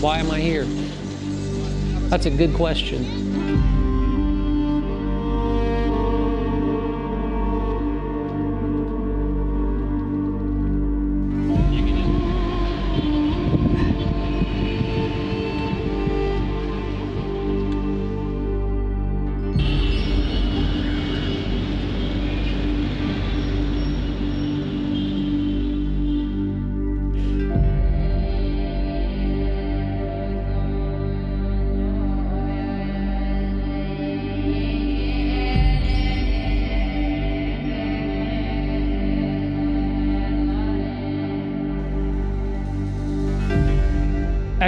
Why 0.00 0.18
am 0.18 0.30
I 0.30 0.40
here? 0.40 0.64
That's 2.08 2.24
a 2.24 2.30
good 2.30 2.54
question. 2.54 3.69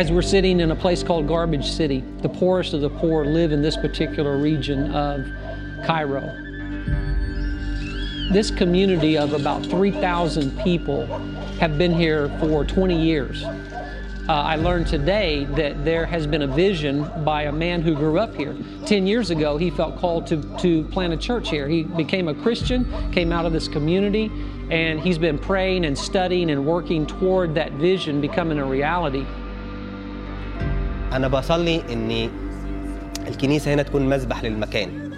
As 0.03 0.11
we're 0.11 0.21
sitting 0.21 0.59
in 0.59 0.73
a 0.73 0.75
place 0.75 1.01
called 1.05 1.29
Garbage 1.29 1.71
City, 1.71 2.03
the 2.23 2.29
poorest 2.29 2.75
of 2.75 2.81
the 2.81 2.91
poor 2.91 3.25
live 3.25 3.53
in 3.53 3.63
this 3.63 3.77
particular 3.77 4.37
region 4.37 4.91
of 4.91 5.25
Cairo. 5.87 6.23
This 8.33 8.51
community 8.51 9.17
of 9.17 9.33
about 9.33 9.65
3,000 9.65 10.59
people 10.65 11.07
have 11.61 11.79
been 11.79 11.95
here 11.95 12.29
for 12.41 12.65
20 12.65 13.01
years. 13.01 13.45
Uh, 13.45 14.33
I 14.33 14.57
learned 14.57 14.89
today 14.89 15.45
that 15.57 15.85
there 15.85 16.05
has 16.05 16.27
been 16.27 16.43
a 16.43 16.49
vision 16.49 17.09
by 17.25 17.43
a 17.43 17.53
man 17.53 17.81
who 17.81 17.95
grew 17.95 18.19
up 18.19 18.35
here. 18.35 18.57
Ten 18.85 19.07
years 19.07 19.31
ago, 19.31 19.57
he 19.57 19.71
felt 19.71 19.99
called 19.99 20.27
to, 20.29 20.43
to 20.59 20.83
plant 20.85 21.13
a 21.13 21.17
church 21.17 21.49
here. 21.49 21.69
He 21.69 21.85
became 21.85 22.27
a 22.27 22.35
Christian, 22.35 23.13
came 23.13 23.31
out 23.31 23.47
of 23.47 23.53
this 23.53 23.69
community, 23.69 24.33
and 24.69 24.99
he's 24.99 25.19
been 25.19 25.39
praying 25.39 25.85
and 25.85 25.97
studying 25.97 26.51
and 26.51 26.67
working 26.67 27.07
toward 27.07 27.55
that 27.55 27.71
vision 27.75 28.21
becoming 28.21 28.59
a 28.59 28.65
reality. 28.65 29.25
أنا 31.13 31.29
بصلي 31.29 31.83
إن 31.93 32.31
الكنيسة 33.29 33.75
هنا 33.75 33.83
تكون 33.83 34.09
مسبح 34.09 34.45
للمكان. 34.45 35.13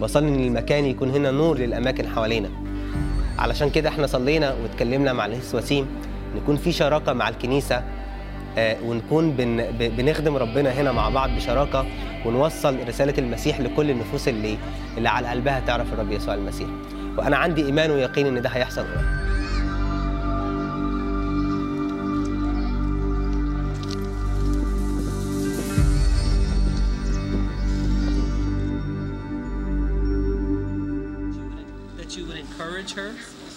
بصلي 0.00 0.28
إن 0.28 0.44
المكان 0.44 0.84
يكون 0.84 1.10
هنا 1.10 1.30
نور 1.30 1.58
للأماكن 1.58 2.08
حوالينا. 2.08 2.48
علشان 3.38 3.70
كده 3.70 3.88
إحنا 3.88 4.06
صلينا 4.06 4.54
واتكلمنا 4.62 5.12
مع 5.12 5.26
الهيس 5.26 5.54
وسيم 5.54 5.86
نكون 6.36 6.56
في 6.56 6.72
شراكة 6.72 7.12
مع 7.12 7.28
الكنيسة 7.28 7.82
آه، 8.58 8.76
ونكون 8.84 9.30
بنخدم 9.80 10.36
ربنا 10.36 10.70
هنا 10.70 10.92
مع 10.92 11.08
بعض 11.08 11.30
بشراكة 11.30 11.86
ونوصل 12.26 12.76
رسالة 12.88 13.14
المسيح 13.18 13.60
لكل 13.60 13.90
النفوس 13.90 14.28
اللي 14.28 14.56
اللي 14.98 15.08
على 15.08 15.28
قلبها 15.28 15.60
تعرف 15.60 15.92
الرب 15.92 16.12
يسوع 16.12 16.34
المسيح. 16.34 16.68
وأنا 17.18 17.36
عندي 17.36 17.66
إيمان 17.66 17.90
ويقين 17.90 18.26
إن 18.26 18.42
ده 18.42 18.48
هيحصل 18.48 18.82
قريب. 18.82 19.25
her, 32.95 33.15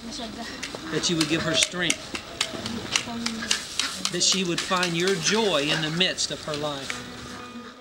نشجعها 0.08 0.92
that 0.92 1.11
you 1.11 1.17
would 1.17 1.28
give 1.28 1.42
her 1.42 1.55
strength, 1.55 2.03
that 4.12 4.22
she 4.22 4.44
would 4.44 4.61
find 4.61 4.97
your 4.97 5.14
joy 5.17 5.62
in 5.62 5.80
the 5.83 5.91
midst 5.91 6.30
of 6.30 6.42
her 6.44 6.55
life. 6.55 7.11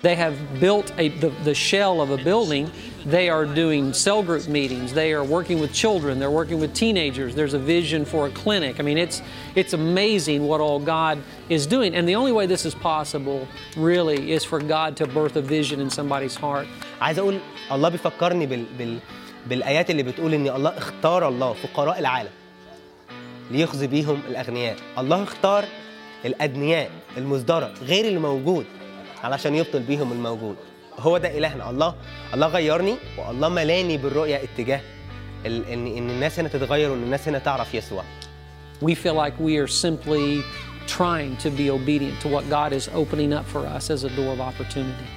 They 0.04 0.16
have 0.16 0.36
built 0.60 0.92
a, 0.98 1.08
the, 1.24 1.30
the 1.46 1.54
shell 1.54 2.02
of 2.02 2.10
a 2.10 2.18
building. 2.18 2.70
They 3.06 3.30
are 3.30 3.46
doing 3.46 3.94
cell 3.94 4.22
group 4.22 4.50
meetings. 4.50 4.92
They 4.92 5.14
are 5.14 5.24
working 5.24 5.62
with 5.62 5.72
children. 5.72 6.20
They're 6.20 6.38
working 6.42 6.60
with 6.60 6.74
teenagers. 6.74 7.34
There's 7.36 7.54
a 7.54 7.60
vision 7.60 8.04
for 8.04 8.28
a 8.28 8.32
clinic. 8.32 8.82
I 8.82 8.84
mean, 8.84 8.98
it's, 8.98 9.22
it's 9.56 9.72
amazing 9.72 10.46
what 10.46 10.60
all 10.60 10.78
God 10.78 11.24
is 11.48 11.66
doing. 11.66 11.96
And 11.96 12.06
the 12.06 12.16
only 12.16 12.34
way 12.34 12.46
this 12.48 12.66
is 12.66 12.76
possible, 12.76 13.48
really, 13.78 14.34
is 14.34 14.44
for 14.44 14.60
God 14.60 14.98
to 14.98 15.08
birth 15.08 15.38
a 15.38 15.42
vision 15.42 15.80
in 15.80 15.90
somebody's 15.90 16.36
heart. 16.36 16.68
عايز 17.02 17.20
اقول 17.20 17.40
الله 17.72 17.90
بيفكرني 17.90 18.46
بال... 18.46 18.66
بال... 18.78 19.00
بالآيات 19.49 19.91
اللي 19.91 20.03
بتقول 20.03 20.35
إن 20.35 20.49
الله 20.49 20.79
اختار 20.79 21.29
الله 21.29 21.53
فقراء 21.53 21.99
العالم 21.99 22.31
ليخزي 23.51 23.87
بيهم 23.87 24.21
الأغنياء 24.29 24.77
الله 24.99 25.23
اختار 25.23 25.65
الأدنياء 26.25 26.91
المزدرى 27.17 27.75
غير 27.83 28.05
اللي 28.05 28.21
موجود 28.21 28.67
علشان 29.25 29.55
يبطل 29.55 29.83
بيهم 29.83 30.13
الموجود 30.13 30.57
هو 30.99 31.19
ده 31.19 31.39
إلهنا 31.39 31.71
الله 31.71 31.95
الله 32.35 32.47
غيرني 32.47 32.97
والله 33.19 33.49
ملاني 33.49 33.97
بالرؤية 33.97 34.43
اتجاه. 34.43 34.81
ان 35.47 35.63
إن 35.71 36.11
الناس 36.11 36.39
هنا 36.39 36.49
تتغير 36.49 36.91
وإن 36.91 37.03
الناس 37.03 37.29
هنا 37.29 37.39
تعرف 37.39 37.75
يسوع 37.75 38.03
We 38.81 38.95
feel 38.95 39.15
like 39.15 39.35
we 39.41 39.57
are 39.57 39.67
simply 39.67 40.43
trying 40.87 41.37
to 41.45 41.51
be 41.51 41.71
obedient 41.71 42.21
to 42.21 42.29
what 42.29 42.45
God 42.49 42.73
is 42.73 42.89
opening 42.95 43.33
up 43.33 43.45
for 43.45 43.67
us 43.67 43.91
as 43.91 44.05
a 44.05 44.11
door 44.17 44.33
of 44.33 44.41
opportunity. 44.41 45.09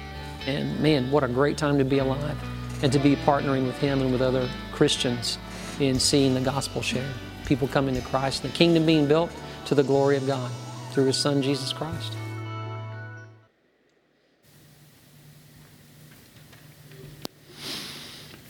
And 0.46 0.80
man, 0.80 1.10
what 1.12 1.22
a 1.22 1.28
great 1.28 1.56
time 1.56 1.78
to 1.78 1.84
be 1.84 1.98
alive 1.98 2.38
and 2.82 2.92
to 2.92 2.98
be 2.98 3.16
partnering 3.16 3.64
with 3.66 3.78
Him 3.78 4.00
and 4.00 4.12
with 4.12 4.20
other 4.20 4.48
Christians 4.72 5.38
in 5.80 5.98
seeing 5.98 6.34
the 6.34 6.40
gospel 6.40 6.82
shared. 6.82 7.06
People 7.46 7.68
coming 7.68 7.94
to 7.94 8.00
Christ, 8.02 8.42
the 8.42 8.48
kingdom 8.50 8.84
being 8.84 9.06
built 9.06 9.30
to 9.66 9.74
the 9.74 9.82
glory 9.82 10.16
of 10.16 10.26
God 10.26 10.50
through 10.90 11.06
His 11.06 11.16
Son, 11.16 11.42
Jesus 11.42 11.72
Christ. 11.72 12.12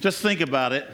Just 0.00 0.20
think 0.20 0.40
about 0.40 0.72
it. 0.72 0.88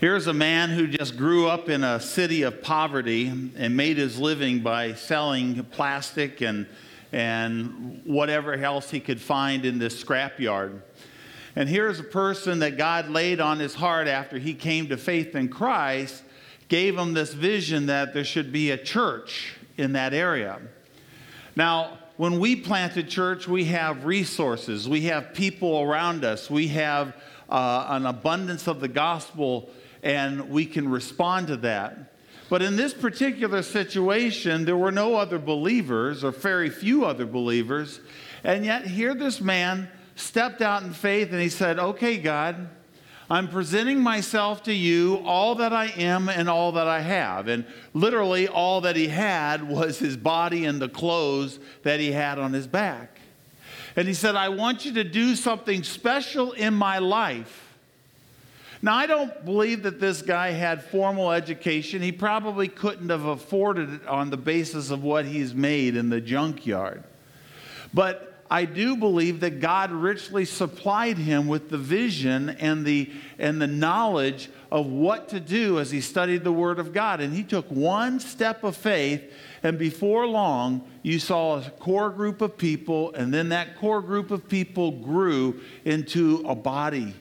Here's 0.00 0.26
a 0.26 0.32
man 0.32 0.70
who 0.70 0.86
just 0.86 1.18
grew 1.18 1.46
up 1.46 1.68
in 1.68 1.84
a 1.84 2.00
city 2.00 2.40
of 2.40 2.62
poverty 2.62 3.26
and 3.26 3.76
made 3.76 3.98
his 3.98 4.18
living 4.18 4.60
by 4.60 4.94
selling 4.94 5.62
plastic 5.64 6.40
and, 6.40 6.66
and 7.12 8.00
whatever 8.06 8.54
else 8.54 8.90
he 8.90 8.98
could 9.00 9.20
find 9.20 9.66
in 9.66 9.78
this 9.78 10.02
scrapyard. 10.02 10.80
And 11.60 11.68
here's 11.68 12.00
a 12.00 12.04
person 12.04 12.60
that 12.60 12.78
God 12.78 13.10
laid 13.10 13.38
on 13.38 13.58
his 13.58 13.74
heart 13.74 14.08
after 14.08 14.38
he 14.38 14.54
came 14.54 14.88
to 14.88 14.96
faith 14.96 15.34
in 15.34 15.50
Christ, 15.50 16.22
gave 16.68 16.96
him 16.96 17.12
this 17.12 17.34
vision 17.34 17.84
that 17.84 18.14
there 18.14 18.24
should 18.24 18.50
be 18.50 18.70
a 18.70 18.78
church 18.78 19.56
in 19.76 19.92
that 19.92 20.14
area. 20.14 20.58
Now, 21.54 21.98
when 22.16 22.38
we 22.38 22.56
plant 22.56 22.96
a 22.96 23.02
church, 23.02 23.46
we 23.46 23.66
have 23.66 24.06
resources, 24.06 24.88
we 24.88 25.02
have 25.02 25.34
people 25.34 25.82
around 25.82 26.24
us, 26.24 26.48
we 26.48 26.68
have 26.68 27.14
uh, 27.50 27.88
an 27.90 28.06
abundance 28.06 28.66
of 28.66 28.80
the 28.80 28.88
gospel, 28.88 29.68
and 30.02 30.48
we 30.48 30.64
can 30.64 30.88
respond 30.88 31.48
to 31.48 31.58
that. 31.58 32.14
But 32.48 32.62
in 32.62 32.76
this 32.76 32.94
particular 32.94 33.62
situation, 33.62 34.64
there 34.64 34.78
were 34.78 34.92
no 34.92 35.14
other 35.14 35.38
believers, 35.38 36.24
or 36.24 36.30
very 36.30 36.70
few 36.70 37.04
other 37.04 37.26
believers, 37.26 38.00
and 38.44 38.64
yet 38.64 38.86
here 38.86 39.14
this 39.14 39.42
man 39.42 39.90
stepped 40.20 40.62
out 40.62 40.82
in 40.82 40.92
faith 40.92 41.32
and 41.32 41.40
he 41.40 41.48
said, 41.48 41.78
Okay, 41.78 42.18
God, 42.18 42.68
I'm 43.28 43.48
presenting 43.48 44.00
myself 44.00 44.64
to 44.64 44.72
you, 44.72 45.22
all 45.24 45.54
that 45.56 45.72
I 45.72 45.86
am 45.86 46.28
and 46.28 46.48
all 46.48 46.72
that 46.72 46.88
I 46.88 47.00
have. 47.00 47.46
And 47.46 47.64
literally, 47.94 48.48
all 48.48 48.80
that 48.80 48.96
he 48.96 49.06
had 49.06 49.68
was 49.68 50.00
his 50.00 50.16
body 50.16 50.64
and 50.64 50.82
the 50.82 50.88
clothes 50.88 51.60
that 51.84 52.00
he 52.00 52.10
had 52.10 52.40
on 52.40 52.52
his 52.52 52.66
back. 52.66 53.20
And 53.94 54.08
he 54.08 54.14
said, 54.14 54.34
I 54.34 54.48
want 54.48 54.84
you 54.84 54.94
to 54.94 55.04
do 55.04 55.36
something 55.36 55.84
special 55.84 56.52
in 56.52 56.74
my 56.74 56.98
life. 56.98 57.68
Now, 58.82 58.96
I 58.96 59.06
don't 59.06 59.44
believe 59.44 59.82
that 59.82 60.00
this 60.00 60.22
guy 60.22 60.50
had 60.50 60.82
formal 60.82 61.30
education. 61.32 62.00
He 62.00 62.12
probably 62.12 62.66
couldn't 62.66 63.10
have 63.10 63.26
afforded 63.26 63.92
it 63.92 64.06
on 64.08 64.30
the 64.30 64.38
basis 64.38 64.90
of 64.90 65.04
what 65.04 65.26
he's 65.26 65.54
made 65.54 65.96
in 65.96 66.08
the 66.08 66.20
junkyard. 66.20 67.04
But 67.92 68.29
I 68.50 68.64
do 68.64 68.96
believe 68.96 69.40
that 69.40 69.60
God 69.60 69.92
richly 69.92 70.44
supplied 70.44 71.18
him 71.18 71.46
with 71.46 71.70
the 71.70 71.78
vision 71.78 72.50
and 72.50 72.84
the, 72.84 73.08
and 73.38 73.62
the 73.62 73.68
knowledge 73.68 74.50
of 74.72 74.86
what 74.86 75.28
to 75.28 75.38
do 75.38 75.78
as 75.78 75.92
he 75.92 76.00
studied 76.00 76.42
the 76.42 76.52
Word 76.52 76.80
of 76.80 76.92
God. 76.92 77.20
And 77.20 77.32
he 77.32 77.44
took 77.44 77.70
one 77.70 78.18
step 78.18 78.64
of 78.64 78.76
faith, 78.76 79.22
and 79.62 79.78
before 79.78 80.26
long, 80.26 80.82
you 81.02 81.20
saw 81.20 81.58
a 81.58 81.70
core 81.70 82.10
group 82.10 82.40
of 82.40 82.58
people, 82.58 83.12
and 83.14 83.32
then 83.32 83.50
that 83.50 83.78
core 83.78 84.02
group 84.02 84.32
of 84.32 84.48
people 84.48 84.90
grew 84.90 85.60
into 85.84 86.44
a 86.44 86.56
body, 86.56 87.14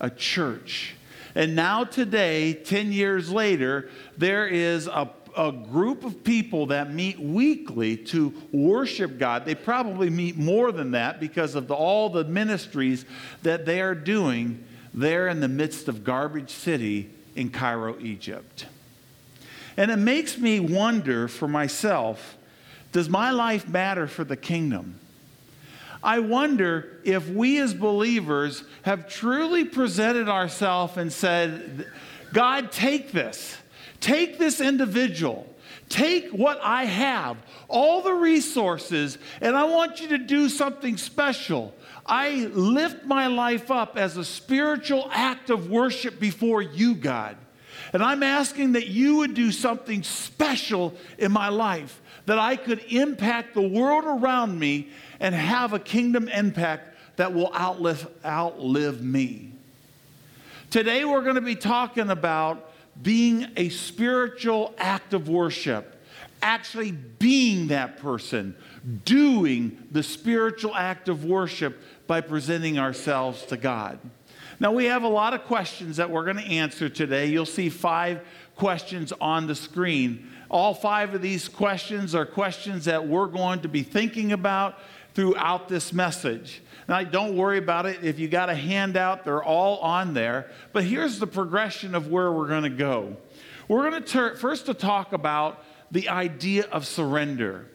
a 0.00 0.10
church. 0.10 0.96
And 1.34 1.56
now, 1.56 1.84
today, 1.84 2.52
10 2.52 2.92
years 2.92 3.30
later, 3.30 3.88
there 4.18 4.46
is 4.46 4.86
a 4.86 5.10
a 5.36 5.52
group 5.52 6.04
of 6.04 6.24
people 6.24 6.66
that 6.66 6.92
meet 6.92 7.18
weekly 7.18 7.96
to 7.96 8.32
worship 8.52 9.18
God. 9.18 9.44
They 9.44 9.54
probably 9.54 10.10
meet 10.10 10.36
more 10.36 10.72
than 10.72 10.92
that 10.92 11.20
because 11.20 11.54
of 11.54 11.68
the, 11.68 11.74
all 11.74 12.08
the 12.08 12.24
ministries 12.24 13.04
that 13.42 13.66
they 13.66 13.80
are 13.80 13.94
doing 13.94 14.64
there 14.92 15.28
in 15.28 15.40
the 15.40 15.48
midst 15.48 15.88
of 15.88 16.04
Garbage 16.04 16.50
City 16.50 17.10
in 17.34 17.50
Cairo, 17.50 17.98
Egypt. 18.00 18.66
And 19.76 19.90
it 19.90 19.96
makes 19.96 20.38
me 20.38 20.60
wonder 20.60 21.28
for 21.28 21.48
myself 21.48 22.36
Does 22.92 23.08
my 23.08 23.30
life 23.30 23.68
matter 23.68 24.06
for 24.06 24.24
the 24.24 24.36
kingdom? 24.36 25.00
I 26.02 26.18
wonder 26.18 27.00
if 27.02 27.28
we 27.28 27.58
as 27.60 27.72
believers 27.72 28.62
have 28.82 29.08
truly 29.08 29.64
presented 29.64 30.28
ourselves 30.28 30.98
and 30.98 31.10
said, 31.10 31.86
God, 32.32 32.70
take 32.70 33.10
this. 33.10 33.56
Take 34.04 34.36
this 34.38 34.60
individual. 34.60 35.46
Take 35.88 36.28
what 36.28 36.60
I 36.62 36.84
have, 36.84 37.38
all 37.68 38.02
the 38.02 38.12
resources, 38.12 39.16
and 39.40 39.56
I 39.56 39.64
want 39.64 39.98
you 40.02 40.08
to 40.08 40.18
do 40.18 40.50
something 40.50 40.98
special. 40.98 41.74
I 42.04 42.50
lift 42.52 43.06
my 43.06 43.28
life 43.28 43.70
up 43.70 43.96
as 43.96 44.18
a 44.18 44.24
spiritual 44.24 45.08
act 45.10 45.48
of 45.48 45.70
worship 45.70 46.20
before 46.20 46.60
you, 46.60 46.94
God. 46.94 47.38
And 47.94 48.02
I'm 48.02 48.22
asking 48.22 48.72
that 48.72 48.88
you 48.88 49.16
would 49.16 49.32
do 49.32 49.50
something 49.50 50.02
special 50.02 50.92
in 51.16 51.32
my 51.32 51.48
life, 51.48 52.02
that 52.26 52.38
I 52.38 52.56
could 52.56 52.84
impact 52.90 53.54
the 53.54 53.66
world 53.66 54.04
around 54.04 54.58
me 54.58 54.90
and 55.18 55.34
have 55.34 55.72
a 55.72 55.78
kingdom 55.78 56.28
impact 56.28 56.94
that 57.16 57.32
will 57.32 57.54
outlive, 57.54 58.06
outlive 58.22 59.02
me. 59.02 59.52
Today, 60.68 61.06
we're 61.06 61.22
going 61.22 61.36
to 61.36 61.40
be 61.40 61.56
talking 61.56 62.10
about 62.10 62.72
being 63.02 63.48
a 63.56 63.68
spiritual 63.68 64.74
act 64.78 65.14
of 65.14 65.28
worship 65.28 65.94
actually 66.44 66.92
being 66.92 67.68
that 67.68 67.96
person, 67.96 68.54
doing 69.06 69.82
the 69.90 70.02
spiritual 70.02 70.74
act 70.76 71.08
of 71.08 71.24
worship 71.24 71.80
by 72.06 72.20
presenting 72.20 72.78
ourselves 72.78 73.44
to 73.46 73.56
God. 73.56 73.98
Now, 74.60 74.70
we 74.70 74.84
have 74.84 75.02
a 75.02 75.08
lot 75.08 75.32
of 75.32 75.44
questions 75.44 75.96
that 75.96 76.10
we're 76.10 76.24
going 76.24 76.36
to 76.36 76.44
answer 76.44 76.90
today. 76.90 77.26
You'll 77.26 77.46
see 77.46 77.70
five 77.70 78.20
questions 78.56 79.12
on 79.20 79.46
the 79.46 79.54
screen. 79.54 80.30
All 80.50 80.74
five 80.74 81.14
of 81.14 81.22
these 81.22 81.48
questions 81.48 82.14
are 82.14 82.26
questions 82.26 82.84
that 82.84 83.08
we're 83.08 83.26
going 83.26 83.60
to 83.60 83.68
be 83.68 83.82
thinking 83.82 84.32
about 84.32 84.78
throughout 85.14 85.68
this 85.68 85.94
message. 85.94 86.60
Now, 86.88 87.02
don't 87.02 87.36
worry 87.36 87.58
about 87.58 87.86
it. 87.86 88.04
If 88.04 88.18
you 88.18 88.28
got 88.28 88.50
a 88.50 88.54
handout, 88.54 89.24
they're 89.24 89.42
all 89.42 89.78
on 89.78 90.14
there. 90.14 90.50
But 90.72 90.84
here's 90.84 91.18
the 91.18 91.26
progression 91.26 91.94
of 91.94 92.08
where 92.08 92.30
we're 92.30 92.48
going 92.48 92.64
to 92.64 92.70
go. 92.70 93.16
We're 93.68 93.90
going 93.90 94.02
to 94.02 94.34
first 94.36 94.66
to 94.66 94.74
talk 94.74 95.12
about 95.12 95.64
the 95.90 96.08
idea 96.10 96.64
of 96.70 96.86
surrender 96.86 97.66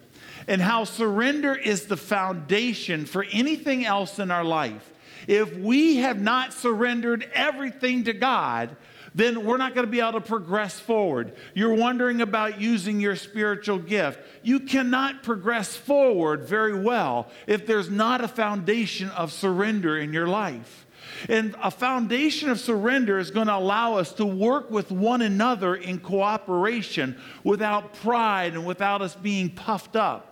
and 0.46 0.60
how 0.60 0.84
surrender 0.84 1.54
is 1.54 1.86
the 1.86 1.96
foundation 1.96 3.04
for 3.04 3.24
anything 3.30 3.84
else 3.84 4.18
in 4.18 4.30
our 4.30 4.44
life. 4.44 4.92
If 5.26 5.56
we 5.56 5.96
have 5.96 6.20
not 6.20 6.52
surrendered 6.52 7.28
everything 7.34 8.04
to 8.04 8.12
God, 8.12 8.76
then 9.14 9.44
we're 9.44 9.56
not 9.56 9.74
going 9.74 9.86
to 9.86 9.90
be 9.90 10.00
able 10.00 10.12
to 10.12 10.20
progress 10.20 10.78
forward. 10.78 11.34
You're 11.54 11.74
wondering 11.74 12.20
about 12.20 12.60
using 12.60 13.00
your 13.00 13.16
spiritual 13.16 13.78
gift. 13.78 14.20
You 14.42 14.60
cannot 14.60 15.22
progress 15.22 15.76
forward 15.76 16.44
very 16.44 16.78
well 16.78 17.28
if 17.46 17.66
there's 17.66 17.90
not 17.90 18.22
a 18.22 18.28
foundation 18.28 19.08
of 19.10 19.32
surrender 19.32 19.98
in 19.98 20.12
your 20.12 20.28
life. 20.28 20.86
And 21.28 21.54
a 21.62 21.70
foundation 21.70 22.48
of 22.50 22.60
surrender 22.60 23.18
is 23.18 23.30
going 23.30 23.48
to 23.48 23.56
allow 23.56 23.94
us 23.94 24.12
to 24.14 24.24
work 24.24 24.70
with 24.70 24.90
one 24.90 25.22
another 25.22 25.74
in 25.74 25.98
cooperation 25.98 27.20
without 27.44 27.94
pride 27.94 28.54
and 28.54 28.64
without 28.64 29.02
us 29.02 29.14
being 29.14 29.50
puffed 29.50 29.96
up. 29.96 30.29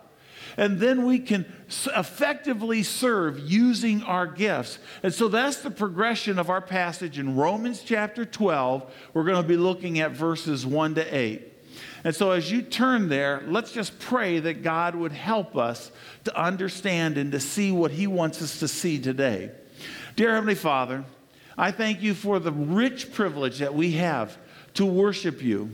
And 0.59 0.77
then 0.77 1.05
we 1.05 1.19
can 1.19 1.45
effectively 1.95 2.83
serve 2.83 3.39
using 3.39 4.03
our 4.03 4.27
gifts. 4.27 4.77
And 5.01 5.13
so 5.13 5.29
that's 5.29 5.61
the 5.61 5.71
progression 5.71 6.37
of 6.37 6.49
our 6.49 6.59
passage 6.59 7.17
in 7.17 7.37
Romans 7.37 7.81
chapter 7.81 8.25
12. 8.25 8.93
We're 9.13 9.23
going 9.23 9.41
to 9.41 9.47
be 9.47 9.55
looking 9.55 10.01
at 10.01 10.11
verses 10.11 10.65
1 10.65 10.95
to 10.95 11.17
8. 11.17 11.53
And 12.03 12.13
so, 12.13 12.31
as 12.31 12.51
you 12.51 12.61
turn 12.61 13.07
there, 13.07 13.41
let's 13.47 13.71
just 13.71 13.99
pray 13.99 14.39
that 14.39 14.61
God 14.61 14.95
would 14.95 15.13
help 15.13 15.55
us 15.55 15.91
to 16.25 16.37
understand 16.37 17.17
and 17.17 17.31
to 17.31 17.39
see 17.39 17.71
what 17.71 17.91
He 17.91 18.05
wants 18.05 18.41
us 18.41 18.59
to 18.59 18.67
see 18.67 18.99
today. 18.99 19.51
Dear 20.17 20.33
Heavenly 20.33 20.55
Father, 20.55 21.05
I 21.57 21.71
thank 21.71 22.01
you 22.01 22.13
for 22.13 22.37
the 22.37 22.51
rich 22.51 23.13
privilege 23.13 23.59
that 23.59 23.73
we 23.73 23.93
have 23.93 24.37
to 24.73 24.85
worship 24.85 25.41
you. 25.41 25.71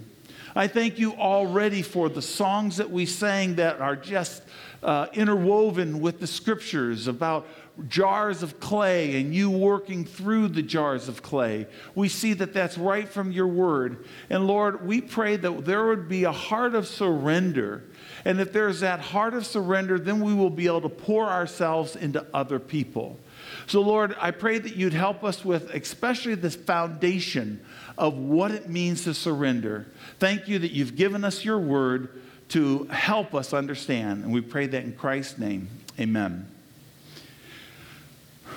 I 0.55 0.67
thank 0.67 0.99
you 0.99 1.13
already 1.13 1.81
for 1.81 2.07
the 2.07 2.21
songs 2.21 2.77
that 2.77 2.89
we 2.89 3.05
sang 3.05 3.55
that 3.55 3.81
are 3.81 3.97
just 3.97 4.41
uh, 4.85 5.07
interwoven 5.13 5.99
with 5.99 6.19
the 6.19 6.27
scriptures 6.27 7.07
about 7.07 7.47
jars 7.87 8.43
of 8.43 8.59
clay 8.59 9.19
and 9.19 9.33
you 9.33 9.49
working 9.49 10.05
through 10.05 10.47
the 10.47 10.61
jars 10.61 11.09
of 11.09 11.23
clay. 11.23 11.65
We 11.95 12.07
see 12.07 12.33
that 12.33 12.53
that's 12.53 12.77
right 12.77 13.09
from 13.09 13.31
your 13.31 13.47
word. 13.47 14.05
And 14.29 14.45
Lord, 14.47 14.85
we 14.85 15.01
pray 15.01 15.37
that 15.37 15.65
there 15.65 15.87
would 15.87 16.07
be 16.07 16.23
a 16.23 16.31
heart 16.31 16.75
of 16.75 16.87
surrender. 16.87 17.83
And 18.23 18.39
if 18.39 18.53
there's 18.53 18.79
that 18.81 18.99
heart 18.99 19.33
of 19.33 19.45
surrender, 19.45 19.97
then 19.97 20.21
we 20.21 20.35
will 20.35 20.51
be 20.51 20.67
able 20.67 20.81
to 20.81 20.89
pour 20.89 21.27
ourselves 21.27 21.95
into 21.95 22.25
other 22.33 22.59
people. 22.59 23.19
So, 23.65 23.81
Lord, 23.81 24.15
I 24.21 24.29
pray 24.29 24.59
that 24.59 24.75
you'd 24.75 24.93
help 24.93 25.23
us 25.23 25.43
with 25.43 25.71
especially 25.71 26.35
this 26.35 26.55
foundation 26.55 27.65
of 27.97 28.15
what 28.15 28.51
it 28.51 28.69
means 28.69 29.03
to 29.05 29.15
surrender. 29.15 29.87
Thank 30.19 30.47
you 30.47 30.59
that 30.59 30.71
you've 30.71 30.95
given 30.95 31.25
us 31.25 31.43
your 31.43 31.57
word 31.57 32.21
to 32.49 32.85
help 32.85 33.33
us 33.33 33.53
understand. 33.53 34.23
And 34.23 34.33
we 34.33 34.41
pray 34.41 34.67
that 34.67 34.83
in 34.83 34.93
Christ's 34.93 35.37
name. 35.37 35.67
Amen. 35.99 36.47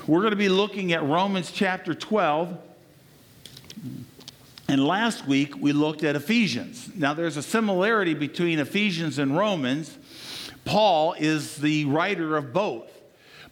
We're 0.06 0.20
going 0.20 0.30
to 0.30 0.36
be 0.36 0.48
looking 0.48 0.92
at 0.92 1.04
Romans 1.04 1.50
chapter 1.50 1.94
12. 1.94 2.56
And 4.68 4.84
last 4.84 5.26
week 5.26 5.56
we 5.56 5.72
looked 5.72 6.04
at 6.04 6.16
Ephesians. 6.16 6.90
Now, 6.94 7.14
there's 7.14 7.36
a 7.36 7.42
similarity 7.42 8.14
between 8.14 8.58
Ephesians 8.58 9.18
and 9.18 9.36
Romans. 9.36 9.96
Paul 10.64 11.14
is 11.18 11.56
the 11.56 11.86
writer 11.86 12.36
of 12.36 12.52
both. 12.52 12.90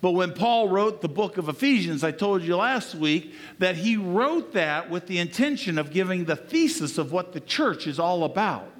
But 0.02 0.10
when 0.12 0.34
Paul 0.34 0.68
wrote 0.68 1.00
the 1.00 1.08
book 1.08 1.38
of 1.38 1.48
Ephesians, 1.48 2.04
I 2.04 2.10
told 2.10 2.42
you 2.42 2.56
last 2.56 2.94
week 2.94 3.34
that 3.58 3.76
he 3.76 3.96
wrote 3.96 4.52
that 4.52 4.90
with 4.90 5.06
the 5.06 5.18
intention 5.18 5.78
of 5.78 5.90
giving 5.90 6.26
the 6.26 6.36
thesis 6.36 6.98
of 6.98 7.12
what 7.12 7.32
the 7.32 7.40
church 7.40 7.86
is 7.86 7.98
all 7.98 8.24
about. 8.24 8.70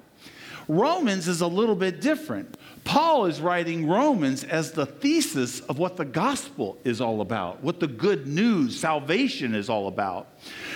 Romans 0.67 1.27
is 1.27 1.41
a 1.41 1.47
little 1.47 1.75
bit 1.75 2.01
different. 2.01 2.57
Paul 2.83 3.25
is 3.25 3.41
writing 3.41 3.87
Romans 3.87 4.43
as 4.43 4.71
the 4.71 4.85
thesis 4.85 5.59
of 5.61 5.77
what 5.77 5.97
the 5.97 6.05
gospel 6.05 6.77
is 6.83 7.01
all 7.01 7.21
about, 7.21 7.61
what 7.61 7.79
the 7.79 7.87
good 7.87 8.27
news, 8.27 8.79
salvation 8.79 9.53
is 9.53 9.69
all 9.69 9.87
about. 9.87 10.29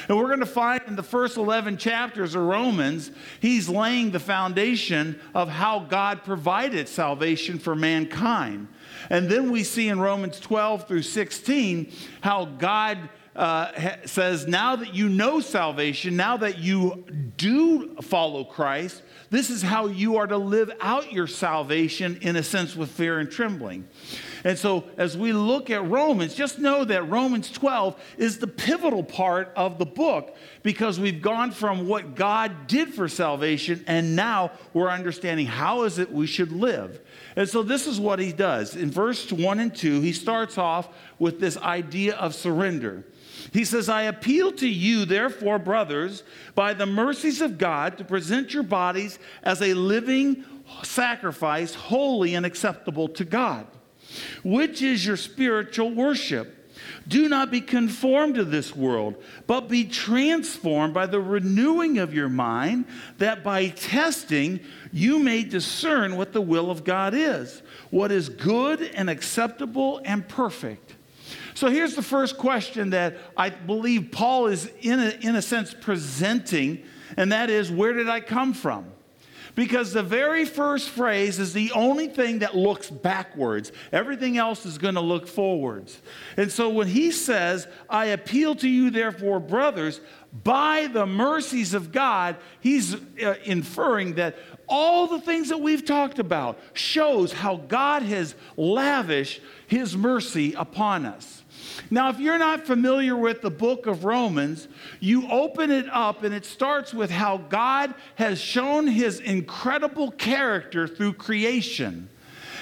And 0.08 0.18
we're 0.18 0.28
going 0.28 0.40
to 0.42 0.46
find 0.46 0.82
in 0.88 0.96
the 0.96 1.04
first 1.04 1.38
11 1.38 1.78
chapters 1.78 2.36
of 2.36 2.44
Romans, 2.44 3.12
he's 3.40 3.70
laying 3.70 4.12
the 4.12 4.20
foundation 4.20 5.20
of 5.34 5.48
how 5.50 5.80
God 5.80 6.24
provided 6.24 6.90
salvation 6.90 7.60
for 7.60 7.76
mankind. 7.76 8.68
And 9.10 9.30
then 9.30 9.52
we 9.52 9.64
see 9.64 9.88
in 9.88 10.00
Romans 10.00 10.40
12 10.40 10.88
through 10.88 11.04
16 11.04 11.92
how 12.20 12.46
God 12.46 12.98
uh, 13.36 13.96
says, 14.06 14.48
now 14.48 14.76
that 14.76 14.94
you 14.94 15.08
know 15.08 15.40
salvation, 15.40 16.18
now 16.18 16.38
that 16.38 16.58
you 16.60 17.06
do 17.38 17.96
follow 18.02 18.44
Christ, 18.44 19.02
this 19.32 19.50
is 19.50 19.62
how 19.62 19.88
you 19.88 20.18
are 20.18 20.28
to 20.28 20.38
live 20.38 20.70
out 20.82 21.14
your 21.14 21.26
salvation 21.26 22.20
in 22.22 22.36
a 22.36 22.44
sense 22.44 22.76
with 22.76 22.92
fear 22.92 23.18
and 23.18 23.32
trembling. 23.32 23.88
And 24.44 24.58
so, 24.58 24.84
as 24.98 25.18
we 25.18 25.32
look 25.32 25.70
at 25.70 25.88
Romans, 25.88 26.36
just 26.36 26.60
know 26.60 26.84
that 26.84 27.10
Romans 27.10 27.50
12 27.50 27.98
is 28.18 28.40
the 28.40 28.48
pivotal 28.48 29.04
part 29.04 29.54
of 29.56 29.80
the 29.80 29.86
book 29.86 30.36
because 30.64 31.00
we've 31.00 31.22
gone 31.22 31.52
from 31.52 31.88
what 31.88 32.16
God 32.16 32.68
did 32.68 32.94
for 32.94 33.08
salvation 33.08 33.86
and 33.88 34.18
now 34.18 34.52
we're 34.74 34.90
understanding 34.90 35.46
how 35.46 35.84
is 35.84 35.98
it 35.98 36.12
we 36.12 36.28
should 36.28 36.52
live. 36.52 37.00
And 37.38 37.48
so, 37.48 37.64
this 37.64 37.88
is 37.88 38.02
what 38.02 38.20
he 38.20 38.34
does. 38.34 38.76
In 38.76 38.92
verse 38.92 39.32
1 39.32 39.60
and 39.62 39.74
2, 39.74 40.02
he 40.02 40.12
starts 40.12 40.58
off 40.58 40.90
with 41.20 41.40
this 41.40 41.56
idea 41.56 42.16
of 42.16 42.36
surrender. 42.36 43.06
He 43.52 43.66
says, 43.66 43.90
I 43.90 44.04
appeal 44.04 44.54
to 44.54 44.68
you, 44.68 45.04
therefore, 45.04 45.60
brothers, 45.60 46.24
by 46.56 46.74
the 46.74 46.86
mercies 46.86 47.42
of 47.42 47.58
God, 47.58 47.98
to 47.98 48.06
present 48.06 48.54
your 48.54 48.64
bodies 48.64 49.20
as 49.44 49.62
a 49.62 49.74
living 49.74 50.46
sacrifice, 50.84 51.76
holy 51.76 52.34
and 52.36 52.46
acceptable 52.46 53.10
to 53.10 53.26
God, 53.26 53.68
which 54.44 54.82
is 54.82 55.06
your 55.06 55.18
spiritual 55.18 55.92
worship. 55.92 56.58
Do 57.08 57.28
not 57.28 57.52
be 57.52 57.62
conformed 57.62 58.36
to 58.36 58.46
this 58.46 58.76
world, 58.76 59.22
but 59.48 59.68
be 59.68 59.84
transformed 59.84 60.94
by 60.94 61.06
the 61.08 61.20
renewing 61.20 61.98
of 61.98 62.14
your 62.14 62.30
mind, 62.30 62.86
that 63.18 63.44
by 63.44 63.68
testing 63.68 64.62
you 64.94 65.20
may 65.20 65.44
discern 65.44 66.16
what 66.16 66.32
the 66.32 66.42
will 66.42 66.72
of 66.72 66.84
God 66.84 67.14
is, 67.14 67.62
what 67.90 68.12
is 68.12 68.30
good 68.30 68.82
and 68.82 69.10
acceptable 69.10 70.00
and 70.06 70.28
perfect. 70.28 70.96
So 71.54 71.70
here's 71.70 71.96
the 71.96 72.02
first 72.02 72.38
question 72.38 72.92
that 72.92 73.18
I 73.36 73.50
believe 73.50 74.10
Paul 74.12 74.48
is, 74.48 74.70
in 74.82 75.00
a, 75.00 75.10
in 75.22 75.36
a 75.36 75.42
sense, 75.42 75.74
presenting, 75.74 76.84
and 77.18 77.32
that 77.32 77.50
is 77.50 77.72
where 77.72 77.94
did 77.94 78.10
I 78.10 78.20
come 78.20 78.54
from? 78.54 78.86
Because 79.54 79.92
the 79.92 80.04
very 80.04 80.46
first 80.46 80.90
phrase 80.90 81.38
is 81.38 81.52
the 81.52 81.72
only 81.74 82.08
thing 82.08 82.40
that 82.40 82.56
looks 82.56 82.90
backwards. 82.90 83.72
Everything 83.92 84.38
else 84.38 84.66
is 84.66 84.78
going 84.78 84.96
to 84.96 85.02
look 85.02 85.28
forwards. 85.28 86.02
And 86.38 86.50
so 86.52 86.70
when 86.70 86.88
he 86.88 87.12
says, 87.12 87.68
I 87.90 88.06
appeal 88.08 88.56
to 88.56 88.70
you, 88.70 88.90
therefore, 88.90 89.42
brothers, 89.42 90.00
by 90.44 90.88
the 90.88 91.06
mercies 91.06 91.74
of 91.74 91.92
God, 91.92 92.38
he's 92.62 92.96
uh, 92.96 93.36
inferring 93.44 94.16
that 94.16 94.38
all 94.68 95.08
the 95.08 95.20
things 95.20 95.50
that 95.50 95.60
we've 95.60 95.84
talked 95.84 96.20
about 96.20 96.58
shows 96.74 97.34
how 97.34 97.58
God 97.58 98.04
has 98.04 98.36
lavished 98.56 99.42
his 99.68 99.98
mercy 99.98 100.54
upon 100.54 101.06
us. 101.06 101.41
Now, 101.90 102.10
if 102.10 102.20
you're 102.20 102.38
not 102.38 102.66
familiar 102.66 103.16
with 103.16 103.42
the 103.42 103.52
book 103.52 103.86
of 103.86 104.04
Romans, 104.04 104.68
you 105.00 105.28
open 105.30 105.72
it 105.72 105.88
up 105.90 106.24
and 106.24 106.34
it 106.34 106.46
starts 106.46 106.94
with 106.94 107.12
how 107.12 107.38
God 107.38 107.94
has 108.16 108.40
shown 108.40 108.88
his 108.88 109.20
incredible 109.20 110.12
character 110.12 110.88
through 110.88 111.14
creation. 111.14 112.10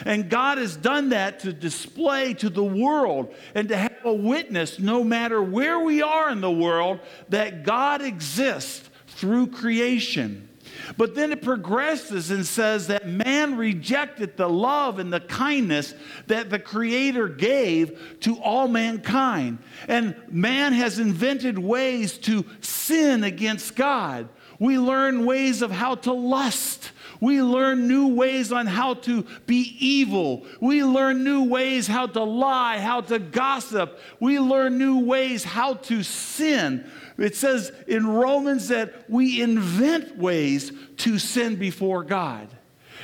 And 0.06 0.30
God 0.30 0.58
has 0.58 0.76
done 0.76 1.10
that 1.10 1.42
to 1.42 1.54
display 1.54 2.34
to 2.36 2.50
the 2.50 2.64
world 2.64 3.34
and 3.54 3.70
to 3.70 3.78
have 3.78 3.98
a 4.04 4.14
witness, 4.14 4.80
no 4.80 5.04
matter 5.04 5.42
where 5.44 5.80
we 5.80 6.02
are 6.02 6.30
in 6.30 6.42
the 6.42 6.52
world, 6.52 7.00
that 7.30 7.64
God 7.64 8.02
exists 8.02 8.90
through 9.08 9.48
creation. 9.48 10.49
But 10.98 11.16
then 11.16 11.32
it 11.32 11.42
progresses 11.42 12.32
and 12.32 12.46
says 12.46 12.88
that 12.88 13.08
man 13.08 13.58
rejected 13.58 14.38
the 14.38 14.50
love 14.50 15.00
and 15.00 15.12
the 15.12 15.20
kindness 15.20 15.94
that 16.28 16.50
the 16.50 16.60
Creator 16.60 17.30
gave 17.30 18.18
to 18.22 18.38
all 18.42 18.68
mankind. 18.68 19.60
And 19.88 20.16
man 20.30 20.74
has 20.74 21.00
invented 21.00 21.58
ways 21.58 22.18
to 22.20 22.46
sin 22.62 23.24
against 23.24 23.76
God. 23.76 24.30
We 24.60 24.78
learn 24.78 25.26
ways 25.26 25.62
of 25.62 25.72
how 25.72 25.96
to 25.96 26.12
lust. 26.12 26.92
We 27.22 27.42
learn 27.42 27.88
new 27.88 28.08
ways 28.08 28.52
on 28.52 28.66
how 28.66 28.96
to 28.96 29.26
be 29.46 29.76
evil. 29.80 30.46
We 30.62 30.84
learn 30.84 31.24
new 31.24 31.44
ways 31.44 31.88
how 31.88 32.08
to 32.08 32.24
lie, 32.24 32.80
how 32.80 33.02
to 33.02 33.20
gossip. 33.20 34.00
We 34.20 34.40
learn 34.40 34.78
new 34.78 35.00
ways 35.00 35.44
how 35.44 35.76
to 35.76 36.04
sin. 36.04 36.90
It 37.20 37.36
says 37.36 37.72
in 37.88 38.08
Romans 38.08 38.70
that 38.70 39.10
we 39.10 39.42
invent 39.42 40.18
ways 40.18 40.72
to 40.98 41.20
sin 41.20 41.58
before 41.58 42.04
God. 42.04 42.48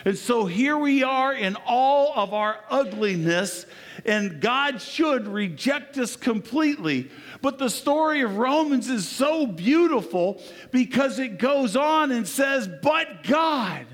And 0.06 0.18
so 0.18 0.46
here 0.46 0.78
we 0.78 1.04
are 1.04 1.34
in 1.34 1.58
all 1.66 2.14
of 2.16 2.34
our 2.34 2.60
ugliness, 2.70 3.66
and 4.06 4.40
God 4.40 4.80
should 4.80 5.28
reject 5.28 5.98
us 5.98 6.16
completely. 6.16 7.10
But 7.42 7.58
the 7.58 7.70
story 7.70 8.22
of 8.22 8.38
Romans 8.38 8.88
is 8.88 9.08
so 9.08 9.48
beautiful 9.48 10.42
because 10.72 11.18
it 11.18 11.40
goes 11.40 11.76
on 11.76 12.12
and 12.12 12.28
says, 12.28 12.70
But 12.84 13.24
God, 13.24 13.88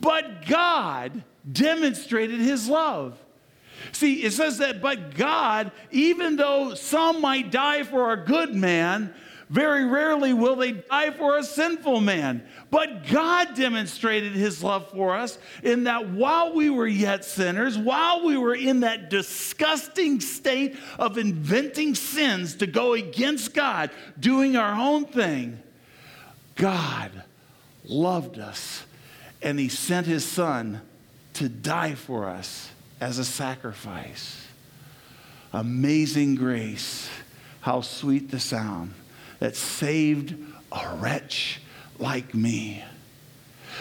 but 0.00 0.46
God 0.46 1.22
demonstrated 1.50 2.40
his 2.40 2.68
love. 2.68 3.18
See, 3.92 4.22
it 4.22 4.32
says 4.32 4.58
that, 4.58 4.80
but 4.80 5.14
God, 5.14 5.72
even 5.90 6.36
though 6.36 6.74
some 6.74 7.20
might 7.20 7.50
die 7.50 7.82
for 7.82 8.12
a 8.12 8.24
good 8.24 8.54
man, 8.54 9.14
very 9.50 9.84
rarely 9.84 10.32
will 10.32 10.56
they 10.56 10.72
die 10.72 11.10
for 11.10 11.36
a 11.36 11.44
sinful 11.44 12.00
man. 12.00 12.46
But 12.70 13.06
God 13.06 13.54
demonstrated 13.54 14.32
his 14.32 14.62
love 14.62 14.90
for 14.90 15.14
us 15.14 15.38
in 15.62 15.84
that 15.84 16.10
while 16.10 16.54
we 16.54 16.70
were 16.70 16.86
yet 16.86 17.24
sinners, 17.24 17.76
while 17.76 18.24
we 18.24 18.36
were 18.36 18.54
in 18.54 18.80
that 18.80 19.10
disgusting 19.10 20.20
state 20.20 20.76
of 20.98 21.18
inventing 21.18 21.94
sins 21.94 22.56
to 22.56 22.66
go 22.66 22.94
against 22.94 23.54
God, 23.54 23.90
doing 24.18 24.56
our 24.56 24.74
own 24.74 25.04
thing, 25.04 25.62
God 26.56 27.10
loved 27.84 28.38
us 28.38 28.84
and 29.42 29.58
he 29.58 29.68
sent 29.68 30.06
his 30.06 30.24
son 30.24 30.80
to 31.34 31.48
die 31.48 31.94
for 31.94 32.28
us 32.28 32.70
as 33.00 33.18
a 33.18 33.24
sacrifice. 33.24 34.46
Amazing 35.52 36.36
grace. 36.36 37.10
How 37.60 37.82
sweet 37.82 38.30
the 38.30 38.40
sound 38.40 38.92
that 39.38 39.56
saved 39.56 40.34
a 40.72 40.96
wretch 40.96 41.60
like 41.98 42.34
me. 42.34 42.84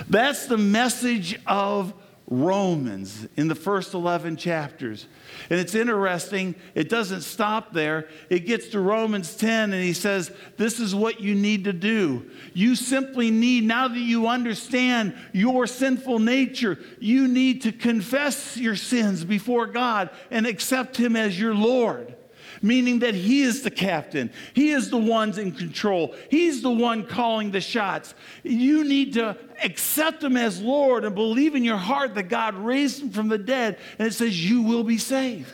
That's 0.10 0.48
the 0.48 0.58
message 0.58 1.40
of 1.46 1.94
Romans 2.28 3.28
in 3.36 3.48
the 3.48 3.56
first 3.56 3.94
11 3.94 4.38
chapters. 4.38 5.08
And 5.50 5.60
it's 5.60 5.76
interesting, 5.76 6.56
it 6.74 6.90
doesn't 6.90 7.22
stop 7.22 7.74
there. 7.74 8.08
It 8.30 8.46
gets 8.46 8.70
to 8.70 8.80
Romans 8.80 9.36
10 9.36 9.74
and 9.74 9.84
he 9.84 9.94
says, 9.94 10.32
This 10.58 10.80
is 10.80 10.96
what 10.96 11.20
you 11.20 11.36
need 11.36 11.66
to 11.66 11.74
do. 11.74 12.30
You 12.54 12.76
simply 12.76 13.30
need, 13.30 13.66
now 13.66 13.88
that 13.88 14.00
you 14.00 14.28
understand 14.28 15.16
your 15.34 15.68
sinful 15.68 16.20
nature, 16.20 16.80
you 17.00 17.28
need 17.28 17.64
to 17.64 17.72
confess 17.72 18.58
your 18.58 18.78
sins 18.78 19.26
before 19.26 19.68
God 19.68 20.10
and 20.32 20.48
accept 20.48 20.98
Him 20.98 21.16
as 21.16 21.40
your 21.40 21.54
Lord 21.54 22.16
meaning 22.64 23.00
that 23.00 23.14
He 23.14 23.44
is 23.44 23.62
the 23.62 23.70
captain. 23.70 24.32
He 24.54 24.72
is 24.72 24.90
the 24.90 24.98
one's 24.98 25.38
in 25.38 25.52
control. 25.52 26.16
He's 26.32 26.64
the 26.64 26.72
one 26.72 27.06
calling 27.06 27.52
the 27.52 27.62
shots. 27.62 28.16
You 28.42 28.84
need 28.84 29.14
to 29.14 29.38
accept 29.64 30.24
Him 30.24 30.38
as 30.38 30.60
Lord 30.62 31.06
and 31.06 31.14
believe 31.14 31.54
in 31.54 31.64
your 31.64 31.78
heart 31.78 32.16
that 32.16 32.24
God 32.24 32.56
raised 32.56 33.04
Him 33.04 33.12
from 33.12 33.28
the 33.28 33.38
dead. 33.38 33.78
And 34.00 34.08
it 34.08 34.14
says, 34.14 34.44
You 34.44 34.64
will 34.64 34.84
be 34.84 34.98
saved. 34.98 35.52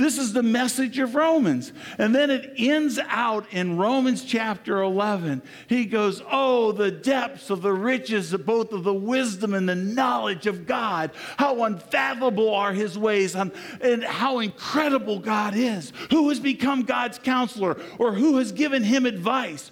This 0.00 0.16
is 0.16 0.32
the 0.32 0.42
message 0.42 0.98
of 0.98 1.14
Romans. 1.14 1.74
And 1.98 2.14
then 2.14 2.30
it 2.30 2.54
ends 2.56 2.98
out 3.08 3.44
in 3.50 3.76
Romans 3.76 4.24
chapter 4.24 4.80
11. 4.80 5.42
He 5.68 5.84
goes, 5.84 6.22
Oh, 6.30 6.72
the 6.72 6.90
depths 6.90 7.50
of 7.50 7.60
the 7.60 7.74
riches 7.74 8.32
of 8.32 8.46
both 8.46 8.72
of 8.72 8.82
the 8.82 8.94
wisdom 8.94 9.52
and 9.52 9.68
the 9.68 9.74
knowledge 9.74 10.46
of 10.46 10.66
God. 10.66 11.10
How 11.36 11.64
unfathomable 11.64 12.54
are 12.54 12.72
his 12.72 12.96
ways 12.96 13.36
and, 13.36 13.52
and 13.82 14.02
how 14.02 14.38
incredible 14.38 15.18
God 15.18 15.54
is. 15.54 15.92
Who 16.08 16.30
has 16.30 16.40
become 16.40 16.84
God's 16.84 17.18
counselor 17.18 17.76
or 17.98 18.14
who 18.14 18.38
has 18.38 18.52
given 18.52 18.82
him 18.82 19.04
advice? 19.04 19.70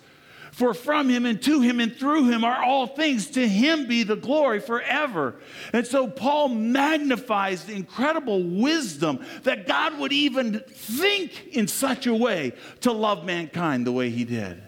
For 0.59 0.75
from 0.75 1.09
him 1.09 1.25
and 1.25 1.41
to 1.43 1.61
him 1.61 1.79
and 1.79 1.95
through 1.95 2.31
him 2.31 2.43
are 2.43 2.65
all 2.65 2.88
things. 2.88 3.31
To 3.31 3.47
him 3.47 3.87
be 3.87 4.03
the 4.03 4.17
glory 4.17 4.59
forever. 4.59 5.37
And 5.73 5.87
so 5.87 6.09
Paul 6.09 6.49
magnifies 6.49 7.65
the 7.65 7.77
incredible 7.77 8.43
wisdom 8.43 9.25
that 9.45 9.69
God 9.69 9.97
would 10.00 10.12
even 10.12 10.59
think 10.67 11.47
in 11.53 11.69
such 11.69 12.09
a 12.09 12.15
way 12.15 12.55
to 12.81 12.91
love 12.91 13.25
mankind 13.25 13.87
the 13.87 13.93
way 13.93 14.11
he 14.11 14.25
did. 14.25 14.61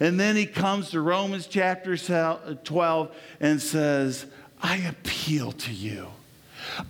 And 0.00 0.18
then 0.18 0.36
he 0.36 0.46
comes 0.46 0.88
to 0.92 1.02
Romans 1.02 1.46
chapter 1.46 1.98
uh, 2.08 2.54
12 2.64 3.14
and 3.40 3.60
says, 3.60 4.24
I 4.62 4.76
appeal 4.76 5.52
to 5.52 5.70
you. 5.70 6.06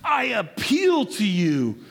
I 0.05 0.23
appeal 0.27 1.05
to 1.05 1.27
you, 1.27 1.83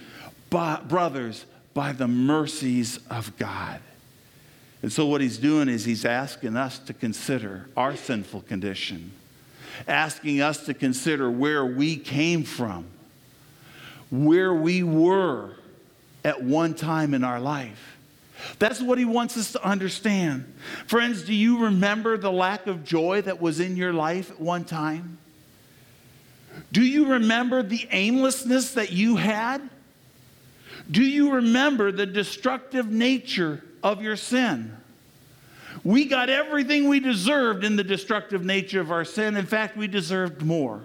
brothers, 0.49 1.45
by 1.75 1.93
the 1.93 2.09
mercies 2.09 2.99
of 3.11 3.37
God. 3.37 3.83
And 4.83 4.93
so, 4.93 5.07
what 5.07 5.21
he's 5.21 5.39
doing 5.39 5.69
is 5.69 5.85
he's 5.85 6.05
asking 6.05 6.57
us 6.57 6.79
to 6.81 6.95
consider 6.95 7.67
our 7.77 7.97
sinful 7.97 8.43
condition, 8.43 9.13
asking 9.87 10.41
us 10.41 10.65
to 10.67 10.75
consider 10.75 11.31
where 11.31 11.67
we 11.67 11.97
came 11.97 12.45
from, 12.45 12.87
where 14.11 14.55
we 14.55 14.83
were 14.83 15.51
at 16.25 16.43
one 16.43 16.75
time 16.75 17.13
in 17.13 17.25
our 17.25 17.41
life. 17.41 17.99
That's 18.59 18.81
what 18.81 18.97
he 18.97 19.05
wants 19.05 19.37
us 19.37 19.53
to 19.53 19.63
understand. 19.63 20.51
Friends, 20.87 21.23
do 21.23 21.35
you 21.35 21.65
remember 21.65 22.17
the 22.17 22.33
lack 22.33 22.67
of 22.67 22.85
joy 22.85 23.21
that 23.23 23.39
was 23.39 23.61
in 23.61 23.77
your 23.77 23.93
life 23.93 24.31
at 24.31 24.41
one 24.41 24.65
time? 24.65 25.19
Do 26.73 26.83
you 26.83 27.13
remember 27.13 27.63
the 27.63 27.87
aimlessness 27.91 28.73
that 28.75 28.93
you 28.93 29.17
had? 29.17 29.69
Do 30.91 31.03
you 31.03 31.33
remember 31.33 31.93
the 31.93 32.07
destructive 32.07 32.91
nature 32.91 33.63
of 33.83 34.03
your 34.03 34.17
sin. 34.17 34.77
We 35.85 36.05
got 36.07 36.29
everything 36.29 36.89
we 36.89 37.01
deserved 37.01 37.65
in 37.65 37.77
the 37.77 37.85
destructive 37.85 38.45
nature 38.45 38.81
of 38.81 38.91
our 38.91 39.05
sin. 39.05 39.37
In 39.37 39.47
fact, 39.47 39.77
we 39.77 39.87
deserved 39.87 40.43
more. 40.43 40.83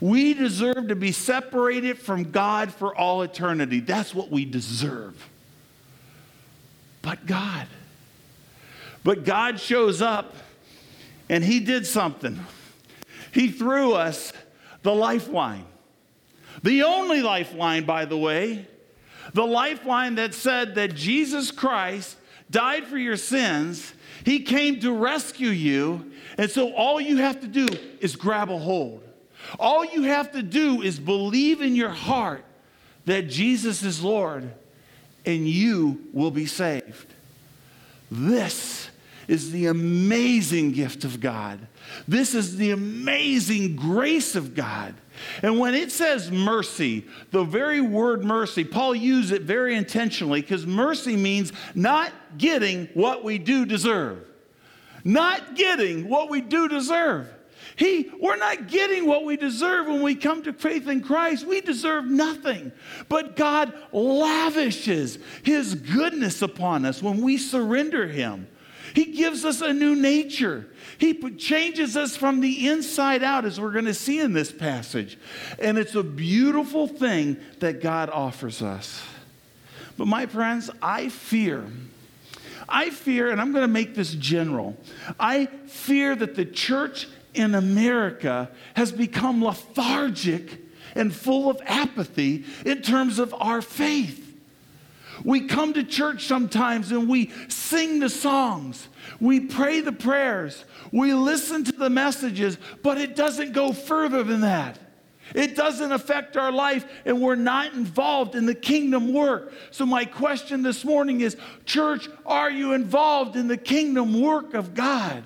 We 0.00 0.34
deserve 0.34 0.88
to 0.88 0.96
be 0.96 1.12
separated 1.12 1.98
from 1.98 2.30
God 2.30 2.72
for 2.72 2.94
all 2.94 3.22
eternity. 3.22 3.80
That's 3.80 4.14
what 4.14 4.30
we 4.30 4.44
deserve. 4.44 5.28
But 7.02 7.26
God, 7.26 7.66
but 9.02 9.24
God 9.24 9.60
shows 9.60 10.00
up 10.00 10.34
and 11.28 11.44
He 11.44 11.60
did 11.60 11.86
something. 11.86 12.40
He 13.32 13.50
threw 13.50 13.92
us 13.94 14.32
the 14.82 14.94
lifeline. 14.94 15.66
The 16.62 16.84
only 16.84 17.20
lifeline, 17.20 17.84
by 17.84 18.04
the 18.04 18.16
way, 18.16 18.66
the 19.32 19.46
lifeline 19.46 20.16
that 20.16 20.34
said 20.34 20.74
that 20.74 20.94
Jesus 20.94 21.50
Christ 21.50 22.16
died 22.50 22.86
for 22.86 22.98
your 22.98 23.16
sins, 23.16 23.92
he 24.24 24.40
came 24.40 24.80
to 24.80 24.92
rescue 24.92 25.48
you, 25.48 26.12
and 26.38 26.50
so 26.50 26.72
all 26.72 27.00
you 27.00 27.16
have 27.18 27.40
to 27.40 27.46
do 27.46 27.66
is 28.00 28.16
grab 28.16 28.50
a 28.50 28.58
hold. 28.58 29.02
All 29.58 29.84
you 29.84 30.02
have 30.02 30.32
to 30.32 30.42
do 30.42 30.82
is 30.82 30.98
believe 30.98 31.60
in 31.60 31.74
your 31.74 31.90
heart 31.90 32.44
that 33.06 33.28
Jesus 33.28 33.82
is 33.82 34.02
Lord, 34.02 34.52
and 35.26 35.48
you 35.48 36.06
will 36.12 36.30
be 36.30 36.46
saved. 36.46 37.12
This 38.10 38.90
is 39.28 39.50
the 39.50 39.66
amazing 39.66 40.72
gift 40.72 41.04
of 41.04 41.20
God. 41.20 41.66
This 42.06 42.34
is 42.34 42.56
the 42.56 42.70
amazing 42.70 43.76
grace 43.76 44.34
of 44.34 44.54
God. 44.54 44.94
And 45.42 45.58
when 45.58 45.74
it 45.74 45.92
says 45.92 46.30
mercy, 46.30 47.06
the 47.30 47.44
very 47.44 47.80
word 47.80 48.24
mercy, 48.24 48.64
Paul 48.64 48.94
used 48.94 49.32
it 49.32 49.42
very 49.42 49.76
intentionally 49.76 50.40
because 50.40 50.66
mercy 50.66 51.16
means 51.16 51.52
not 51.74 52.12
getting 52.38 52.86
what 52.94 53.24
we 53.24 53.38
do 53.38 53.66
deserve. 53.66 54.26
Not 55.04 55.54
getting 55.54 56.08
what 56.08 56.30
we 56.30 56.40
do 56.40 56.68
deserve. 56.68 57.28
He, 57.76 58.10
we're 58.20 58.36
not 58.36 58.68
getting 58.68 59.06
what 59.06 59.24
we 59.24 59.36
deserve 59.36 59.86
when 59.86 60.02
we 60.02 60.14
come 60.14 60.42
to 60.44 60.52
faith 60.52 60.88
in 60.88 61.02
Christ. 61.02 61.46
We 61.46 61.60
deserve 61.60 62.06
nothing. 62.06 62.72
But 63.08 63.36
God 63.36 63.72
lavishes 63.92 65.18
His 65.42 65.74
goodness 65.74 66.40
upon 66.42 66.84
us 66.84 67.02
when 67.02 67.20
we 67.20 67.36
surrender 67.36 68.06
Him. 68.06 68.46
He 68.94 69.06
gives 69.06 69.44
us 69.44 69.60
a 69.60 69.72
new 69.72 69.96
nature. 69.96 70.66
He 70.98 71.14
changes 71.36 71.96
us 71.96 72.16
from 72.16 72.40
the 72.40 72.68
inside 72.68 73.22
out, 73.22 73.44
as 73.44 73.60
we're 73.60 73.72
going 73.72 73.86
to 73.86 73.94
see 73.94 74.20
in 74.20 74.32
this 74.32 74.52
passage. 74.52 75.18
And 75.58 75.76
it's 75.76 75.96
a 75.96 76.02
beautiful 76.02 76.86
thing 76.86 77.36
that 77.58 77.82
God 77.82 78.08
offers 78.08 78.62
us. 78.62 79.02
But, 79.98 80.06
my 80.06 80.26
friends, 80.26 80.70
I 80.80 81.08
fear. 81.08 81.66
I 82.68 82.90
fear, 82.90 83.30
and 83.30 83.40
I'm 83.40 83.52
going 83.52 83.64
to 83.64 83.68
make 83.68 83.94
this 83.94 84.14
general, 84.14 84.76
I 85.18 85.46
fear 85.66 86.14
that 86.16 86.36
the 86.36 86.44
church 86.44 87.08
in 87.34 87.54
America 87.54 88.48
has 88.74 88.92
become 88.92 89.44
lethargic 89.44 90.60
and 90.94 91.12
full 91.14 91.50
of 91.50 91.60
apathy 91.66 92.44
in 92.64 92.80
terms 92.80 93.18
of 93.18 93.34
our 93.34 93.60
faith. 93.60 94.23
We 95.22 95.42
come 95.42 95.74
to 95.74 95.84
church 95.84 96.26
sometimes 96.26 96.90
and 96.90 97.08
we 97.08 97.30
sing 97.48 98.00
the 98.00 98.08
songs, 98.08 98.88
we 99.20 99.40
pray 99.40 99.80
the 99.80 99.92
prayers, 99.92 100.64
we 100.92 101.14
listen 101.14 101.64
to 101.64 101.72
the 101.72 101.90
messages, 101.90 102.58
but 102.82 102.98
it 102.98 103.14
doesn't 103.14 103.52
go 103.52 103.72
further 103.72 104.22
than 104.22 104.40
that. 104.40 104.78
It 105.34 105.56
doesn't 105.56 105.90
affect 105.90 106.36
our 106.36 106.52
life, 106.52 106.84
and 107.06 107.22
we're 107.22 107.34
not 107.34 107.72
involved 107.72 108.34
in 108.34 108.44
the 108.44 108.54
kingdom 108.54 109.12
work. 109.12 109.54
So, 109.70 109.86
my 109.86 110.04
question 110.04 110.62
this 110.62 110.84
morning 110.84 111.22
is 111.22 111.36
Church, 111.64 112.08
are 112.26 112.50
you 112.50 112.74
involved 112.74 113.36
in 113.36 113.48
the 113.48 113.56
kingdom 113.56 114.20
work 114.20 114.52
of 114.52 114.74
God? 114.74 115.24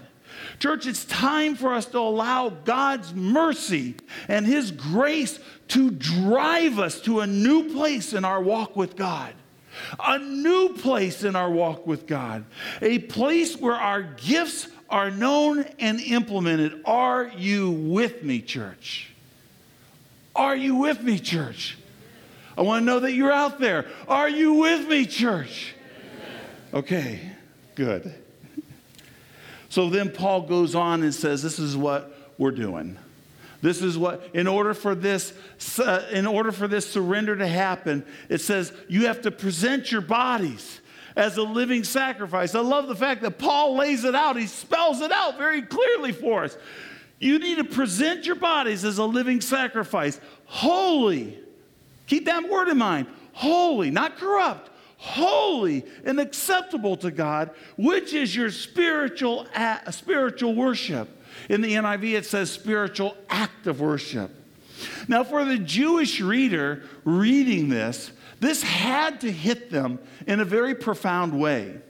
Church, 0.60 0.86
it's 0.86 1.04
time 1.04 1.56
for 1.56 1.74
us 1.74 1.86
to 1.86 1.98
allow 1.98 2.48
God's 2.48 3.12
mercy 3.12 3.96
and 4.28 4.46
His 4.46 4.70
grace 4.70 5.38
to 5.68 5.90
drive 5.90 6.78
us 6.78 7.00
to 7.02 7.20
a 7.20 7.26
new 7.26 7.72
place 7.72 8.12
in 8.12 8.24
our 8.24 8.40
walk 8.40 8.76
with 8.76 8.96
God. 8.96 9.34
A 10.04 10.18
new 10.18 10.70
place 10.70 11.24
in 11.24 11.36
our 11.36 11.50
walk 11.50 11.86
with 11.86 12.06
God. 12.06 12.44
A 12.80 12.98
place 12.98 13.56
where 13.56 13.74
our 13.74 14.02
gifts 14.02 14.68
are 14.90 15.10
known 15.10 15.64
and 15.78 16.00
implemented. 16.00 16.80
Are 16.84 17.28
you 17.36 17.70
with 17.70 18.22
me, 18.22 18.40
church? 18.40 19.10
Are 20.34 20.56
you 20.56 20.76
with 20.76 21.02
me, 21.02 21.18
church? 21.18 21.76
I 22.56 22.62
want 22.62 22.82
to 22.82 22.84
know 22.86 23.00
that 23.00 23.12
you're 23.12 23.32
out 23.32 23.60
there. 23.60 23.86
Are 24.08 24.28
you 24.28 24.54
with 24.54 24.88
me, 24.88 25.06
church? 25.06 25.74
Okay, 26.72 27.20
good. 27.74 28.14
So 29.70 29.90
then 29.90 30.10
Paul 30.10 30.46
goes 30.46 30.74
on 30.74 31.02
and 31.02 31.14
says, 31.14 31.42
This 31.42 31.58
is 31.58 31.76
what 31.76 32.32
we're 32.38 32.52
doing. 32.52 32.96
This 33.60 33.82
is 33.82 33.98
what, 33.98 34.30
in 34.34 34.46
order 34.46 34.72
for 34.72 34.94
this, 34.94 35.32
uh, 35.78 36.06
in 36.12 36.26
order 36.26 36.52
for 36.52 36.68
this 36.68 36.88
surrender 36.88 37.36
to 37.36 37.46
happen, 37.46 38.04
it 38.28 38.40
says 38.40 38.72
you 38.88 39.06
have 39.06 39.22
to 39.22 39.30
present 39.30 39.90
your 39.90 40.00
bodies 40.00 40.80
as 41.16 41.36
a 41.36 41.42
living 41.42 41.82
sacrifice. 41.82 42.54
I 42.54 42.60
love 42.60 42.86
the 42.86 42.94
fact 42.94 43.22
that 43.22 43.38
Paul 43.38 43.76
lays 43.76 44.04
it 44.04 44.14
out. 44.14 44.36
He 44.36 44.46
spells 44.46 45.00
it 45.00 45.10
out 45.10 45.36
very 45.38 45.62
clearly 45.62 46.12
for 46.12 46.44
us. 46.44 46.56
You 47.18 47.40
need 47.40 47.56
to 47.56 47.64
present 47.64 48.26
your 48.26 48.36
bodies 48.36 48.84
as 48.84 48.98
a 48.98 49.04
living 49.04 49.40
sacrifice, 49.40 50.20
holy. 50.44 51.36
Keep 52.06 52.26
that 52.26 52.48
word 52.48 52.68
in 52.68 52.78
mind. 52.78 53.08
Holy, 53.32 53.90
not 53.90 54.16
corrupt, 54.16 54.70
holy 54.96 55.84
and 56.04 56.20
acceptable 56.20 56.96
to 56.98 57.10
God, 57.10 57.50
which 57.76 58.12
is 58.14 58.34
your 58.34 58.50
spiritual, 58.50 59.46
spiritual 59.90 60.54
worship. 60.54 61.08
In 61.48 61.60
the 61.60 61.74
NIV, 61.74 62.18
it 62.18 62.26
says 62.26 62.50
spiritual 62.50 63.16
act 63.28 63.66
of 63.66 63.80
worship. 63.80 64.30
Now, 65.08 65.24
for 65.24 65.44
the 65.44 65.58
Jewish 65.58 66.20
reader 66.20 66.84
reading 67.04 67.68
this, 67.68 68.12
this 68.40 68.62
had 68.62 69.20
to 69.22 69.32
hit 69.32 69.70
them 69.70 69.98
in 70.26 70.40
a 70.40 70.44
very 70.44 70.74
profound 70.74 71.38
way 71.38 71.80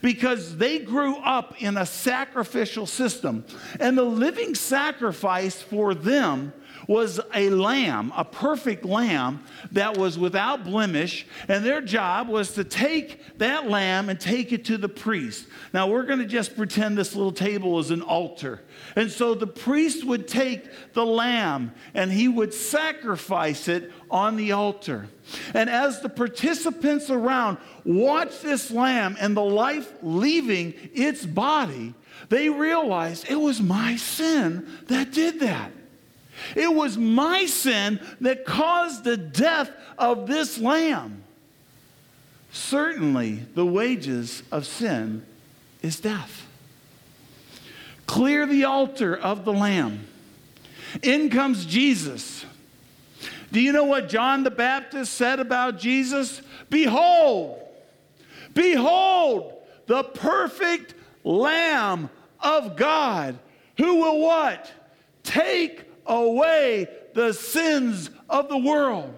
because 0.00 0.56
they 0.56 0.78
grew 0.78 1.16
up 1.16 1.60
in 1.62 1.76
a 1.76 1.86
sacrificial 1.86 2.86
system. 2.86 3.44
And 3.80 3.98
the 3.98 4.04
living 4.04 4.54
sacrifice 4.54 5.60
for 5.60 5.94
them 5.94 6.52
was 6.88 7.20
a 7.34 7.50
lamb, 7.50 8.10
a 8.16 8.24
perfect 8.24 8.82
lamb 8.82 9.44
that 9.72 9.98
was 9.98 10.18
without 10.18 10.64
blemish, 10.64 11.26
and 11.46 11.64
their 11.64 11.82
job 11.82 12.28
was 12.28 12.54
to 12.54 12.64
take 12.64 13.20
that 13.36 13.68
lamb 13.68 14.08
and 14.08 14.18
take 14.18 14.52
it 14.52 14.64
to 14.64 14.78
the 14.78 14.88
priest. 14.88 15.46
Now, 15.74 15.86
we're 15.86 16.04
going 16.04 16.20
to 16.20 16.26
just 16.26 16.56
pretend 16.56 16.96
this 16.96 17.14
little 17.14 17.30
table 17.30 17.78
is 17.78 17.90
an 17.90 18.00
altar. 18.00 18.62
And 18.96 19.10
so 19.10 19.34
the 19.34 19.46
priest 19.46 20.02
would 20.04 20.26
take 20.26 20.94
the 20.94 21.04
lamb 21.04 21.72
and 21.92 22.10
he 22.10 22.26
would 22.26 22.54
sacrifice 22.54 23.68
it 23.68 23.92
on 24.10 24.36
the 24.36 24.52
altar. 24.52 25.08
And 25.52 25.68
as 25.68 26.00
the 26.00 26.08
participants 26.08 27.10
around 27.10 27.58
watched 27.84 28.42
this 28.42 28.70
lamb 28.70 29.14
and 29.20 29.36
the 29.36 29.42
life 29.42 29.92
leaving 30.02 30.72
its 30.94 31.26
body, 31.26 31.92
they 32.30 32.48
realized 32.48 33.30
it 33.30 33.38
was 33.38 33.60
my 33.60 33.96
sin 33.96 34.66
that 34.86 35.12
did 35.12 35.40
that. 35.40 35.72
It 36.54 36.72
was 36.72 36.96
my 36.96 37.46
sin 37.46 38.00
that 38.20 38.44
caused 38.44 39.04
the 39.04 39.16
death 39.16 39.70
of 39.96 40.26
this 40.26 40.58
lamb. 40.58 41.22
Certainly, 42.50 43.42
the 43.54 43.66
wages 43.66 44.42
of 44.50 44.66
sin 44.66 45.24
is 45.82 46.00
death. 46.00 46.46
Clear 48.06 48.46
the 48.46 48.64
altar 48.64 49.16
of 49.16 49.44
the 49.44 49.52
lamb. 49.52 50.06
In 51.02 51.28
comes 51.28 51.66
Jesus. 51.66 52.46
Do 53.52 53.60
you 53.60 53.72
know 53.72 53.84
what 53.84 54.08
John 54.08 54.44
the 54.44 54.50
Baptist 54.50 55.14
said 55.14 55.40
about 55.40 55.78
Jesus? 55.78 56.42
Behold, 56.70 57.60
behold, 58.54 59.52
the 59.86 60.04
perfect 60.04 60.94
Lamb 61.24 62.10
of 62.40 62.76
God 62.76 63.38
who 63.76 63.96
will 63.96 64.20
what? 64.20 64.70
Take 65.22 65.84
away 66.08 66.88
the 67.14 67.32
sins 67.32 68.10
of 68.28 68.48
the 68.48 68.58
world. 68.58 69.14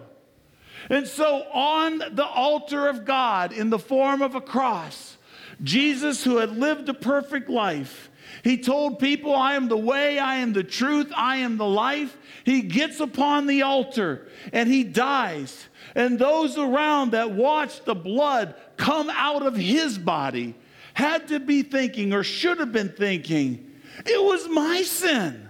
And 0.89 1.07
so, 1.07 1.43
on 1.53 1.99
the 1.99 2.25
altar 2.25 2.87
of 2.87 3.05
God, 3.05 3.53
in 3.53 3.69
the 3.69 3.79
form 3.79 4.21
of 4.21 4.35
a 4.35 4.41
cross, 4.41 5.17
Jesus, 5.63 6.23
who 6.23 6.37
had 6.37 6.57
lived 6.57 6.89
a 6.89 6.93
perfect 6.93 7.49
life, 7.49 8.09
he 8.43 8.57
told 8.57 8.99
people, 8.99 9.35
I 9.35 9.53
am 9.53 9.67
the 9.67 9.77
way, 9.77 10.17
I 10.17 10.37
am 10.37 10.53
the 10.53 10.63
truth, 10.63 11.11
I 11.15 11.37
am 11.37 11.57
the 11.57 11.67
life. 11.67 12.17
He 12.43 12.61
gets 12.61 12.99
upon 12.99 13.45
the 13.45 13.61
altar 13.61 14.27
and 14.51 14.67
he 14.67 14.83
dies. 14.83 15.67
And 15.95 16.17
those 16.17 16.57
around 16.57 17.11
that 17.11 17.31
watched 17.31 17.85
the 17.85 17.95
blood 17.95 18.55
come 18.77 19.09
out 19.11 19.45
of 19.45 19.55
his 19.55 19.97
body 19.97 20.55
had 20.93 21.27
to 21.29 21.39
be 21.39 21.61
thinking, 21.61 22.13
or 22.13 22.23
should 22.23 22.59
have 22.59 22.71
been 22.71 22.89
thinking, 22.89 23.71
it 24.05 24.23
was 24.23 24.47
my 24.49 24.81
sin. 24.81 25.49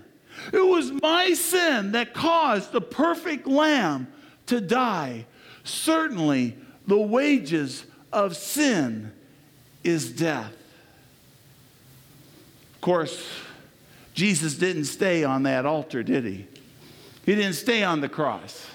It 0.52 0.66
was 0.66 0.92
my 0.92 1.34
sin 1.34 1.92
that 1.94 2.14
caused 2.14 2.72
the 2.72 2.82
perfect 2.82 3.48
lamb 3.48 4.08
to 4.48 4.60
die. 4.60 5.26
Certainly, 5.64 6.58
the 6.88 6.98
wages 6.98 7.86
of 8.12 8.36
sin 8.36 9.12
is 9.84 10.12
death. 10.12 10.54
Of 12.76 12.82
course, 12.82 13.28
Jesus 14.14 14.56
didn't 14.56 14.86
stay 14.86 15.24
on 15.24 15.44
that 15.44 15.66
altar, 15.66 16.04
did 16.04 16.26
he? 16.26 16.48
He 17.26 17.36
didn't 17.36 17.54
stay 17.54 17.84
on 17.84 18.02
the 18.02 18.10
cross. 18.10 18.68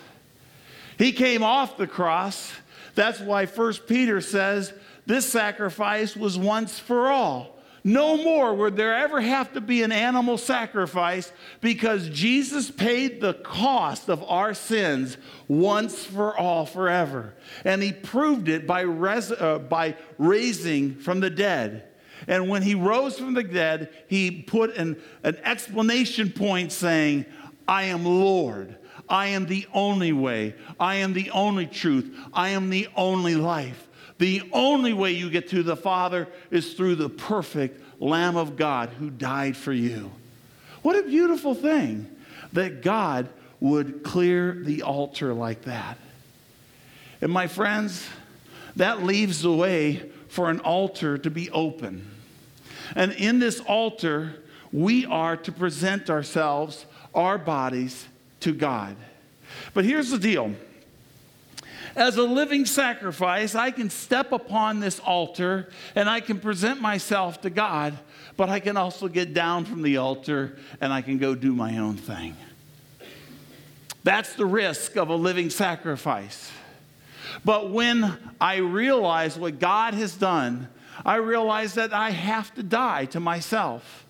He 0.99 1.13
came 1.13 1.43
off 1.43 1.77
the 1.77 1.87
cross. 1.87 2.53
That's 2.95 3.21
why 3.21 3.47
1 3.47 3.75
Peter 3.87 4.21
says 4.21 4.73
this 5.05 5.29
sacrifice 5.29 6.17
was 6.17 6.39
once 6.39 6.79
for 6.79 7.09
all. 7.09 7.56
No 7.87 8.17
more 8.17 8.53
would 8.53 8.75
there 8.75 8.97
ever 8.97 9.21
have 9.21 9.53
to 9.53 9.61
be 9.61 9.85
an 9.85 9.93
animal 9.93 10.39
sacrifice 10.39 11.33
because 11.61 12.09
Jesus 12.09 12.69
paid 12.69 13.21
the 13.21 13.35
cost 13.35 14.09
of 14.09 14.25
our 14.25 14.55
sins 14.55 15.17
once 15.47 16.05
for 16.05 16.37
all, 16.37 16.67
forever. 16.67 17.35
And 17.65 17.81
he 17.81 17.93
proved 17.93 18.49
it 18.49 18.67
by, 18.67 18.81
res- 18.81 19.31
uh, 19.31 19.61
by 19.61 19.95
raising 20.19 20.97
from 20.97 21.21
the 21.21 21.31
dead. 21.31 21.85
And 22.27 22.49
when 22.49 22.63
he 22.63 22.75
rose 22.75 23.21
from 23.21 23.35
the 23.35 23.45
dead, 23.45 23.91
he 24.09 24.33
put 24.33 24.77
an, 24.77 25.01
an 25.23 25.37
explanation 25.45 26.33
point 26.33 26.73
saying, 26.73 27.25
I 27.69 27.85
am 27.85 28.05
Lord. 28.05 28.79
I 29.09 29.29
am 29.29 29.47
the 29.47 29.65
only 29.73 30.13
way. 30.13 30.57
I 30.81 30.97
am 30.97 31.13
the 31.13 31.31
only 31.31 31.67
truth. 31.67 32.13
I 32.33 32.49
am 32.49 32.69
the 32.69 32.89
only 32.97 33.37
life. 33.37 33.87
The 34.19 34.43
only 34.53 34.93
way 34.93 35.13
you 35.13 35.31
get 35.31 35.49
to 35.51 35.63
the 35.63 35.77
Father 35.77 36.29
is 36.51 36.75
through 36.75 36.97
the 36.97 37.09
perfect 37.09 37.83
Lamb 38.01 38.37
of 38.37 38.57
God 38.57 38.91
who 38.91 39.11
died 39.11 39.57
for 39.57 39.73
you. 39.73 40.11
What 40.83 40.97
a 40.97 41.03
beautiful 41.03 41.55
thing 41.55 42.11
that 42.53 42.83
God 42.83 43.29
would 43.61 44.03
clear 44.03 44.55
the 44.55 44.83
altar 44.83 45.35
like 45.35 45.63
that. 45.63 45.99
And 47.21 47.33
my 47.33 47.47
friends, 47.47 48.09
that 48.77 49.03
leaves 49.03 49.43
the 49.43 49.53
way 49.53 50.11
for 50.29 50.51
an 50.51 50.61
altar 50.61 51.19
to 51.19 51.31
be 51.31 51.51
open. 51.51 52.11
And 52.95 53.13
in 53.13 53.39
this 53.39 53.61
altar, 53.61 54.43
we 54.73 55.07
are 55.07 55.37
to 55.39 55.53
present 55.53 56.11
ourselves, 56.11 56.87
our 57.15 57.39
bodies, 57.39 58.07
to 58.41 58.53
God. 58.53 58.97
But 59.75 59.85
here's 59.85 60.11
the 60.11 60.19
deal 60.19 60.55
as 61.97 62.17
a 62.19 62.23
living 62.23 62.67
sacrifice, 62.67 63.55
I 63.55 63.71
can 63.71 63.89
step 63.89 64.31
upon 64.31 64.81
this 64.81 65.01
altar 65.01 65.71
and 65.95 66.09
I 66.09 66.21
can 66.21 66.39
present 66.39 66.81
myself 66.81 67.41
to 67.41 67.51
God, 67.51 67.99
but 68.37 68.51
I 68.51 68.61
can 68.61 68.77
also 68.77 69.09
get 69.09 69.33
down 69.33 69.65
from 69.65 69.83
the 69.83 69.97
altar 69.97 70.59
and 70.81 70.93
I 70.93 71.01
can 71.01 71.17
go 71.19 71.35
do 71.35 71.55
my 71.55 71.79
own 71.79 71.97
thing. 71.97 72.37
That's 74.05 74.35
the 74.35 74.47
risk 74.47 74.97
of 74.97 75.09
a 75.09 75.17
living 75.17 75.51
sacrifice. 75.51 76.53
But 77.45 77.71
when 77.71 78.17
I 78.41 78.57
realize 78.57 79.39
what 79.39 79.59
God 79.59 79.95
has 79.95 80.15
done, 80.15 80.69
I 81.05 81.17
realize 81.17 81.75
that 81.75 81.93
I 81.93 82.11
have 82.11 82.55
to 82.55 82.63
die 82.63 83.07
to 83.07 83.21
myself. 83.21 84.06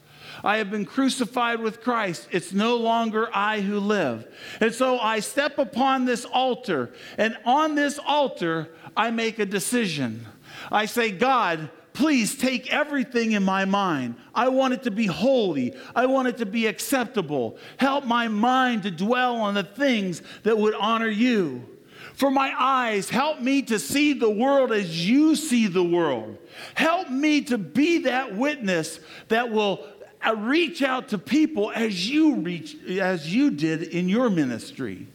I 0.47 0.59
have 0.59 0.71
been 0.71 0.87
crucified 0.87 1.61
with 1.61 1.83
Christ. 1.83 2.29
It's 2.31 2.53
no 2.53 2.77
longer 2.77 3.29
I 3.35 3.61
who 3.61 3.81
live. 3.81 4.27
And 4.61 4.73
so 4.73 4.99
I 4.99 5.19
step 5.19 5.59
upon 5.59 6.05
this 6.05 6.25
altar, 6.25 6.93
and 7.19 7.37
on 7.45 7.75
this 7.75 7.99
altar, 7.99 8.71
I 8.97 9.11
make 9.11 9.41
a 9.41 9.47
decision. 9.47 10.25
I 10.71 10.87
say, 10.87 11.11
God, 11.11 11.69
please 11.93 12.37
take 12.37 12.73
everything 12.73 13.33
in 13.33 13.43
my 13.43 13.65
mind. 13.65 14.15
I 14.35 14.49
want 14.49 14.75
it 14.75 14.85
to 14.85 14.91
be 14.91 15.07
holy. 15.07 15.75
I 15.95 16.07
want 16.07 16.29
it 16.29 16.37
to 16.39 16.47
be 16.47 16.67
acceptable. 16.67 17.59
Help 17.79 18.05
my 18.05 18.29
mind 18.29 18.85
to 18.85 18.91
dwell 18.91 19.37
on 19.37 19.55
the 19.55 19.65
things 19.65 20.23
that 20.45 20.57
would 20.57 20.75
honor 20.75 21.09
you. 21.09 21.69
For 22.15 22.31
my 22.31 22.55
eyes, 22.59 23.11
help 23.11 23.41
me 23.41 23.63
to 23.63 23.79
see 23.79 24.15
the 24.15 24.31
world 24.31 24.73
as 24.73 25.07
you 25.07 25.37
see 25.37 25.67
the 25.67 25.83
world. 25.83 26.39
Help 26.75 27.11
me 27.11 27.43
to 27.43 27.59
be 27.59 27.99
that 28.05 28.35
witness 28.35 29.01
that 29.29 29.51
will 29.51 29.85
uh, 30.25 30.35
reach 30.37 30.83
out 30.83 31.09
to 31.09 31.19
people 31.19 31.73
as 31.73 32.09
you 32.09 32.37
reach 32.37 32.77
as 32.89 33.33
you 33.33 33.51
did 33.51 33.83
in 33.83 34.09
your 34.09 34.31
ministry. 34.31 35.07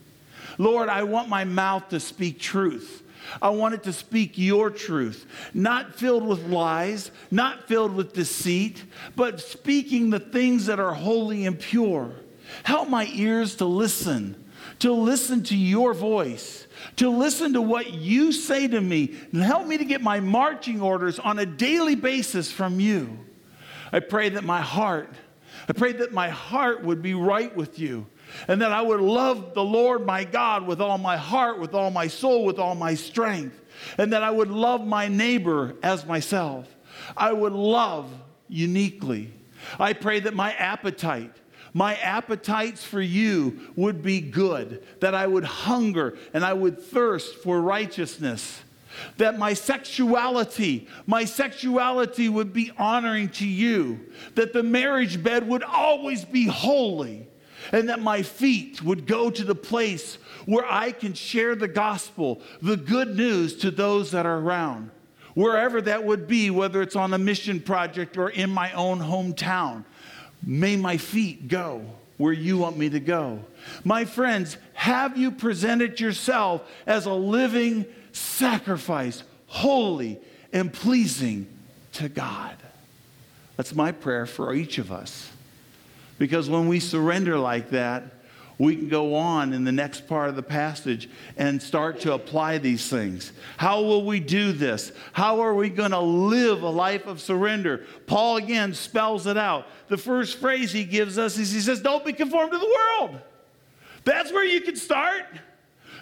Lord, 0.58 0.90
I 0.90 1.04
want 1.04 1.30
my 1.30 1.44
mouth 1.44 1.90
to 1.90 2.00
speak 2.00 2.40
truth. 2.40 3.04
I 3.42 3.50
want 3.50 3.76
it 3.76 3.84
to 3.84 3.94
speak 3.94 4.38
your 4.38 4.70
truth, 4.70 5.26
not 5.54 5.96
filled 5.96 6.26
with 6.26 6.48
lies, 6.48 7.12
not 7.30 7.68
filled 7.68 7.96
with 7.96 8.14
deceit, 8.14 8.84
but 9.16 9.40
speaking 9.40 10.10
the 10.10 10.20
things 10.20 10.66
that 10.66 10.80
are 10.80 10.94
holy 10.94 11.46
and 11.46 11.60
pure. 11.60 12.12
Help 12.64 12.90
my 12.90 13.08
ears 13.14 13.56
to 13.58 13.66
listen, 13.66 14.44
to 14.80 14.92
listen 14.92 15.44
to 15.44 15.56
your 15.56 15.94
voice, 15.94 16.68
to 16.98 17.10
listen 17.10 17.54
to 17.54 17.62
what 17.62 17.94
you 17.94 18.32
say 18.32 18.68
to 18.68 18.82
me, 18.82 19.16
and 19.32 19.42
help 19.42 19.68
me 19.68 19.78
to 19.78 19.86
get 19.86 20.02
my 20.02 20.20
marching 20.20 20.82
orders 20.82 21.20
on 21.20 21.40
a 21.40 21.46
daily 21.46 21.96
basis 21.96 22.52
from 22.52 22.80
you. 22.80 23.18
I 23.92 24.00
pray 24.00 24.30
that 24.30 24.44
my 24.44 24.62
heart, 24.62 25.10
I 25.68 25.74
pray 25.74 25.92
that 25.94 26.14
my 26.14 26.30
heart 26.30 26.84
would 26.84 27.02
be 27.02 27.14
right 27.14 27.56
with 27.56 27.78
you 27.78 28.08
and 28.48 28.62
that 28.62 28.72
I 28.72 28.82
would 28.82 29.02
love 29.02 29.54
the 29.54 29.64
Lord 29.64 30.06
my 30.06 30.24
God 30.24 30.66
with 30.66 30.82
all 30.82 30.98
my 30.98 31.18
heart, 31.18 31.60
with 31.60 31.74
all 31.74 31.92
my 31.92 32.08
soul, 32.08 32.46
with 32.46 32.60
all 32.60 32.76
my 32.76 32.94
strength, 32.94 33.62
and 33.98 34.14
that 34.14 34.24
I 34.24 34.32
would 34.32 34.50
love 34.50 34.86
my 34.86 35.08
neighbor 35.08 35.76
as 35.84 36.06
myself. 36.06 36.74
I 37.18 37.34
would 37.34 37.54
love 37.54 38.12
uniquely. 38.48 39.34
I 39.80 39.94
pray 39.94 40.20
that 40.22 40.34
my 40.34 40.54
appetite, 40.54 41.36
my 41.74 41.96
appetites 41.96 42.84
for 42.84 43.02
you 43.02 43.72
would 43.76 44.02
be 44.02 44.22
good, 44.22 44.84
that 45.02 45.16
I 45.16 45.28
would 45.28 45.44
hunger 45.44 46.18
and 46.34 46.44
I 46.44 46.54
would 46.54 46.82
thirst 46.82 47.36
for 47.36 47.62
righteousness 47.62 48.62
that 49.18 49.38
my 49.38 49.54
sexuality, 49.54 50.88
my 51.06 51.26
sexuality 51.26 52.30
would 52.30 52.54
be 52.54 52.72
honoring 52.78 53.30
to 53.30 53.48
you, 53.48 54.00
that 54.36 54.54
the 54.54 54.64
marriage 54.64 55.22
bed 55.22 55.48
would 55.48 55.64
always 55.64 56.26
be 56.26 56.46
holy, 56.46 57.28
and 57.72 57.90
that 57.90 58.02
my 58.02 58.22
feet 58.22 58.82
would 58.82 59.06
go 59.06 59.30
to 59.30 59.44
the 59.44 59.56
place 59.56 60.18
where 60.46 60.66
I 60.70 60.92
can 60.92 61.14
share 61.14 61.56
the 61.56 61.68
gospel, 61.68 62.42
the 62.62 62.78
good 62.78 63.16
news 63.16 63.58
to 63.58 63.72
those 63.72 64.12
that 64.12 64.26
are 64.26 64.40
around, 64.40 64.90
wherever 65.36 65.82
that 65.82 66.04
would 66.04 66.28
be, 66.28 66.50
whether 66.50 66.82
it's 66.82 66.96
on 66.96 67.14
a 67.14 67.18
mission 67.18 67.60
project 67.60 68.18
or 68.18 68.30
in 68.30 68.50
my 68.50 68.72
own 68.74 69.00
hometown. 69.00 69.86
May 70.44 70.76
my 70.76 70.98
feet 70.98 71.48
go 71.48 71.86
where 72.18 72.34
you 72.34 72.58
want 72.58 72.78
me 72.78 72.90
to 72.90 73.00
go. 73.00 73.44
My 73.84 74.06
friends, 74.06 74.58
have 74.74 75.18
you 75.18 75.32
presented 75.32 76.00
yourself 76.00 76.62
as 76.86 77.06
a 77.06 77.14
living 77.14 77.86
sacrifice, 78.12 79.24
holy 79.48 80.20
and 80.54 80.72
pleasing 80.72 81.48
to 81.94 82.10
God. 82.10 82.56
That's 83.58 83.76
my 83.76 83.92
prayer 83.92 84.26
for 84.26 84.54
each 84.54 84.78
of 84.78 84.92
us. 84.92 85.30
Because 86.18 86.50
when 86.50 86.68
we 86.68 86.80
surrender 86.80 87.38
like 87.38 87.72
that, 87.72 88.04
we 88.62 88.76
can 88.76 88.90
go 88.90 89.16
on 89.16 89.54
in 89.54 89.64
the 89.64 89.72
next 89.72 90.08
part 90.08 90.30
of 90.30 90.36
the 90.36 90.44
passage 90.44 91.10
and 91.36 91.60
start 91.60 92.00
to 92.02 92.14
apply 92.14 92.60
these 92.60 92.88
things. 92.88 93.32
How 93.58 93.82
will 93.82 94.06
we 94.06 94.20
do 94.20 94.52
this? 94.52 94.92
How 95.14 95.40
are 95.40 95.56
we 95.56 95.70
going 95.70 95.92
to 95.92 96.00
live 96.00 96.62
a 96.62 96.70
life 96.70 97.08
of 97.08 97.20
surrender? 97.20 97.88
Paul 98.06 98.38
again 98.38 98.76
spells 98.76 99.26
it 99.26 99.36
out. 99.36 99.66
The 99.88 99.98
first 99.98 100.38
phrase 100.38 100.72
he 100.72 100.84
gives 100.84 101.18
us 101.18 101.40
is 101.40 101.52
he 101.52 101.60
says, 101.60 101.82
Don't 101.82 102.06
be 102.06 102.14
conformed 102.14 102.52
to 102.52 102.60
the 102.60 102.78
world. 103.00 103.20
That's 104.04 104.32
where 104.32 104.46
you 104.46 104.62
can 104.62 104.76
start. 104.76 105.26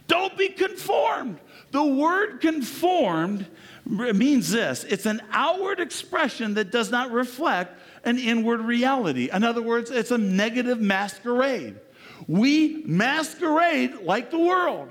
Don't 0.07 0.37
be 0.37 0.49
conformed. 0.49 1.39
The 1.71 1.83
word 1.83 2.41
conformed 2.41 3.45
means 3.85 4.51
this 4.51 4.83
it's 4.85 5.05
an 5.05 5.21
outward 5.31 5.79
expression 5.79 6.55
that 6.55 6.71
does 6.71 6.91
not 6.91 7.11
reflect 7.11 7.79
an 8.03 8.17
inward 8.17 8.61
reality. 8.61 9.29
In 9.31 9.43
other 9.43 9.61
words, 9.61 9.91
it's 9.91 10.11
a 10.11 10.17
negative 10.17 10.79
masquerade. 10.79 11.75
We 12.27 12.83
masquerade 12.85 14.01
like 14.01 14.31
the 14.31 14.39
world. 14.39 14.89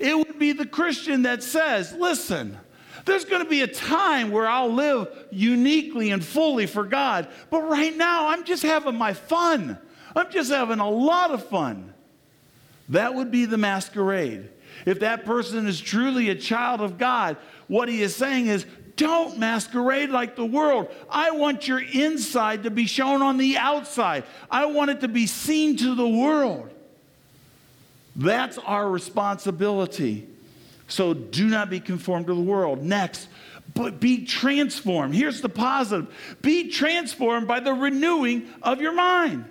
It 0.00 0.16
would 0.16 0.38
be 0.38 0.52
the 0.52 0.66
Christian 0.66 1.22
that 1.22 1.42
says, 1.42 1.92
listen, 1.94 2.58
there's 3.04 3.24
going 3.24 3.42
to 3.42 3.48
be 3.48 3.62
a 3.62 3.66
time 3.66 4.30
where 4.30 4.46
I'll 4.46 4.72
live 4.72 5.08
uniquely 5.30 6.10
and 6.10 6.24
fully 6.24 6.66
for 6.66 6.84
God, 6.84 7.28
but 7.50 7.62
right 7.62 7.96
now 7.96 8.28
I'm 8.28 8.44
just 8.44 8.62
having 8.62 8.96
my 8.96 9.14
fun. 9.14 9.78
I'm 10.14 10.30
just 10.30 10.50
having 10.50 10.78
a 10.78 10.88
lot 10.88 11.30
of 11.30 11.46
fun. 11.48 11.94
That 12.90 13.14
would 13.14 13.30
be 13.30 13.46
the 13.46 13.56
masquerade. 13.56 14.50
If 14.84 15.00
that 15.00 15.24
person 15.24 15.66
is 15.66 15.80
truly 15.80 16.30
a 16.30 16.34
child 16.34 16.80
of 16.80 16.98
God, 16.98 17.36
what 17.68 17.88
he 17.88 18.02
is 18.02 18.14
saying 18.14 18.48
is, 18.48 18.66
don't 18.96 19.38
masquerade 19.38 20.10
like 20.10 20.36
the 20.36 20.44
world. 20.44 20.88
I 21.08 21.30
want 21.30 21.66
your 21.66 21.80
inside 21.80 22.64
to 22.64 22.70
be 22.70 22.86
shown 22.86 23.22
on 23.22 23.38
the 23.38 23.56
outside. 23.56 24.24
I 24.50 24.66
want 24.66 24.90
it 24.90 25.00
to 25.00 25.08
be 25.08 25.26
seen 25.26 25.76
to 25.78 25.94
the 25.94 26.06
world. 26.06 26.70
That's 28.14 28.58
our 28.58 28.88
responsibility. 28.88 30.28
So 30.88 31.14
do 31.14 31.48
not 31.48 31.70
be 31.70 31.80
conformed 31.80 32.26
to 32.26 32.34
the 32.34 32.42
world. 32.42 32.82
Next, 32.82 33.28
but 33.74 33.98
be 33.98 34.26
transformed. 34.26 35.14
Here's 35.14 35.40
the 35.40 35.48
positive 35.48 36.14
be 36.42 36.68
transformed 36.68 37.48
by 37.48 37.60
the 37.60 37.72
renewing 37.72 38.48
of 38.62 38.80
your 38.80 38.92
mind. 38.92 39.46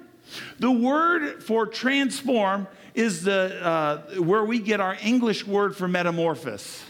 The 0.59 0.71
word 0.71 1.43
for 1.43 1.65
transform 1.65 2.67
is 2.93 3.23
the, 3.23 3.59
uh, 3.63 4.21
where 4.21 4.43
we 4.43 4.59
get 4.59 4.79
our 4.79 4.97
English 5.01 5.45
word 5.45 5.75
for 5.75 5.87
metamorphosis. 5.87 6.83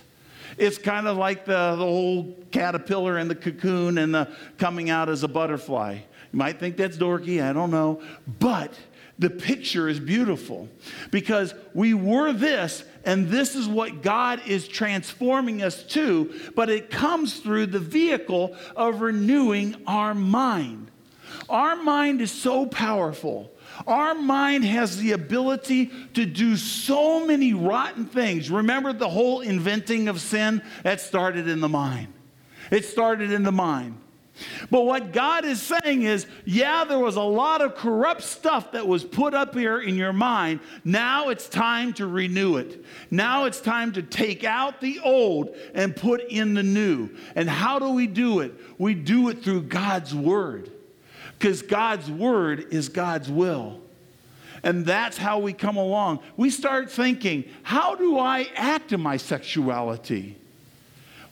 It's 0.58 0.78
kind 0.78 1.08
of 1.08 1.18
like 1.18 1.46
the, 1.46 1.76
the 1.76 1.86
whole 1.86 2.36
caterpillar 2.52 3.18
and 3.18 3.30
the 3.30 3.36
cocoon 3.36 3.98
and 3.98 4.14
the 4.14 4.30
coming 4.58 4.90
out 4.90 5.10
as 5.10 5.24
a 5.24 5.28
butterfly. 5.28 5.94
You 5.94 6.38
might 6.38 6.60
think 6.60 6.78
that's 6.78 6.98
dorky, 6.98 7.42
I 7.42 7.54
don't 7.54 7.72
know. 7.72 8.02
But 8.40 8.74
the 9.20 9.30
picture 9.30 9.88
is 9.88 10.00
beautiful 10.00 10.68
because 11.12 11.54
we 11.74 11.94
were 11.94 12.34
this, 12.34 12.84
and 13.06 13.30
this 13.30 13.56
is 13.56 13.68
what 13.68 14.02
God 14.02 14.42
is 14.48 14.68
transforming 14.68 15.62
us 15.62 15.84
to, 15.84 16.34
but 16.56 16.70
it 16.70 16.90
comes 16.90 17.40
through 17.40 17.68
the 17.68 17.80
vehicle 17.80 18.56
of 18.76 19.02
renewing 19.02 19.76
our 19.86 20.14
mind. 20.14 20.90
Our 21.50 21.76
mind 21.76 22.22
is 22.22 22.32
so 22.32 22.66
powerful 22.66 23.52
our 23.88 24.16
mind 24.16 24.66
has 24.66 24.98
the 24.98 25.12
ability 25.12 25.92
to 26.14 26.26
do 26.26 26.56
so 26.58 27.26
many 27.26 27.54
rotten 27.54 28.06
things. 28.06 28.50
Remember 28.50 28.94
the 28.94 29.10
whole 29.10 29.42
inventing 29.42 30.08
of 30.08 30.20
sin? 30.20 30.62
That 30.84 31.02
started 31.02 31.48
in 31.48 31.62
the 31.62 31.70
mind. 31.70 32.14
It 32.72 32.86
started 32.86 33.32
in 33.32 33.44
the 33.44 33.52
mind. 33.52 33.98
But 34.70 34.86
what 34.86 35.12
God 35.12 35.46
is 35.46 35.62
saying 35.62 36.04
is, 36.04 36.26
yeah, 36.46 36.84
there 36.84 37.00
was 37.00 37.16
a 37.16 37.22
lot 37.22 37.62
of 37.62 37.76
corrupt 37.76 38.24
stuff 38.24 38.72
that 38.72 38.88
was 38.88 39.04
put 39.04 39.34
up 39.34 39.54
here 39.54 39.80
in 39.80 39.96
your 39.96 40.14
mind. 40.14 40.62
Now 40.84 41.30
it's 41.30 41.48
time 41.48 41.94
to 41.94 42.08
renew 42.08 42.58
it. 42.58 42.84
Now 43.12 43.46
it's 43.46 43.62
time 43.62 43.92
to 43.94 44.02
take 44.02 44.44
out 44.44 44.82
the 44.82 45.00
old 45.04 45.56
and 45.74 45.96
put 45.96 46.22
in 46.30 46.54
the 46.54 46.64
new. 46.64 47.10
And 47.36 47.50
how 47.50 47.80
do 47.80 47.92
we 47.92 48.08
do 48.08 48.40
it? 48.40 48.54
We 48.78 48.94
do 48.94 49.30
it 49.30 49.44
through 49.44 49.64
God's 49.64 50.16
word. 50.16 50.72
Because 51.42 51.64
God's 51.64 52.08
word 52.08 52.68
is 52.70 52.88
God's 52.88 53.28
will. 53.28 53.82
And 54.62 54.86
that's 54.86 55.18
how 55.18 55.40
we 55.40 55.54
come 55.54 55.76
along. 55.76 56.20
We 56.38 56.52
start 56.52 56.92
thinking, 56.92 57.46
how 57.64 57.96
do 57.96 58.20
I 58.20 58.48
act 58.56 58.92
in 58.94 59.02
my 59.02 59.18
sexuality? 59.18 60.38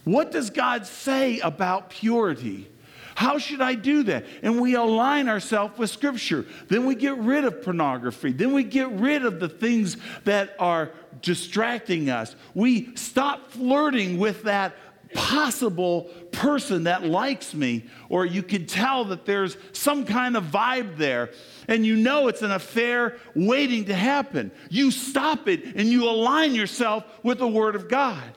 What 0.05 0.31
does 0.31 0.49
God 0.49 0.87
say 0.87 1.37
about 1.41 1.91
purity? 1.91 2.67
How 3.13 3.37
should 3.37 3.61
I 3.61 3.75
do 3.75 4.01
that? 4.03 4.25
And 4.41 4.59
we 4.59 4.73
align 4.73 5.29
ourselves 5.29 5.77
with 5.77 5.91
Scripture. 5.91 6.43
Then 6.69 6.87
we 6.87 6.95
get 6.95 7.15
rid 7.19 7.45
of 7.45 7.61
pornography. 7.61 8.31
Then 8.31 8.51
we 8.51 8.63
get 8.63 8.89
rid 8.93 9.23
of 9.23 9.39
the 9.39 9.49
things 9.49 9.95
that 10.23 10.55
are 10.57 10.89
distracting 11.21 12.09
us. 12.09 12.35
We 12.55 12.95
stop 12.95 13.51
flirting 13.51 14.17
with 14.17 14.41
that 14.43 14.73
possible 15.13 16.03
person 16.31 16.83
that 16.83 17.03
likes 17.03 17.53
me, 17.53 17.85
or 18.09 18.25
you 18.25 18.43
can 18.43 18.65
tell 18.65 19.05
that 19.05 19.25
there's 19.25 19.57
some 19.73 20.05
kind 20.05 20.37
of 20.37 20.45
vibe 20.45 20.97
there, 20.97 21.31
and 21.67 21.85
you 21.85 21.95
know 21.95 22.27
it's 22.27 22.41
an 22.41 22.51
affair 22.51 23.17
waiting 23.35 23.85
to 23.85 23.95
happen. 23.95 24.51
You 24.69 24.91
stop 24.91 25.47
it 25.47 25.75
and 25.75 25.87
you 25.87 26.09
align 26.09 26.55
yourself 26.55 27.03
with 27.23 27.39
the 27.39 27.47
Word 27.47 27.75
of 27.75 27.89
God. 27.89 28.33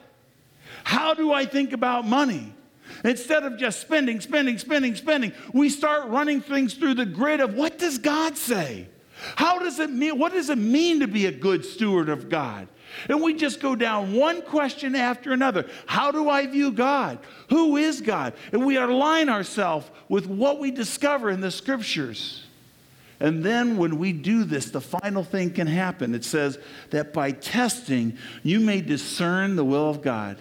How 0.85 1.15
do 1.15 1.33
I 1.33 1.45
think 1.45 1.73
about 1.73 2.07
money? 2.07 2.55
Instead 3.05 3.45
of 3.45 3.57
just 3.57 3.81
spending, 3.81 4.21
spending, 4.21 4.59
spending, 4.59 4.95
spending, 4.95 5.33
we 5.53 5.69
start 5.69 6.09
running 6.09 6.41
things 6.41 6.75
through 6.75 6.95
the 6.95 7.07
grid 7.07 7.41
of 7.41 7.55
what 7.55 7.79
does 7.79 7.99
God 7.99 8.37
say? 8.37 8.89
How 9.37 9.59
does 9.59 9.79
it 9.79 9.91
mean? 9.91 10.19
What 10.19 10.33
does 10.33 10.51
it 10.51 10.59
mean 10.59 11.01
to 11.01 11.07
be 11.07 11.27
a 11.27 11.33
good 11.33 11.65
steward 11.65 12.09
of 12.09 12.29
God? 12.29 12.69
And 13.09 13.23
we 13.23 13.35
just 13.35 13.61
go 13.61 13.75
down 13.75 14.13
one 14.13 14.43
question 14.43 14.95
after 14.95 15.33
another. 15.33 15.69
How 15.87 16.11
do 16.11 16.29
I 16.29 16.47
view 16.47 16.73
God? 16.73 17.19
Who 17.51 17.77
is 17.77 18.01
God? 18.01 18.35
And 18.53 18.65
we 18.65 18.77
align 18.77 19.29
ourselves 19.29 19.91
with 20.09 20.27
what 20.27 20.59
we 20.59 20.71
discover 20.71 21.31
in 21.31 21.41
the 21.41 21.51
scriptures. 21.51 22.45
And 23.21 23.45
then 23.45 23.77
when 23.77 23.99
we 23.99 24.13
do 24.13 24.43
this, 24.43 24.71
the 24.71 24.81
final 24.81 25.23
thing 25.23 25.53
can 25.53 25.69
happen. 25.69 26.15
It 26.15 26.25
says 26.25 26.59
that 26.91 27.13
by 27.13 27.31
testing, 27.31 28.19
you 28.43 28.59
may 28.59 28.81
discern 28.81 29.55
the 29.55 29.65
will 29.65 29.89
of 29.89 30.03
God. 30.03 30.39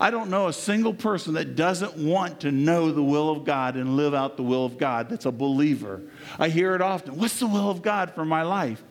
I 0.00 0.10
don't 0.10 0.30
know 0.30 0.46
a 0.46 0.52
single 0.52 0.94
person 0.94 1.34
that 1.34 1.56
doesn't 1.56 1.96
want 1.96 2.40
to 2.40 2.52
know 2.52 2.92
the 2.92 3.02
will 3.02 3.30
of 3.30 3.44
God 3.44 3.76
and 3.76 3.96
live 3.96 4.14
out 4.14 4.36
the 4.36 4.44
will 4.44 4.64
of 4.64 4.78
God 4.78 5.08
that's 5.08 5.26
a 5.26 5.32
believer. 5.32 6.02
I 6.38 6.48
hear 6.48 6.74
it 6.74 6.82
often. 6.82 7.18
What's 7.18 7.40
the 7.40 7.48
will 7.48 7.70
of 7.70 7.82
God 7.82 8.12
for 8.14 8.24
my 8.24 8.42
life? 8.42 8.82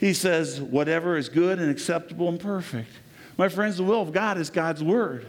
He 0.00 0.14
says, 0.14 0.60
whatever 0.60 1.18
is 1.18 1.28
good 1.28 1.58
and 1.58 1.70
acceptable 1.70 2.28
and 2.28 2.40
perfect. 2.40 2.90
My 3.36 3.50
friends, 3.50 3.76
the 3.76 3.84
will 3.84 4.00
of 4.00 4.12
God 4.12 4.38
is 4.38 4.48
God's 4.48 4.82
word. 4.82 5.26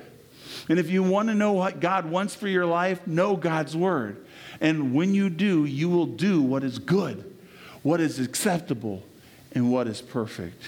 And 0.69 0.79
if 0.79 0.89
you 0.89 1.03
want 1.03 1.27
to 1.27 1.35
know 1.35 1.51
what 1.51 1.81
God 1.81 2.09
wants 2.09 2.35
for 2.35 2.47
your 2.47 2.65
life, 2.65 3.05
know 3.05 3.35
God's 3.35 3.75
word. 3.75 4.25
And 4.61 4.93
when 4.93 5.13
you 5.13 5.29
do, 5.29 5.65
you 5.65 5.89
will 5.89 6.05
do 6.05 6.41
what 6.41 6.63
is 6.63 6.79
good, 6.79 7.37
what 7.83 7.99
is 7.99 8.19
acceptable, 8.19 9.03
and 9.51 9.71
what 9.71 9.87
is 9.87 10.01
perfect. 10.01 10.63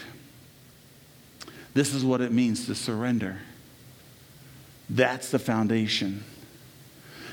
This 1.73 1.93
is 1.93 2.03
what 2.03 2.19
it 2.19 2.31
means 2.31 2.65
to 2.65 2.75
surrender. 2.75 3.39
That's 4.89 5.31
the 5.31 5.39
foundation. 5.39 6.25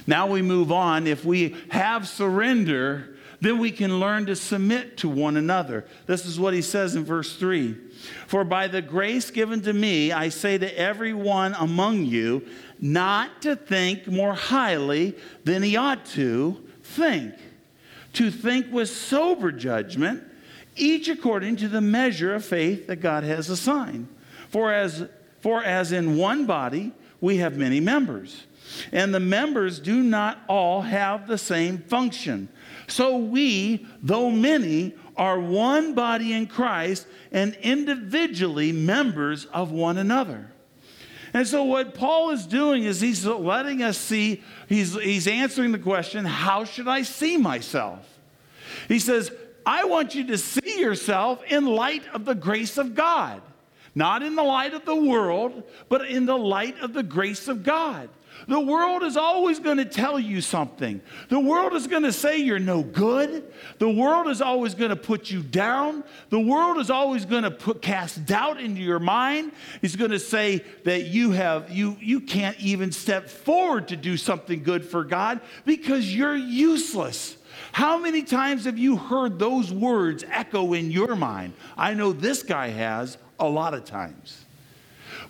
Now 0.07 0.29
we 0.29 0.41
move 0.41 0.71
on. 0.71 1.07
If 1.07 1.25
we 1.25 1.57
have 1.71 2.07
surrender, 2.07 3.17
then 3.41 3.59
we 3.59 3.71
can 3.71 3.99
learn 4.01 4.27
to 4.27 4.37
submit 4.37 4.99
to 4.99 5.09
one 5.09 5.37
another. 5.37 5.87
This 6.07 6.27
is 6.27 6.39
what 6.39 6.53
he 6.53 6.61
says 6.63 6.95
in 6.95 7.05
verse 7.05 7.37
3 7.37 7.75
For 8.27 8.45
by 8.45 8.69
the 8.69 8.83
grace 8.83 9.31
given 9.31 9.63
to 9.63 9.73
me, 9.73 10.13
I 10.13 10.29
say 10.29 10.59
to 10.59 10.79
everyone 10.79 11.55
among 11.55 12.05
you, 12.05 12.47
not 12.81 13.43
to 13.43 13.57
think 13.57 14.07
more 14.07 14.35
highly 14.35 15.17
than 15.45 15.63
he 15.63 15.77
ought 15.77 16.05
to 16.07 16.63
think, 16.83 17.35
to 18.15 18.31
think 18.31 18.71
with 18.71 18.91
sober 18.91 19.53
judgment, 19.53 20.23
each 20.77 21.09
according 21.09 21.57
to 21.57 21.69
the 21.69 21.81
measure 21.81 22.35
of 22.35 22.45
faith 22.45 22.87
that 22.89 22.97
God 22.97 23.25
has 23.25 23.49
assigned. 23.49 24.09
For 24.51 24.73
as, 24.73 25.07
for 25.41 25.63
as 25.63 25.93
in 25.93 26.17
one 26.17 26.45
body, 26.45 26.93
we 27.21 27.39
have 27.39 27.57
many 27.57 27.81
members. 27.81 28.45
And 28.93 29.15
the 29.15 29.21
members 29.21 29.81
do 29.81 30.03
not 30.03 30.39
all 30.49 30.83
have 30.83 31.27
the 31.27 31.39
same 31.39 31.79
function. 31.79 32.49
So 32.91 33.17
we, 33.17 33.87
though 34.03 34.31
many, 34.31 34.95
are 35.17 35.39
one 35.39 35.95
body 35.95 36.33
in 36.33 36.47
Christ 36.47 37.07
and 37.31 37.55
individually 37.57 38.73
members 38.73 39.45
of 39.47 39.71
one 39.71 39.99
another. 39.99 40.51
And 41.33 41.47
so, 41.47 41.63
what 41.63 41.95
Paul 41.95 42.31
is 42.31 42.45
doing 42.45 42.85
is 42.85 43.01
he's 43.01 43.25
letting 43.25 43.83
us 43.83 43.97
see, 43.97 44.43
he's, 44.69 44.95
he's 44.95 45.29
answering 45.29 45.71
the 45.71 45.79
question, 45.79 46.25
How 46.25 46.65
should 46.65 46.89
I 46.89 47.03
see 47.03 47.37
myself? 47.37 48.05
He 48.89 48.99
says, 48.99 49.31
I 49.65 49.85
want 49.85 50.15
you 50.15 50.27
to 50.29 50.39
see 50.39 50.81
yourself 50.81 51.43
in 51.45 51.67
light 51.67 52.03
of 52.13 52.25
the 52.25 52.35
grace 52.35 52.79
of 52.79 52.95
God. 52.95 53.43
Not 53.95 54.23
in 54.23 54.35
the 54.35 54.43
light 54.43 54.75
of 54.75 54.85
the 54.85 54.97
world, 54.97 55.65
but 55.89 56.07
in 56.07 56.27
the 56.27 56.39
light 56.39 56.79
of 56.81 56.93
the 56.93 57.03
grace 57.03 57.47
of 57.47 57.63
God. 57.63 58.09
The 58.51 58.59
world 58.59 59.05
is 59.05 59.17
always 59.17 59.61
going 59.61 59.77
to 59.77 59.85
tell 59.85 60.19
you 60.19 60.41
something. 60.41 61.01
The 61.29 61.39
world 61.39 61.73
is 61.73 61.87
going 61.87 62.03
to 62.03 62.13
say 62.13 62.39
you're 62.39 62.59
no 62.59 62.83
good. 62.83 63.45
The 63.79 63.89
world 63.89 64.27
is 64.27 64.43
always 64.43 64.75
going 64.75 64.91
to 64.91 64.97
put 64.97 65.31
you 65.31 65.41
down. 65.41 66.03
The 66.31 66.41
world 66.41 66.79
is 66.79 66.91
always 66.91 67.25
going 67.25 67.45
to 67.45 67.53
put, 67.53 67.81
cast 67.81 68.27
doubt 68.27 68.61
into 68.61 68.81
your 68.81 68.99
mind. 68.99 69.53
It's 69.83 69.95
going 69.95 70.11
to 70.11 70.19
say 70.19 70.65
that 70.83 71.05
you 71.05 71.31
have 71.31 71.71
you 71.71 71.97
you 72.01 72.23
can't 72.23 72.59
even 72.59 72.91
step 72.91 73.29
forward 73.29 73.87
to 73.87 73.97
do 73.97 74.17
something 74.17 74.65
good 74.65 74.85
for 74.85 75.05
God 75.05 75.41
because 75.65 76.13
you're 76.13 76.35
useless. 76.35 77.37
How 77.71 77.99
many 77.99 78.25
times 78.25 78.65
have 78.65 78.79
you 78.79 78.97
heard 78.97 79.39
those 79.39 79.73
words 79.73 80.25
echo 80.29 80.73
in 80.73 80.91
your 80.91 81.15
mind? 81.15 81.53
I 81.77 81.95
know 81.95 82.13
this 82.13 82.43
guy 82.43 82.71
has 82.71 83.17
a 83.39 83.49
lot 83.49 83.75
of 83.75 83.85
times. 83.85 84.40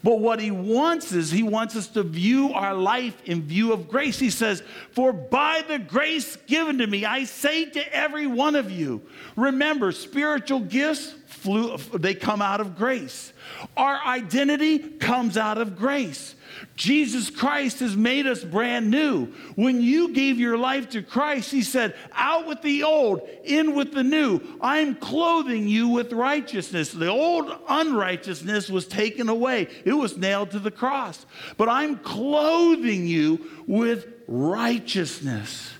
But 0.03 0.21
what 0.21 0.41
he 0.41 0.51
wants 0.51 1.13
is 1.13 1.31
he 1.31 1.43
wants 1.43 1.77
us 1.77 1.87
to 1.89 2.03
view 2.03 2.53
our 2.55 2.75
life 2.75 3.21
in 3.27 3.43
view 3.43 3.73
of 3.73 3.89
grace. 3.89 4.19
He 4.19 4.31
says, 4.31 4.63
For 4.93 5.13
by 5.13 5.63
the 5.69 5.79
grace 5.79 6.37
given 6.47 6.79
to 6.79 6.87
me, 6.87 7.05
I 7.05 7.25
say 7.25 7.67
to 7.67 7.95
every 7.95 8.27
one 8.27 8.57
of 8.57 8.71
you, 8.71 9.03
remember, 9.37 9.93
spiritual 9.93 10.61
gifts, 10.61 11.15
flew, 11.27 11.77
they 11.93 12.15
come 12.15 12.41
out 12.41 12.61
of 12.61 12.77
grace. 12.77 13.33
Our 13.77 14.01
identity 14.05 14.79
comes 14.79 15.37
out 15.37 15.59
of 15.59 15.77
grace. 15.77 16.35
Jesus 16.77 17.31
Christ 17.31 17.81
has 17.81 17.97
made 17.97 18.27
us 18.27 18.43
brand 18.43 18.91
new. 18.91 19.27
When 19.55 19.81
you 19.81 20.13
gave 20.13 20.39
your 20.39 20.59
life 20.59 20.91
to 20.91 21.03
Christ, 21.03 21.51
He 21.51 21.63
said, 21.63 21.95
Out 22.13 22.47
with 22.47 22.63
the 22.63 22.83
old, 22.83 23.29
in 23.45 23.75
with 23.75 23.93
the 23.93 24.03
new. 24.03 24.41
I'm 24.61 24.95
clothing 24.95 25.69
you 25.69 25.89
with 25.89 26.13
righteousness. 26.13 26.91
The 26.93 27.09
old 27.09 27.55
unrighteousness 27.69 28.69
was 28.69 28.87
taken 28.87 29.29
away, 29.29 29.69
it 29.85 29.93
was 29.93 30.17
nailed 30.17 30.51
to 30.53 30.59
the 30.59 30.71
cross. 30.71 31.25
But 31.57 31.69
I'm 31.69 31.99
clothing 31.99 33.07
you 33.07 33.47
with 33.67 34.07
righteousness. 34.27 35.73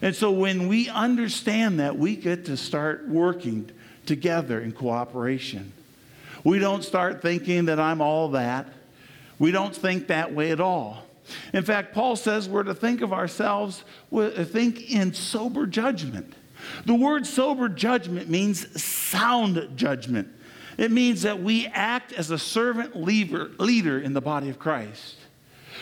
And 0.00 0.14
so 0.14 0.30
when 0.30 0.68
we 0.68 0.88
understand 0.88 1.80
that, 1.80 1.98
we 1.98 2.16
get 2.16 2.44
to 2.46 2.56
start 2.56 3.08
working 3.08 3.70
together 4.06 4.60
in 4.60 4.72
cooperation. 4.72 5.72
We 6.48 6.58
don't 6.58 6.82
start 6.82 7.20
thinking 7.20 7.66
that 7.66 7.78
I'm 7.78 8.00
all 8.00 8.30
that. 8.30 8.72
We 9.38 9.50
don't 9.50 9.76
think 9.76 10.06
that 10.06 10.34
way 10.34 10.50
at 10.50 10.60
all. 10.60 11.02
In 11.52 11.62
fact, 11.62 11.92
Paul 11.92 12.16
says 12.16 12.48
we're 12.48 12.62
to 12.62 12.74
think 12.74 13.02
of 13.02 13.12
ourselves, 13.12 13.84
uh, 14.10 14.30
think 14.44 14.90
in 14.90 15.12
sober 15.12 15.66
judgment. 15.66 16.32
The 16.86 16.94
word 16.94 17.26
sober 17.26 17.68
judgment 17.68 18.30
means 18.30 18.82
sound 18.82 19.72
judgment. 19.76 20.28
It 20.78 20.90
means 20.90 21.20
that 21.20 21.42
we 21.42 21.66
act 21.66 22.14
as 22.14 22.30
a 22.30 22.38
servant 22.38 22.96
leader, 22.96 23.50
leader 23.58 24.00
in 24.00 24.14
the 24.14 24.22
body 24.22 24.48
of 24.48 24.58
Christ. 24.58 25.16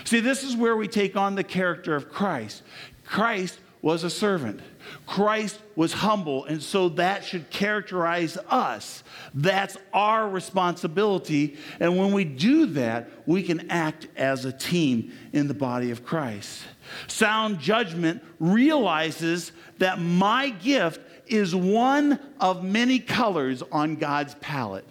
See, 0.03 0.19
this 0.19 0.43
is 0.43 0.57
where 0.57 0.77
we 0.77 0.89
take 0.89 1.15
on 1.15 1.37
the 1.37 1.45
character 1.45 1.95
of 1.95 2.11
Christ. 2.11 2.65
Christ 3.05 3.61
was 3.83 4.03
a 4.03 4.11
servant. 4.11 4.61
Christ 5.07 5.61
was 5.75 5.93
humble, 5.93 6.45
and 6.45 6.63
so 6.63 6.89
that 6.91 7.25
should 7.25 7.51
characterize 7.51 8.37
us. 8.49 9.03
That's 9.35 9.77
our 9.93 10.29
responsibility. 10.29 11.57
And 11.81 11.97
when 11.97 12.13
we 12.13 12.25
do 12.25 12.67
that, 12.67 13.11
we 13.27 13.43
can 13.43 13.71
act 13.71 14.09
as 14.17 14.45
a 14.45 14.53
team 14.53 15.13
in 15.33 15.49
the 15.49 15.55
body 15.55 15.91
of 15.91 16.05
Christ. 16.05 16.63
Sound 17.07 17.61
judgment 17.61 18.23
realizes 18.39 19.53
that 19.79 20.01
my 20.01 20.51
gift 20.51 21.01
is 21.27 21.55
one 21.55 22.21
of 22.41 22.65
many 22.65 22.99
colors 22.99 23.63
on 23.73 23.97
God's 23.97 24.35
palette. 24.37 24.87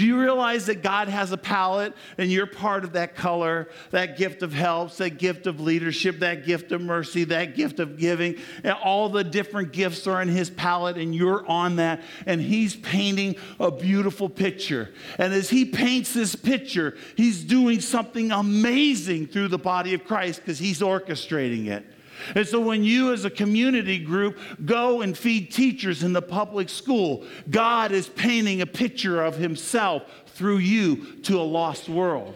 Do 0.00 0.06
you 0.06 0.18
realize 0.18 0.64
that 0.64 0.82
God 0.82 1.08
has 1.08 1.30
a 1.30 1.36
palette 1.36 1.92
and 2.16 2.32
you're 2.32 2.46
part 2.46 2.84
of 2.84 2.94
that 2.94 3.14
color, 3.14 3.68
that 3.90 4.16
gift 4.16 4.42
of 4.42 4.50
helps, 4.50 4.96
that 4.96 5.18
gift 5.18 5.46
of 5.46 5.60
leadership, 5.60 6.20
that 6.20 6.46
gift 6.46 6.72
of 6.72 6.80
mercy, 6.80 7.24
that 7.24 7.54
gift 7.54 7.80
of 7.80 7.98
giving? 7.98 8.36
And 8.64 8.72
all 8.82 9.10
the 9.10 9.22
different 9.22 9.72
gifts 9.72 10.06
are 10.06 10.22
in 10.22 10.28
His 10.28 10.48
palette 10.48 10.96
and 10.96 11.14
you're 11.14 11.46
on 11.46 11.76
that. 11.76 12.00
And 12.24 12.40
He's 12.40 12.76
painting 12.76 13.36
a 13.58 13.70
beautiful 13.70 14.30
picture. 14.30 14.88
And 15.18 15.34
as 15.34 15.50
He 15.50 15.66
paints 15.66 16.14
this 16.14 16.34
picture, 16.34 16.96
He's 17.14 17.44
doing 17.44 17.82
something 17.82 18.32
amazing 18.32 19.26
through 19.26 19.48
the 19.48 19.58
body 19.58 19.92
of 19.92 20.06
Christ 20.06 20.40
because 20.40 20.58
He's 20.58 20.80
orchestrating 20.80 21.66
it. 21.66 21.84
And 22.34 22.46
so 22.46 22.60
when 22.60 22.84
you 22.84 23.12
as 23.12 23.24
a 23.24 23.30
community 23.30 23.98
group 23.98 24.38
go 24.64 25.02
and 25.02 25.16
feed 25.16 25.52
teachers 25.52 26.02
in 26.02 26.12
the 26.12 26.22
public 26.22 26.68
school, 26.68 27.24
God 27.50 27.92
is 27.92 28.08
painting 28.08 28.60
a 28.60 28.66
picture 28.66 29.22
of 29.22 29.36
himself 29.36 30.02
through 30.26 30.58
you 30.58 31.16
to 31.22 31.38
a 31.38 31.42
lost 31.42 31.88
world. 31.88 32.34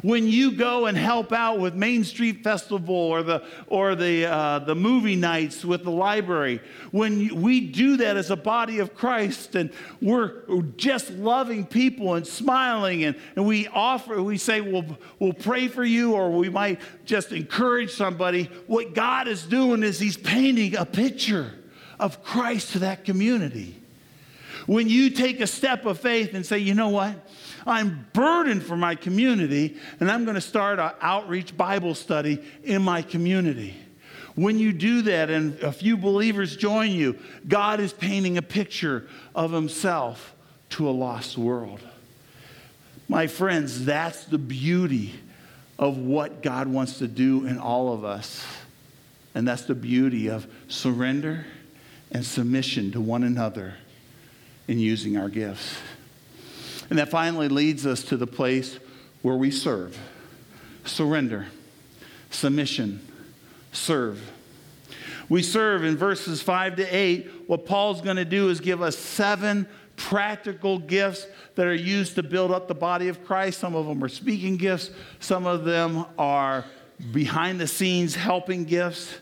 When 0.00 0.26
you 0.26 0.52
go 0.52 0.86
and 0.86 0.96
help 0.96 1.32
out 1.32 1.60
with 1.60 1.74
Main 1.74 2.04
Street 2.04 2.42
Festival 2.42 2.94
or 2.94 3.22
the, 3.22 3.44
or 3.66 3.94
the, 3.94 4.26
uh, 4.26 4.58
the 4.60 4.74
movie 4.74 5.16
nights 5.16 5.64
with 5.64 5.84
the 5.84 5.90
library, 5.90 6.60
when 6.90 7.42
we 7.42 7.60
do 7.60 7.98
that 7.98 8.16
as 8.16 8.30
a 8.30 8.36
body 8.36 8.78
of 8.78 8.94
Christ 8.94 9.54
and 9.54 9.70
we're 10.00 10.42
just 10.76 11.10
loving 11.10 11.66
people 11.66 12.14
and 12.14 12.26
smiling 12.26 13.04
and, 13.04 13.16
and 13.36 13.46
we 13.46 13.68
offer, 13.68 14.22
we 14.22 14.38
say, 14.38 14.60
we'll, 14.60 14.98
we'll 15.18 15.34
pray 15.34 15.68
for 15.68 15.84
you 15.84 16.14
or 16.14 16.30
we 16.30 16.48
might 16.48 16.80
just 17.04 17.32
encourage 17.32 17.90
somebody, 17.92 18.44
what 18.66 18.94
God 18.94 19.28
is 19.28 19.44
doing 19.44 19.82
is 19.82 20.00
He's 20.00 20.16
painting 20.16 20.76
a 20.76 20.86
picture 20.86 21.52
of 21.98 22.22
Christ 22.24 22.72
to 22.72 22.78
that 22.80 23.04
community. 23.04 23.80
When 24.66 24.88
you 24.88 25.10
take 25.10 25.40
a 25.40 25.46
step 25.46 25.86
of 25.86 25.98
faith 25.98 26.34
and 26.34 26.46
say, 26.46 26.58
you 26.58 26.74
know 26.74 26.90
what? 26.90 27.16
I'm 27.66 28.06
burdened 28.12 28.62
for 28.62 28.76
my 28.76 28.94
community, 28.94 29.76
and 30.00 30.10
I'm 30.10 30.24
going 30.24 30.34
to 30.34 30.40
start 30.40 30.78
an 30.78 30.92
outreach 31.00 31.56
Bible 31.56 31.94
study 31.94 32.42
in 32.64 32.82
my 32.82 33.02
community. 33.02 33.76
When 34.34 34.58
you 34.58 34.72
do 34.72 35.02
that 35.02 35.30
and 35.30 35.60
a 35.60 35.72
few 35.72 35.96
believers 35.96 36.56
join 36.56 36.90
you, 36.90 37.18
God 37.46 37.80
is 37.80 37.92
painting 37.92 38.38
a 38.38 38.42
picture 38.42 39.06
of 39.34 39.52
Himself 39.52 40.34
to 40.70 40.88
a 40.88 40.90
lost 40.90 41.36
world. 41.36 41.80
My 43.08 43.26
friends, 43.26 43.84
that's 43.84 44.24
the 44.24 44.38
beauty 44.38 45.12
of 45.78 45.98
what 45.98 46.42
God 46.42 46.68
wants 46.68 46.98
to 46.98 47.08
do 47.08 47.46
in 47.46 47.58
all 47.58 47.92
of 47.92 48.04
us. 48.04 48.44
And 49.34 49.46
that's 49.46 49.62
the 49.62 49.74
beauty 49.74 50.28
of 50.28 50.46
surrender 50.68 51.44
and 52.10 52.24
submission 52.24 52.92
to 52.92 53.00
one 53.00 53.22
another 53.22 53.74
in 54.68 54.78
using 54.78 55.16
our 55.16 55.28
gifts. 55.28 55.76
And 56.92 56.98
that 56.98 57.08
finally 57.08 57.48
leads 57.48 57.86
us 57.86 58.02
to 58.02 58.18
the 58.18 58.26
place 58.26 58.78
where 59.22 59.34
we 59.34 59.50
serve 59.50 59.98
surrender, 60.84 61.46
submission, 62.28 63.00
serve. 63.72 64.20
We 65.30 65.42
serve 65.42 65.84
in 65.84 65.96
verses 65.96 66.42
5 66.42 66.76
to 66.76 66.84
8. 66.84 67.30
What 67.46 67.64
Paul's 67.64 68.02
going 68.02 68.16
to 68.18 68.26
do 68.26 68.50
is 68.50 68.60
give 68.60 68.82
us 68.82 68.98
seven 68.98 69.66
practical 69.96 70.78
gifts 70.78 71.26
that 71.54 71.66
are 71.66 71.74
used 71.74 72.16
to 72.16 72.22
build 72.22 72.50
up 72.50 72.68
the 72.68 72.74
body 72.74 73.08
of 73.08 73.24
Christ. 73.24 73.58
Some 73.58 73.74
of 73.74 73.86
them 73.86 74.04
are 74.04 74.10
speaking 74.10 74.58
gifts, 74.58 74.90
some 75.18 75.46
of 75.46 75.64
them 75.64 76.04
are 76.18 76.66
behind 77.10 77.58
the 77.58 77.68
scenes 77.68 78.14
helping 78.14 78.64
gifts, 78.64 79.14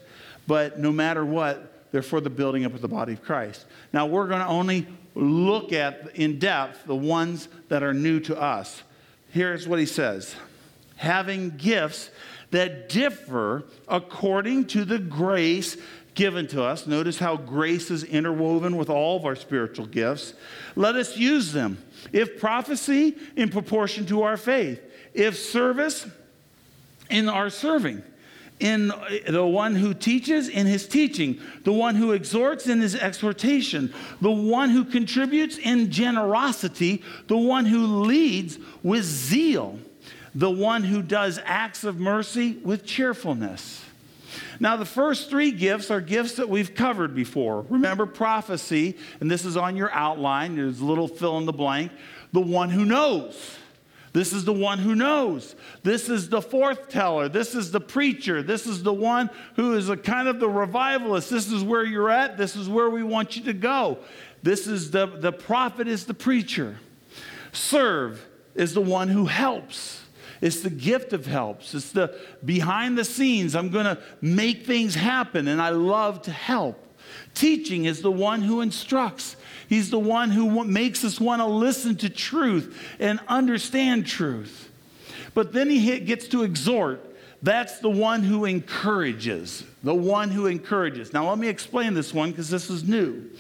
but 0.49 0.81
no 0.81 0.91
matter 0.91 1.25
what, 1.25 1.70
they're 1.93 2.03
for 2.03 2.21
the 2.21 2.31
building 2.31 2.65
up 2.65 2.75
of 2.75 2.81
the 2.81 2.89
body 2.89 3.13
of 3.13 3.23
Christ. 3.23 3.67
Now, 3.93 4.07
we're 4.07 4.29
going 4.29 4.41
to 4.41 4.47
only 4.47 4.87
look 5.15 5.73
at 5.73 6.15
in 6.17 6.39
depth 6.39 6.87
the 6.87 6.95
ones 6.95 7.49
that 7.69 7.83
are 7.83 7.95
new 7.95 8.21
to 8.21 8.41
us. 8.41 8.83
Here's 9.31 9.67
what 9.67 9.79
he 9.79 9.87
says 9.87 10.35
having 10.97 11.51
gifts 11.57 12.11
that 12.51 12.89
differ 12.89 13.65
according 13.89 14.67
to 14.67 14.85
the 14.85 14.99
grace 14.99 15.77
given 16.15 16.47
to 16.49 16.63
us. 16.63 16.87
Notice 16.87 17.19
how 17.19 17.37
grace 17.37 17.91
is 17.91 18.05
interwoven 18.05 18.77
with 18.77 18.91
all 18.91 19.17
of 19.17 19.25
our 19.25 19.37
spiritual 19.37 19.87
gifts. 19.87 20.35
Let 20.77 20.97
us 20.97 21.17
use 21.17 21.53
them. 21.53 21.83
If 22.13 22.41
prophecy, 22.41 23.17
in 23.37 23.49
proportion 23.49 24.07
to 24.07 24.23
our 24.23 24.37
faith. 24.37 24.81
If 25.15 25.39
service, 25.39 26.07
in 27.09 27.29
our 27.29 27.51
serving 27.51 28.03
in 28.61 28.93
the 29.27 29.45
one 29.45 29.75
who 29.75 29.95
teaches 29.95 30.49
in 30.49 30.67
his 30.67 30.87
teaching, 30.87 31.41
the 31.65 31.73
one 31.73 31.95
who 31.95 32.13
exhorts 32.13 32.67
in 32.69 32.81
his 32.81 32.95
exhortation, 32.95 33.93
the 34.21 34.31
one 34.31 34.71
who 34.71 34.85
contributes 34.85 35.59
in 35.59 35.91
generosity, 35.91 37.03
the 37.27 37.37
one 37.37 37.65
who 37.65 38.05
leads 38.05 38.59
with 38.83 39.05
zeal, 39.05 39.79
the 40.35 40.51
one 40.51 40.85
who 40.85 41.03
does 41.03 41.41
acts 41.45 41.85
of 41.85 41.99
mercy 41.99 42.59
with 42.63 42.85
cheerfulness. 42.85 43.85
Now, 44.61 44.77
the 44.77 44.85
first 44.85 45.31
three 45.31 45.51
gifts 45.51 45.91
are 45.91 46.01
gifts 46.01 46.35
that 46.35 46.49
we've 46.49 46.75
covered 46.75 47.15
before. 47.15 47.65
Remember 47.71 48.07
prophecy, 48.07 48.97
and 49.21 49.31
this 49.31 49.45
is 49.45 49.57
on 49.57 49.75
your 49.75 49.91
outline, 49.91 50.55
there's 50.55 50.81
a 50.81 50.85
little 50.85 51.09
fill 51.09 51.39
in 51.39 51.47
the 51.47 51.53
blank. 51.53 51.91
The 52.33 52.41
one 52.41 52.71
who 52.71 52.85
knows. 52.85 53.57
This 54.13 54.33
is 54.33 54.45
the 54.45 54.53
one 54.53 54.79
who 54.79 54.95
knows. 54.95 55.55
This 55.83 56.09
is 56.09 56.29
the 56.29 56.43
forth 56.43 56.89
teller. 56.89 57.29
This 57.29 57.55
is 57.55 57.71
the 57.71 57.81
preacher. 57.81 58.43
This 58.43 58.67
is 58.67 58.83
the 58.83 58.93
one 58.93 59.31
who 59.55 59.75
is 59.75 59.89
a 59.89 59.97
kind 59.97 60.27
of 60.27 60.41
the 60.41 60.49
revivalist. 60.49 61.31
This 61.31 61.51
is 61.51 61.63
where 61.63 61.85
you're 61.85 62.11
at. 62.11 62.37
This 62.37 62.57
is 62.57 62.69
where 62.69 62.91
we 62.91 63.05
want 63.05 63.37
you 63.37 63.45
to 63.45 63.53
go. 63.53 63.99
This 64.43 64.67
is 64.67 64.91
the, 64.91 65.07
the 65.07 65.33
prophet 65.33 65.87
is 65.87 66.07
the 66.07 66.15
preacher. 66.15 66.79
Serve 67.53 68.27
is 68.55 68.75
the 68.75 68.81
one 68.81 69.09
who 69.09 69.27
helps. 69.27 70.03
It's 70.41 70.61
the 70.61 70.71
gift 70.71 71.13
of 71.13 71.27
helps. 71.27 71.75
It's 71.75 71.93
the 71.93 72.19
behind 72.45 72.97
the 72.97 73.05
scenes. 73.05 73.55
I'm 73.55 73.71
going 73.71 73.85
to 73.85 73.99
make 74.21 74.67
things 74.67 74.95
happen, 74.95 75.47
and 75.47 75.61
I 75.61 75.69
love 75.69 76.23
to 76.23 76.33
help. 76.33 76.87
Teaching 77.35 77.85
is 77.85 78.01
the 78.03 78.11
one 78.11 78.43
who 78.43 78.61
instructs. 78.61 79.37
He's 79.71 79.89
the 79.89 80.01
one 80.01 80.31
who 80.31 80.65
makes 80.65 81.05
us 81.05 81.21
want 81.21 81.41
to 81.41 81.47
listen 81.47 81.95
to 81.99 82.11
truth 82.11 82.77
and 82.99 83.21
understand 83.29 84.05
truth. 84.05 84.69
But 85.33 85.53
then 85.53 85.71
he 85.71 86.01
gets 86.01 86.27
to 86.29 86.43
exhort. 86.43 87.07
That's 87.41 87.79
the 87.79 87.89
one 87.89 88.25
who 88.25 88.47
encourages. 88.47 89.63
The 89.85 89.95
one 89.95 90.29
who 90.31 90.47
encourages. 90.47 91.13
Now, 91.13 91.29
let 91.29 91.39
me 91.39 91.47
explain 91.47 91.95
this 91.95 92.13
one 92.13 92.33
because 92.33 92.51
this 92.51 92.69
is 92.69 92.83
new. 92.83 93.31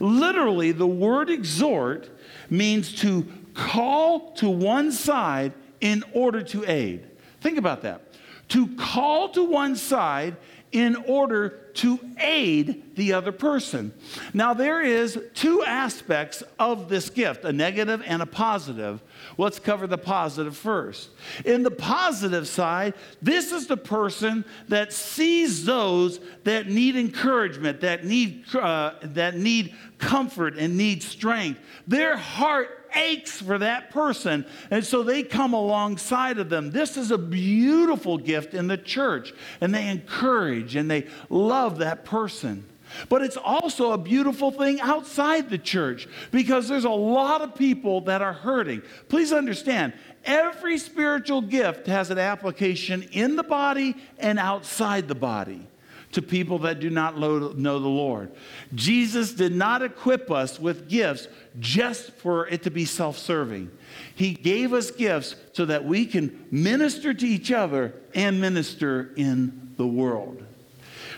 Literally, 0.00 0.72
the 0.72 0.88
word 0.88 1.30
exhort 1.30 2.10
means 2.50 2.92
to 3.02 3.24
call 3.54 4.32
to 4.32 4.50
one 4.50 4.90
side 4.90 5.52
in 5.80 6.02
order 6.12 6.42
to 6.42 6.68
aid. 6.68 7.06
Think 7.40 7.58
about 7.58 7.82
that. 7.82 8.02
To 8.48 8.66
call 8.76 9.28
to 9.30 9.44
one 9.44 9.76
side 9.76 10.36
in 10.72 10.96
order 11.06 11.48
to 11.74 11.98
aid 12.18 12.96
the 12.96 13.12
other 13.12 13.32
person. 13.32 13.92
Now, 14.32 14.54
there 14.54 14.82
is 14.82 15.18
two 15.34 15.62
aspects 15.62 16.42
of 16.58 16.88
this 16.88 17.10
gift, 17.10 17.44
a 17.44 17.52
negative 17.52 18.02
and 18.04 18.22
a 18.22 18.26
positive. 18.26 19.02
Let's 19.38 19.58
cover 19.58 19.86
the 19.86 19.98
positive 19.98 20.56
first. 20.56 21.10
In 21.44 21.62
the 21.62 21.70
positive 21.70 22.48
side, 22.48 22.94
this 23.20 23.52
is 23.52 23.66
the 23.66 23.76
person 23.76 24.44
that 24.68 24.92
sees 24.92 25.64
those 25.64 26.20
that 26.44 26.68
need 26.68 26.96
encouragement, 26.96 27.80
that 27.82 28.04
need, 28.04 28.44
uh, 28.54 28.94
that 29.02 29.36
need 29.36 29.74
comfort 29.98 30.56
and 30.56 30.76
need 30.76 31.02
strength. 31.02 31.60
Their 31.86 32.16
heart 32.16 32.85
aches 32.96 33.40
for 33.40 33.58
that 33.58 33.90
person. 33.90 34.46
And 34.70 34.84
so 34.84 35.02
they 35.02 35.22
come 35.22 35.52
alongside 35.52 36.38
of 36.38 36.48
them. 36.48 36.70
This 36.70 36.96
is 36.96 37.10
a 37.10 37.18
beautiful 37.18 38.18
gift 38.18 38.54
in 38.54 38.66
the 38.66 38.78
church. 38.78 39.32
And 39.60 39.74
they 39.74 39.88
encourage 39.88 40.74
and 40.76 40.90
they 40.90 41.06
love 41.28 41.78
that 41.78 42.04
person. 42.04 42.66
But 43.08 43.22
it's 43.22 43.36
also 43.36 43.92
a 43.92 43.98
beautiful 43.98 44.50
thing 44.50 44.80
outside 44.80 45.50
the 45.50 45.58
church 45.58 46.08
because 46.30 46.68
there's 46.68 46.84
a 46.84 46.90
lot 46.90 47.42
of 47.42 47.54
people 47.54 48.00
that 48.02 48.22
are 48.22 48.32
hurting. 48.32 48.82
Please 49.08 49.32
understand, 49.32 49.92
every 50.24 50.78
spiritual 50.78 51.42
gift 51.42 51.86
has 51.86 52.10
an 52.10 52.18
application 52.18 53.02
in 53.12 53.36
the 53.36 53.42
body 53.42 53.96
and 54.18 54.38
outside 54.38 55.08
the 55.08 55.14
body 55.14 55.66
to 56.12 56.22
people 56.22 56.58
that 56.60 56.80
do 56.80 56.90
not 56.90 57.18
know 57.18 57.50
the 57.50 57.88
Lord. 57.88 58.32
Jesus 58.74 59.32
did 59.32 59.54
not 59.54 59.82
equip 59.82 60.30
us 60.30 60.58
with 60.58 60.88
gifts 60.88 61.28
just 61.58 62.12
for 62.12 62.48
it 62.48 62.62
to 62.62 62.70
be 62.70 62.84
self 62.84 63.18
serving. 63.18 63.70
He 64.14 64.34
gave 64.34 64.72
us 64.72 64.90
gifts 64.90 65.36
so 65.52 65.64
that 65.66 65.84
we 65.84 66.06
can 66.06 66.46
minister 66.50 67.12
to 67.12 67.26
each 67.26 67.52
other 67.52 67.94
and 68.14 68.40
minister 68.40 69.12
in 69.16 69.74
the 69.76 69.86
world. 69.86 70.42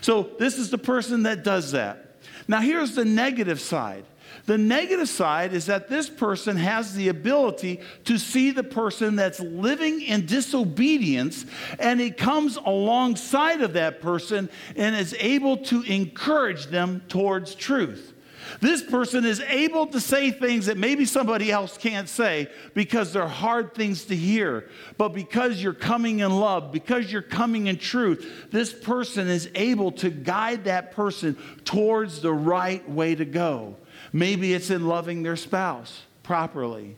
So, 0.01 0.31
this 0.39 0.59
is 0.59 0.71
the 0.71 0.79
person 0.79 1.25
that 1.25 1.43
does 1.45 1.73
that. 1.73 2.17
Now, 2.47 2.61
here's 2.61 2.95
the 2.95 3.05
negative 3.05 3.61
side 3.61 4.05
the 4.49 4.57
negative 4.57 5.11
side 5.11 5.53
is 5.53 5.67
that 5.67 5.91
this 5.91 6.09
person 6.09 6.57
has 6.57 6.95
the 6.95 7.09
ability 7.09 7.81
to 8.07 8.17
see 8.17 8.51
the 8.51 8.65
person 8.65 9.15
that's 9.15 9.41
living 9.41 10.01
in 10.01 10.25
disobedience, 10.25 11.45
and 11.79 12.01
it 12.01 12.17
comes 12.17 12.57
alongside 12.57 13.61
of 13.61 13.75
that 13.75 14.01
person 14.01 14.49
and 14.75 14.97
is 14.97 15.15
able 15.21 15.59
to 15.59 15.83
encourage 15.83 16.69
them 16.69 17.03
towards 17.09 17.55
truth. 17.55 18.15
This 18.61 18.83
person 18.83 19.25
is 19.25 19.41
able 19.41 19.87
to 19.89 20.01
say 20.01 20.33
things 20.33 20.67
that 20.67 20.77
maybe 20.77 21.05
somebody 21.05 21.53
else 21.53 21.79
can't 21.79 22.09
say 22.09 22.49
because 22.75 23.13
they're 23.13 23.29
hard 23.29 23.75
things 23.75 24.07
to 24.07 24.17
hear. 24.17 24.69
But 24.97 25.11
because 25.11 25.63
you're 25.63 25.73
coming 25.73 26.21
in 26.21 26.31
love, 26.33 26.73
because 26.73 27.13
you're 27.13 27.23
coming 27.23 27.69
in 27.69 27.79
truth, 27.79 28.49
this 28.51 28.73
person 28.73 29.29
is 29.29 29.49
able 29.55 29.93
to 29.93 30.11
guide 30.11 30.65
that 30.65 30.91
person 30.93 31.37
towards 31.65 32.21
the 32.21 32.33
right 32.33 32.89
way 32.91 33.15
to 33.15 33.25
go. 33.25 33.77
Maybe 34.13 34.55
it's 34.55 34.71
in 34.71 34.89
loving 34.89 35.23
their 35.23 35.37
spouse 35.37 36.03
properly. 36.23 36.97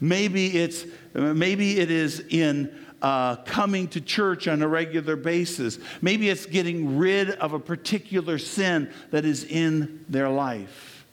Maybe 0.00 0.58
it's 0.58 0.84
maybe 1.12 1.78
it 1.78 1.90
is 1.90 2.20
in 2.20 2.72
uh, 3.04 3.36
coming 3.44 3.86
to 3.86 4.00
church 4.00 4.48
on 4.48 4.62
a 4.62 4.66
regular 4.66 5.14
basis. 5.14 5.78
Maybe 6.00 6.30
it's 6.30 6.46
getting 6.46 6.96
rid 6.96 7.32
of 7.32 7.52
a 7.52 7.58
particular 7.58 8.38
sin 8.38 8.90
that 9.10 9.26
is 9.26 9.44
in 9.44 10.06
their 10.08 10.30
life. 10.30 11.04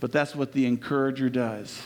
But 0.00 0.10
that's 0.10 0.34
what 0.34 0.52
the 0.52 0.66
encourager 0.66 1.30
does. 1.30 1.80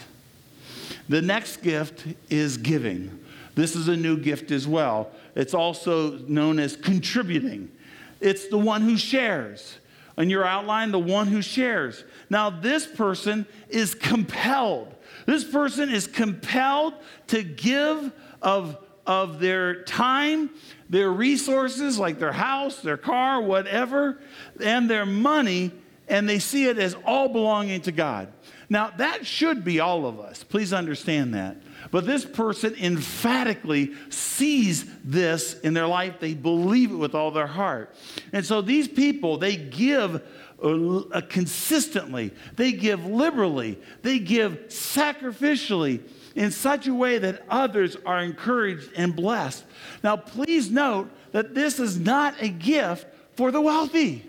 The 1.11 1.21
next 1.21 1.59
gift 1.59 2.07
is 2.31 2.57
giving. 2.57 3.23
This 3.55 3.77
is 3.77 3.89
a 3.89 3.97
new 3.99 4.17
gift 4.17 4.51
as 4.51 4.67
well. 4.67 5.11
It's 5.35 5.53
also 5.53 6.17
known 6.21 6.59
as 6.59 6.75
contributing. 6.75 7.71
It's 8.19 8.49
the 8.49 8.57
one 8.57 8.81
who 8.81 8.97
shares. 8.97 9.77
In 10.17 10.31
your 10.31 10.47
outline, 10.47 10.91
the 10.91 10.99
one 10.99 11.27
who 11.27 11.43
shares. 11.43 12.03
Now, 12.31 12.49
this 12.49 12.87
person 12.87 13.45
is 13.69 13.95
compelled. 13.95 14.95
This 15.27 15.45
person 15.45 15.91
is 15.91 16.07
compelled 16.07 16.95
to 17.27 17.43
give 17.43 18.11
of 18.41 18.79
of 19.11 19.41
their 19.41 19.83
time, 19.83 20.49
their 20.89 21.11
resources, 21.11 21.99
like 21.99 22.21
their 22.21 22.31
house, 22.31 22.81
their 22.81 22.97
car, 22.97 23.43
whatever, 23.43 24.21
and 24.63 24.89
their 24.89 25.05
money, 25.05 25.73
and 26.07 26.29
they 26.29 26.39
see 26.39 26.69
it 26.69 26.79
as 26.79 26.95
all 27.05 27.29
belonging 27.29 27.81
to 27.81 27.91
God. 27.91 28.33
Now, 28.69 28.93
that 28.99 29.27
should 29.27 29.65
be 29.65 29.81
all 29.81 30.07
of 30.07 30.21
us. 30.21 30.45
Please 30.45 30.73
understand 30.73 31.35
that. 31.35 31.57
But 31.91 32.07
this 32.07 32.25
person 32.25 32.77
emphatically 32.81 33.95
sees 34.11 34.85
this 35.03 35.59
in 35.59 35.75
their 35.75 35.89
life. 35.89 36.21
They 36.21 36.35
believe 36.35 36.93
it 36.93 36.97
with 36.97 37.17
all 37.17 37.33
their 37.33 37.49
heart. 37.49 37.93
And 38.33 38.47
so 38.47 38.63
these 38.63 38.87
people, 38.87 39.39
they 39.39 39.57
give 39.57 40.23
uh, 40.63 41.21
consistently, 41.29 42.33
they 42.55 42.71
give 42.71 43.05
liberally, 43.07 43.77
they 44.03 44.21
give 44.21 44.69
sacrificially 44.69 46.01
in 46.35 46.51
such 46.51 46.87
a 46.87 46.95
way 46.95 47.19
that 47.19 47.45
others 47.49 47.97
are 48.07 48.21
encouraged 48.21 48.91
and 48.97 49.15
blessed. 49.15 49.65
Now, 50.03 50.17
please 50.17 50.71
note 50.71 51.11
that 51.33 51.55
this 51.55 51.79
is 51.79 51.99
not 51.99 52.35
a 52.41 52.49
gift 52.49 53.07
for 53.37 53.51
the 53.51 53.61
wealthy. 53.61 54.25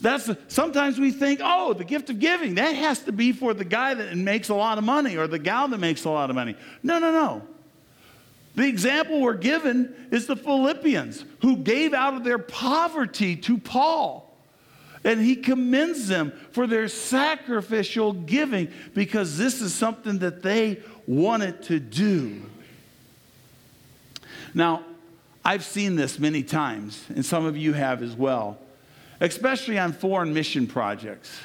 That's 0.00 0.30
sometimes 0.48 0.98
we 0.98 1.10
think, 1.10 1.40
oh, 1.42 1.72
the 1.72 1.84
gift 1.84 2.10
of 2.10 2.20
giving 2.20 2.54
that 2.54 2.76
has 2.76 3.00
to 3.00 3.12
be 3.12 3.32
for 3.32 3.52
the 3.52 3.64
guy 3.64 3.94
that 3.94 4.16
makes 4.16 4.48
a 4.48 4.54
lot 4.54 4.78
of 4.78 4.84
money 4.84 5.16
or 5.16 5.26
the 5.26 5.38
gal 5.38 5.68
that 5.68 5.78
makes 5.78 6.04
a 6.04 6.10
lot 6.10 6.30
of 6.30 6.36
money. 6.36 6.56
No, 6.82 6.98
no, 6.98 7.12
no. 7.12 7.42
The 8.54 8.66
example 8.66 9.20
we're 9.20 9.34
given 9.34 9.94
is 10.10 10.26
the 10.26 10.36
Philippians 10.36 11.24
who 11.42 11.56
gave 11.56 11.92
out 11.92 12.14
of 12.14 12.24
their 12.24 12.38
poverty 12.38 13.36
to 13.36 13.58
Paul. 13.58 14.29
And 15.02 15.20
he 15.20 15.36
commends 15.36 16.08
them 16.08 16.32
for 16.52 16.66
their 16.66 16.88
sacrificial 16.88 18.12
giving 18.12 18.70
because 18.94 19.38
this 19.38 19.62
is 19.62 19.74
something 19.74 20.18
that 20.18 20.42
they 20.42 20.80
wanted 21.06 21.62
to 21.64 21.80
do. 21.80 22.42
Now, 24.52 24.84
I've 25.44 25.64
seen 25.64 25.96
this 25.96 26.18
many 26.18 26.42
times, 26.42 27.02
and 27.08 27.24
some 27.24 27.46
of 27.46 27.56
you 27.56 27.72
have 27.72 28.02
as 28.02 28.14
well, 28.14 28.58
especially 29.20 29.78
on 29.78 29.92
foreign 29.92 30.34
mission 30.34 30.66
projects. 30.66 31.40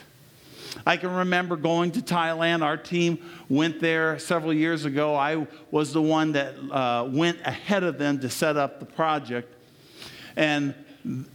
I 0.86 0.97
can 0.97 1.12
remember 1.14 1.56
going 1.56 1.91
to 1.91 2.01
Thailand. 2.01 2.62
Our 2.62 2.76
team 2.76 3.20
went 3.47 3.80
there 3.80 4.20
several 4.20 4.53
years 4.53 4.84
ago. 4.84 5.16
I 5.16 5.47
was 5.72 5.93
the 5.93 6.01
one 6.01 6.34
that 6.34 6.56
uh, 6.72 7.08
went 7.10 7.39
ahead 7.45 7.84
of 7.84 7.97
them 7.97 8.20
to 8.20 8.30
set 8.30 8.58
up 8.58 8.80
the 8.80 8.86
project. 8.86 9.53
And 10.36 10.74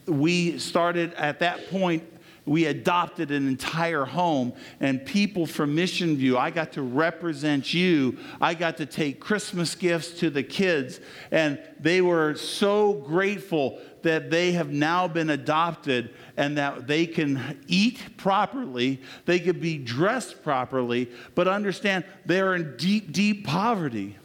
we 0.06 0.58
started 0.58 1.14
at 1.14 1.38
that 1.40 1.70
point 1.70 2.02
we 2.46 2.66
adopted 2.66 3.30
an 3.30 3.46
entire 3.46 4.04
home 4.04 4.52
and 4.80 5.04
people 5.04 5.46
from 5.46 5.74
mission 5.74 6.16
view 6.16 6.36
i 6.36 6.50
got 6.50 6.72
to 6.72 6.82
represent 6.82 7.72
you. 7.72 8.18
I 8.40 8.54
got 8.54 8.76
to 8.78 8.86
take 8.86 9.20
christmas 9.20 9.74
gifts 9.74 10.18
to 10.20 10.30
the 10.30 10.42
kids 10.42 11.00
and 11.30 11.60
they 11.78 12.00
were 12.00 12.34
so 12.34 12.94
grateful 12.94 13.78
that 14.02 14.30
they 14.30 14.52
have 14.52 14.70
now 14.70 15.06
been 15.06 15.30
adopted 15.30 16.14
and 16.36 16.56
that 16.56 16.86
they 16.86 17.06
can 17.06 17.60
eat 17.68 18.16
properly 18.16 19.00
they 19.26 19.38
could 19.38 19.60
be 19.60 19.78
dressed 19.78 20.42
properly 20.42 21.10
but 21.34 21.46
understand 21.46 22.04
they're 22.26 22.54
in 22.54 22.76
deep 22.76 23.12
deep 23.12 23.46
poverty. 23.46 24.16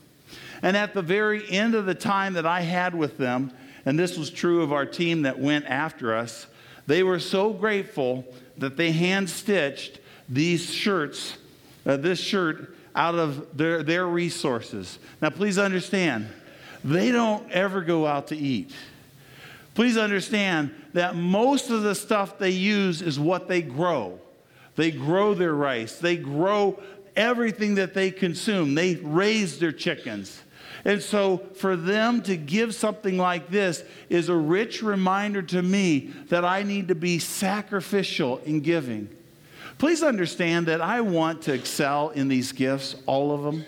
And 0.62 0.76
at 0.76 0.96
the 0.96 1.02
very 1.04 1.48
end 1.52 1.76
of 1.76 1.86
the 1.86 1.94
time 1.94 2.34
that 2.34 2.46
i 2.46 2.62
had 2.62 2.96
with 2.96 3.18
them 3.18 3.52
and 3.86 3.98
this 3.98 4.18
was 4.18 4.30
true 4.30 4.62
of 4.62 4.74
our 4.74 4.86
team 4.86 5.22
that 5.24 5.40
went 5.40 5.66
after 5.66 6.16
us 6.16 6.48
they 6.88 7.04
were 7.04 7.20
so 7.20 7.52
grateful 7.52 8.26
that 8.58 8.78
they 8.78 8.92
hand 8.92 9.30
stitched 9.30 10.00
these 10.30 10.72
shirts, 10.72 11.38
uh, 11.86 11.98
this 11.98 12.20
shirt, 12.20 12.76
out 12.96 13.16
of 13.16 13.58
their, 13.58 13.84
their 13.84 14.08
resources. 14.08 15.00
Now, 15.22 15.30
please 15.30 15.58
understand, 15.58 16.28
they 16.84 17.12
don't 17.12 17.50
ever 17.52 17.82
go 17.82 18.06
out 18.08 18.28
to 18.28 18.38
eat. 18.38 18.72
Please 19.74 19.98
understand 19.98 20.74
that 20.94 21.16
most 21.16 21.70
of 21.70 21.82
the 21.82 21.96
stuff 21.96 22.38
they 22.38 22.52
use 22.52 23.02
is 23.02 23.20
what 23.20 23.48
they 23.48 23.62
grow. 23.62 24.20
They 24.76 24.92
grow 24.92 25.34
their 25.34 25.54
rice, 25.54 25.98
they 25.98 26.18
grow 26.18 26.82
everything 27.16 27.76
that 27.76 27.94
they 27.94 28.12
consume, 28.12 28.76
they 28.76 28.96
raise 28.96 29.60
their 29.60 29.72
chickens. 29.72 30.42
And 30.86 31.02
so, 31.02 31.40
for 31.56 31.76
them 31.76 32.22
to 32.24 32.38
give 32.38 32.76
something 32.76 33.18
like 33.18 33.50
this 33.50 33.84
is 34.08 34.30
a 34.30 34.36
rich 34.36 34.84
reminder 34.84 35.42
to 35.42 35.64
me 35.64 36.12
that 36.30 36.46
I 36.46 36.62
need 36.62 36.90
to 36.90 36.96
be 36.96 37.18
sacrificial 37.18 38.38
in 38.46 38.60
giving. 38.60 39.10
Please 39.80 40.04
understand 40.04 40.68
that 40.68 40.82
I 40.82 41.02
want 41.02 41.42
to 41.44 41.54
excel 41.54 42.10
in 42.10 42.28
these 42.28 42.52
gifts, 42.52 42.96
all 43.08 43.34
of 43.34 43.42
them. 43.42 43.66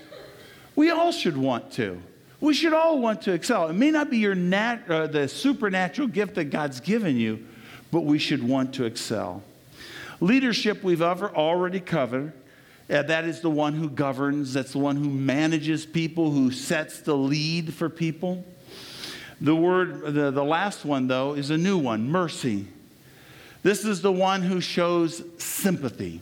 We 0.76 0.92
all 0.92 1.12
should 1.12 1.36
want 1.36 1.72
to. 1.74 2.00
We 2.40 2.54
should 2.54 2.74
all 2.74 3.00
want 3.00 3.24
to 3.24 3.34
excel. 3.34 3.68
It 3.68 3.74
may 3.74 3.90
not 3.90 4.12
be 4.12 4.20
your 4.20 4.36
nat- 4.36 4.88
uh, 4.88 5.08
the 5.08 5.28
supernatural 5.28 6.08
gift 6.08 6.36
that 6.36 6.46
God's 6.46 6.80
given 6.80 7.18
you, 7.18 7.46
but 7.92 8.02
we 8.02 8.20
should 8.20 8.48
want 8.48 8.76
to 8.76 8.86
excel. 8.86 9.42
Leadership 10.20 10.84
we've 10.84 11.02
ever 11.02 11.30
already 11.36 11.80
covered. 11.80 12.32
Uh, 12.90 13.02
that 13.04 13.26
is 13.26 13.42
the 13.42 13.50
one 13.50 13.74
who 13.74 13.90
governs, 13.90 14.54
that's 14.54 14.72
the 14.72 14.80
one 14.80 14.96
who 14.96 15.10
manages 15.10 15.86
people, 15.86 16.32
who 16.32 16.52
sets 16.52 17.02
the 17.02 17.16
lead 17.16 17.74
for 17.74 17.90
people. 17.90 18.46
The 19.42 19.56
word, 19.56 20.14
the, 20.14 20.32
the 20.32 20.44
last 20.44 20.86
one, 20.86 21.08
though, 21.08 21.34
is 21.34 21.50
a 21.50 21.58
new 21.58 21.78
one 21.78 22.10
mercy. 22.10 22.66
This 23.62 23.84
is 23.84 24.02
the 24.02 24.12
one 24.12 24.42
who 24.42 24.62
shows 24.62 25.22
sympathy. 25.38 26.22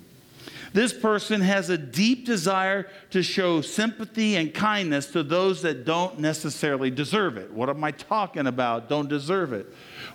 This 0.74 0.92
person 0.92 1.40
has 1.40 1.70
a 1.70 1.78
deep 1.78 2.26
desire 2.26 2.90
to 3.12 3.24
show 3.24 3.62
sympathy 3.62 4.36
and 4.36 4.54
kindness 4.54 5.06
to 5.12 5.24
those 5.24 5.62
that 5.62 5.86
don't 5.86 6.20
necessarily 6.20 6.90
deserve 6.90 7.38
it. 7.38 7.52
What 7.54 7.70
am 7.70 7.82
I 7.84 7.92
talking 7.92 8.48
about? 8.48 8.90
Don't 8.90 9.08
deserve 9.08 9.54
it. 9.54 9.68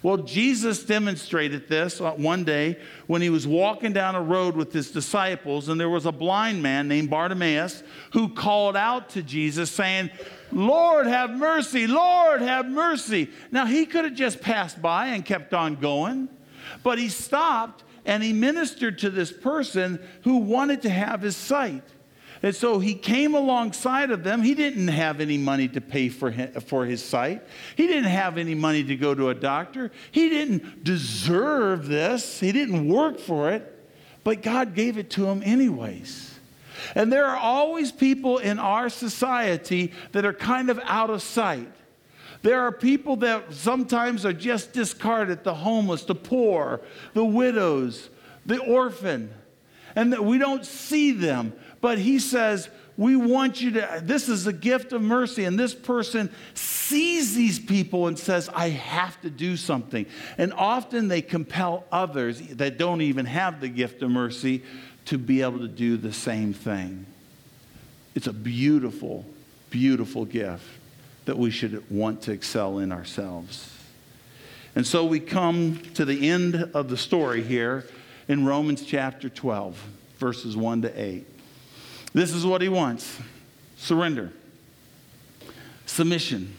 Well, 0.02 0.18
Jesus 0.18 0.82
demonstrated 0.82 1.68
this 1.68 2.00
uh, 2.00 2.12
one 2.12 2.44
day 2.44 2.78
when 3.06 3.20
he 3.20 3.28
was 3.28 3.46
walking 3.46 3.92
down 3.92 4.14
a 4.14 4.22
road 4.22 4.56
with 4.56 4.72
his 4.72 4.90
disciples, 4.90 5.68
and 5.68 5.78
there 5.78 5.90
was 5.90 6.06
a 6.06 6.12
blind 6.12 6.62
man 6.62 6.88
named 6.88 7.10
Bartimaeus 7.10 7.82
who 8.12 8.30
called 8.30 8.76
out 8.76 9.10
to 9.10 9.22
Jesus, 9.22 9.70
saying, 9.70 10.10
Lord, 10.52 11.06
have 11.06 11.30
mercy, 11.30 11.86
Lord, 11.86 12.40
have 12.40 12.66
mercy. 12.66 13.28
Now, 13.50 13.66
he 13.66 13.84
could 13.84 14.04
have 14.04 14.14
just 14.14 14.40
passed 14.40 14.80
by 14.80 15.08
and 15.08 15.24
kept 15.24 15.52
on 15.52 15.76
going, 15.76 16.28
but 16.82 16.98
he 16.98 17.08
stopped 17.08 17.84
and 18.06 18.22
he 18.22 18.32
ministered 18.32 18.98
to 19.00 19.10
this 19.10 19.30
person 19.30 20.00
who 20.22 20.38
wanted 20.38 20.82
to 20.82 20.90
have 20.90 21.20
his 21.20 21.36
sight. 21.36 21.84
And 22.42 22.56
so 22.56 22.78
he 22.78 22.94
came 22.94 23.34
alongside 23.34 24.10
of 24.10 24.24
them. 24.24 24.42
He 24.42 24.54
didn't 24.54 24.88
have 24.88 25.20
any 25.20 25.36
money 25.36 25.68
to 25.68 25.80
pay 25.80 26.08
for 26.08 26.30
his, 26.30 26.62
for 26.62 26.86
his 26.86 27.04
sight. 27.04 27.42
He 27.76 27.86
didn't 27.86 28.10
have 28.10 28.38
any 28.38 28.54
money 28.54 28.82
to 28.84 28.96
go 28.96 29.14
to 29.14 29.28
a 29.28 29.34
doctor. 29.34 29.90
He 30.10 30.30
didn't 30.30 30.82
deserve 30.82 31.86
this. 31.86 32.40
He 32.40 32.52
didn't 32.52 32.88
work 32.88 33.18
for 33.18 33.50
it. 33.50 33.76
But 34.24 34.42
God 34.42 34.74
gave 34.74 34.96
it 34.96 35.10
to 35.10 35.26
him 35.26 35.42
anyways. 35.44 36.38
And 36.94 37.12
there 37.12 37.26
are 37.26 37.36
always 37.36 37.92
people 37.92 38.38
in 38.38 38.58
our 38.58 38.88
society 38.88 39.92
that 40.12 40.24
are 40.24 40.32
kind 40.32 40.70
of 40.70 40.80
out 40.84 41.10
of 41.10 41.20
sight. 41.22 41.70
There 42.42 42.60
are 42.62 42.72
people 42.72 43.16
that 43.16 43.52
sometimes 43.52 44.24
are 44.24 44.32
just 44.32 44.72
discarded 44.72 45.44
the 45.44 45.54
homeless, 45.54 46.04
the 46.04 46.14
poor, 46.14 46.80
the 47.12 47.24
widows, 47.24 48.08
the 48.46 48.58
orphan, 48.58 49.30
and 49.94 50.12
that 50.12 50.24
we 50.24 50.38
don't 50.38 50.64
see 50.64 51.12
them. 51.12 51.52
But 51.80 51.98
he 51.98 52.18
says, 52.18 52.68
we 52.96 53.16
want 53.16 53.62
you 53.62 53.70
to, 53.72 54.00
this 54.02 54.28
is 54.28 54.46
a 54.46 54.52
gift 54.52 54.92
of 54.92 55.00
mercy. 55.00 55.44
And 55.44 55.58
this 55.58 55.74
person 55.74 56.30
sees 56.52 57.34
these 57.34 57.58
people 57.58 58.08
and 58.08 58.18
says, 58.18 58.50
I 58.54 58.68
have 58.68 59.18
to 59.22 59.30
do 59.30 59.56
something. 59.56 60.04
And 60.36 60.52
often 60.52 61.08
they 61.08 61.22
compel 61.22 61.84
others 61.90 62.40
that 62.56 62.76
don't 62.76 63.00
even 63.00 63.24
have 63.24 63.60
the 63.60 63.68
gift 63.68 64.02
of 64.02 64.10
mercy 64.10 64.62
to 65.06 65.16
be 65.16 65.40
able 65.40 65.60
to 65.60 65.68
do 65.68 65.96
the 65.96 66.12
same 66.12 66.52
thing. 66.52 67.06
It's 68.14 68.26
a 68.26 68.34
beautiful, 68.34 69.24
beautiful 69.70 70.26
gift 70.26 70.64
that 71.24 71.38
we 71.38 71.50
should 71.50 71.88
want 71.90 72.22
to 72.22 72.32
excel 72.32 72.80
in 72.80 72.92
ourselves. 72.92 73.72
And 74.74 74.86
so 74.86 75.04
we 75.04 75.20
come 75.20 75.80
to 75.94 76.04
the 76.04 76.28
end 76.28 76.70
of 76.74 76.90
the 76.90 76.96
story 76.96 77.42
here 77.42 77.86
in 78.30 78.46
Romans 78.46 78.84
chapter 78.84 79.28
12, 79.28 79.76
verses 80.18 80.56
1 80.56 80.82
to 80.82 81.02
8. 81.02 81.26
This 82.12 82.32
is 82.32 82.46
what 82.46 82.62
he 82.62 82.68
wants 82.68 83.18
surrender, 83.76 84.32
submission, 85.84 86.54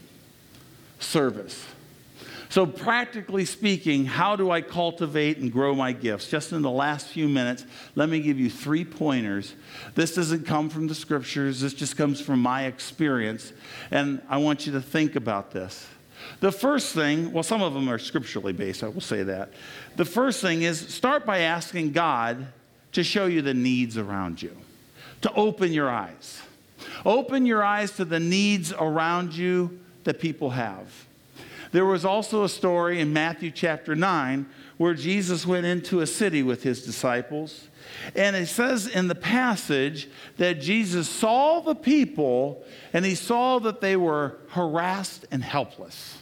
service. 1.00 1.66
So, 2.50 2.66
practically 2.66 3.46
speaking, 3.46 4.04
how 4.04 4.36
do 4.36 4.52
I 4.52 4.60
cultivate 4.60 5.38
and 5.38 5.50
grow 5.50 5.74
my 5.74 5.94
gifts? 5.94 6.28
Just 6.28 6.52
in 6.52 6.62
the 6.62 6.70
last 6.70 7.08
few 7.08 7.30
minutes, 7.30 7.66
let 7.96 8.10
me 8.10 8.20
give 8.20 8.38
you 8.38 8.50
three 8.50 8.84
pointers. 8.84 9.54
This 9.96 10.14
doesn't 10.14 10.46
come 10.46 10.70
from 10.70 10.88
the 10.88 10.96
scriptures, 10.96 11.62
this 11.62 11.74
just 11.74 11.96
comes 11.96 12.20
from 12.20 12.42
my 12.42 12.66
experience. 12.66 13.54
And 13.92 14.22
I 14.28 14.40
want 14.40 14.66
you 14.66 14.74
to 14.74 14.82
think 14.82 15.16
about 15.16 15.52
this. 15.52 15.88
The 16.40 16.52
first 16.52 16.94
thing, 16.94 17.32
well, 17.32 17.44
some 17.44 17.62
of 17.62 17.74
them 17.74 17.90
are 17.90 18.00
scripturally 18.00 18.54
based, 18.54 18.84
I 18.84 18.88
will 18.88 19.02
say 19.02 19.24
that. 19.24 19.52
The 19.96 20.06
first 20.06 20.42
thing 20.42 20.64
is 20.64 20.80
start 20.80 21.26
by 21.26 21.40
asking 21.40 21.92
God 21.92 22.48
to 22.94 23.04
show 23.04 23.26
you 23.26 23.42
the 23.42 23.54
needs 23.54 23.98
around 23.98 24.42
you, 24.42 24.56
to 25.22 25.34
open 25.34 25.72
your 25.72 25.90
eyes. 25.90 26.42
Open 27.06 27.46
your 27.46 27.64
eyes 27.64 27.92
to 27.98 28.06
the 28.06 28.20
needs 28.20 28.74
around 28.74 29.34
you 29.34 29.80
that 30.04 30.20
people 30.20 30.52
have. 30.52 31.06
There 31.72 31.86
was 31.86 32.04
also 32.04 32.44
a 32.44 32.50
story 32.50 33.00
in 33.00 33.14
Matthew 33.14 33.52
chapter 33.52 33.96
9 33.96 34.46
where 34.78 34.94
Jesus 34.94 35.46
went 35.46 35.66
into 35.66 36.02
a 36.02 36.08
city 36.08 36.44
with 36.44 36.64
his 36.64 36.84
disciples. 36.84 37.68
And 38.16 38.36
it 38.36 38.48
says 38.48 38.88
in 38.88 39.08
the 39.08 39.16
passage 39.16 40.10
that 40.38 40.62
Jesus 40.62 41.10
saw 41.10 41.60
the 41.60 41.76
people 41.76 42.64
and 42.94 43.06
he 43.06 43.16
saw 43.16 43.60
that 43.60 43.82
they 43.82 43.96
were 43.96 44.38
harassed 44.50 45.26
and 45.32 45.44
helpless. 45.44 46.18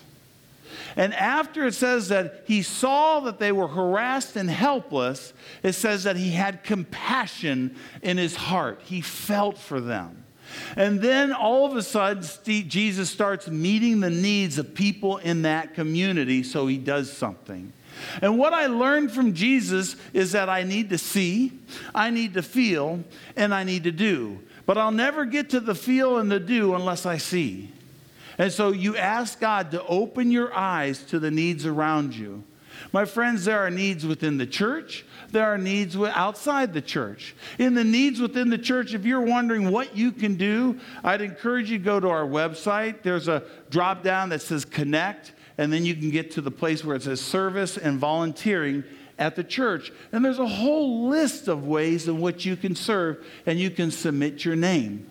And 0.96 1.14
after 1.14 1.66
it 1.68 1.74
says 1.74 2.10
that 2.10 2.44
he 2.46 2.62
saw 2.62 3.22
that 3.22 3.40
they 3.40 3.52
were 3.52 3.68
harassed 3.68 4.36
and 4.36 4.50
helpless, 4.50 5.34
it 5.64 5.74
says 5.74 6.04
that 6.04 6.16
he 6.16 6.32
had 6.32 6.64
compassion 6.64 7.76
in 8.02 8.18
his 8.18 8.36
heart. 8.36 8.82
He 8.84 9.02
felt 9.02 9.58
for 9.58 9.80
them. 9.80 10.26
And 10.76 11.00
then 11.00 11.32
all 11.32 11.66
of 11.66 11.76
a 11.76 11.84
sudden, 11.84 12.24
Jesus 12.68 13.10
starts 13.10 13.48
meeting 13.48 14.00
the 14.00 14.10
needs 14.10 14.58
of 14.58 14.74
people 14.74 15.18
in 15.18 15.44
that 15.44 15.76
community, 15.76 16.42
so 16.44 16.66
he 16.68 16.78
does 16.78 17.12
something. 17.12 17.72
And 18.22 18.38
what 18.38 18.54
I 18.54 18.68
learned 18.68 19.12
from 19.12 19.34
Jesus 19.34 19.96
is 20.14 20.32
that 20.34 20.50
I 20.50 20.64
need 20.64 20.90
to 20.90 20.98
see, 20.98 21.54
I 21.94 22.10
need 22.10 22.34
to 22.34 22.42
feel, 22.42 23.04
and 23.36 23.54
I 23.54 23.64
need 23.64 23.84
to 23.84 23.92
do. 23.92 24.40
But 24.66 24.78
I'll 24.78 24.92
never 24.92 25.26
get 25.26 25.50
to 25.52 25.60
the 25.60 25.76
feel 25.76 26.18
and 26.18 26.32
the 26.32 26.40
do 26.40 26.76
unless 26.76 27.06
I 27.06 27.18
see. 27.18 27.72
And 28.38 28.52
so 28.52 28.72
you 28.72 28.96
ask 28.96 29.40
God 29.40 29.72
to 29.72 29.86
open 29.86 30.32
your 30.32 30.54
eyes 30.54 31.04
to 31.06 31.20
the 31.20 31.32
needs 31.32 31.66
around 31.66 32.16
you. 32.16 32.44
My 32.94 33.06
friends, 33.06 33.46
there 33.46 33.60
are 33.60 33.70
needs 33.70 34.06
within 34.06 34.38
the 34.38 34.48
church, 34.48 35.06
there 35.32 35.46
are 35.46 35.58
needs 35.58 35.96
outside 35.96 36.74
the 36.74 36.82
church. 36.82 37.36
In 37.60 37.76
the 37.76 37.84
needs 37.84 38.20
within 38.20 38.50
the 38.50 38.58
church, 38.58 38.94
if 38.94 39.06
you're 39.06 39.22
wondering 39.22 39.72
what 39.72 39.96
you 39.96 40.12
can 40.12 40.36
do, 40.36 40.80
I'd 41.04 41.22
encourage 41.22 41.70
you 41.70 41.78
to 41.78 41.84
go 41.84 42.00
to 42.00 42.08
our 42.08 42.26
website. 42.26 43.04
There's 43.04 43.28
a 43.28 43.44
drop 43.70 44.04
down 44.04 44.30
that 44.30 44.42
says 44.42 44.66
connect, 44.66 45.34
and 45.60 45.74
then 45.74 45.86
you 45.86 45.94
can 45.94 46.10
get 46.10 46.32
to 46.32 46.42
the 46.42 46.50
place 46.50 46.86
where 46.86 46.96
it 46.96 47.04
says 47.04 47.20
service 47.20 47.78
and 47.78 48.00
volunteering 48.00 48.82
at 49.18 49.36
the 49.36 49.44
church. 49.44 49.92
And 50.14 50.24
there's 50.24 50.40
a 50.40 50.48
whole 50.48 51.10
list 51.10 51.50
of 51.50 51.68
ways 51.68 52.08
in 52.08 52.22
which 52.22 52.46
you 52.46 52.56
can 52.56 52.78
serve 52.78 53.28
and 53.46 53.60
you 53.60 53.70
can 53.70 53.92
submit 53.92 54.46
your 54.46 54.56
name. 54.56 55.10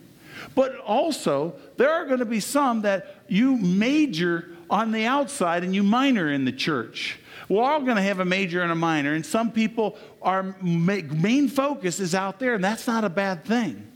But 0.55 0.79
also, 0.79 1.55
there 1.77 1.91
are 1.91 2.07
going 2.07 2.21
to 2.21 2.25
be 2.25 2.41
some 2.41 2.81
that 2.83 3.17
you 3.29 3.59
major 3.59 4.49
on 4.71 4.91
the 4.91 5.05
outside 5.05 5.65
and 5.65 5.75
you 5.75 5.83
minor 5.83 6.33
in 6.33 6.47
the 6.47 6.53
church. 6.53 7.19
We're 7.51 7.63
all 7.63 7.83
going 7.83 7.97
to 7.97 8.03
have 8.03 8.21
a 8.21 8.25
major 8.25 8.63
and 8.63 8.73
a 8.73 8.75
minor, 8.75 9.13
and 9.13 9.27
some 9.27 9.53
people, 9.53 9.99
our 10.23 10.57
main 10.63 11.49
focus 11.49 12.01
is 12.01 12.15
out 12.15 12.39
there, 12.39 12.55
and 12.55 12.65
that's 12.65 12.87
not 12.87 13.05
a 13.05 13.11
bad 13.11 13.45
thing. 13.45 13.88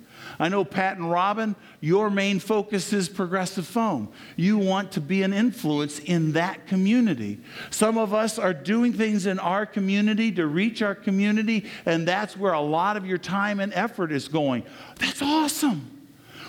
I 0.43 0.49
know 0.49 0.65
Pat 0.65 0.97
and 0.97 1.09
Robin, 1.09 1.55
your 1.81 2.11
main 2.11 2.41
focus 2.41 2.93
is 2.93 3.09
progressive 3.09 3.65
foam. 3.65 4.09
You 4.35 4.59
want 4.59 4.91
to 4.93 5.01
be 5.01 5.23
an 5.23 5.33
influence 5.33 6.01
in 6.01 6.33
that 6.33 6.67
community. 6.67 7.39
Some 7.71 7.97
of 7.97 8.13
us 8.13 8.41
are 8.41 8.53
doing 8.53 8.93
things 8.93 9.27
in 9.27 9.39
our 9.39 9.65
community 9.65 10.33
to 10.33 10.49
reach 10.49 10.83
our 10.83 10.97
community, 10.97 11.67
and 11.87 12.09
that's 12.09 12.37
where 12.37 12.55
a 12.55 12.61
lot 12.61 12.97
of 12.97 13.07
your 13.07 13.19
time 13.19 13.61
and 13.61 13.73
effort 13.73 14.11
is 14.11 14.27
going. 14.27 14.65
That's 14.99 15.23
awesome 15.23 15.92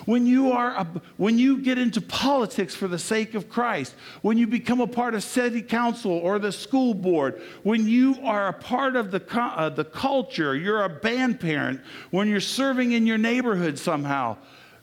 when 0.06 0.26
you, 0.26 0.52
are 0.52 0.72
a, 0.72 0.88
when 1.18 1.38
you 1.38 1.58
get 1.60 1.78
into 1.78 2.02
politics 2.02 2.76
for 2.76 2.88
the 2.88 3.00
sake 3.00 3.34
of 3.34 3.50
Christ, 3.50 3.96
when 4.22 4.38
you 4.38 4.48
become 4.48 4.82
a 4.82 4.88
part 4.88 5.16
of 5.16 5.24
city 5.24 5.62
council 5.62 6.12
or 6.12 6.40
the 6.40 6.52
school 6.52 6.94
board, 6.94 7.42
when 7.64 7.88
you 7.88 8.18
are 8.24 8.48
a 8.48 8.54
part 8.54 8.96
of 8.96 9.12
the, 9.12 9.24
uh, 9.34 9.70
the 9.70 9.86
culture, 9.86 10.56
you're 10.56 10.84
a 10.84 10.90
band 10.90 11.40
parent, 11.40 11.82
when 12.12 12.28
you're 12.28 12.40
serving 12.40 12.92
in 12.92 13.08
your 13.08 13.18
neighborhood 13.18 13.80
somehow. 13.80 14.38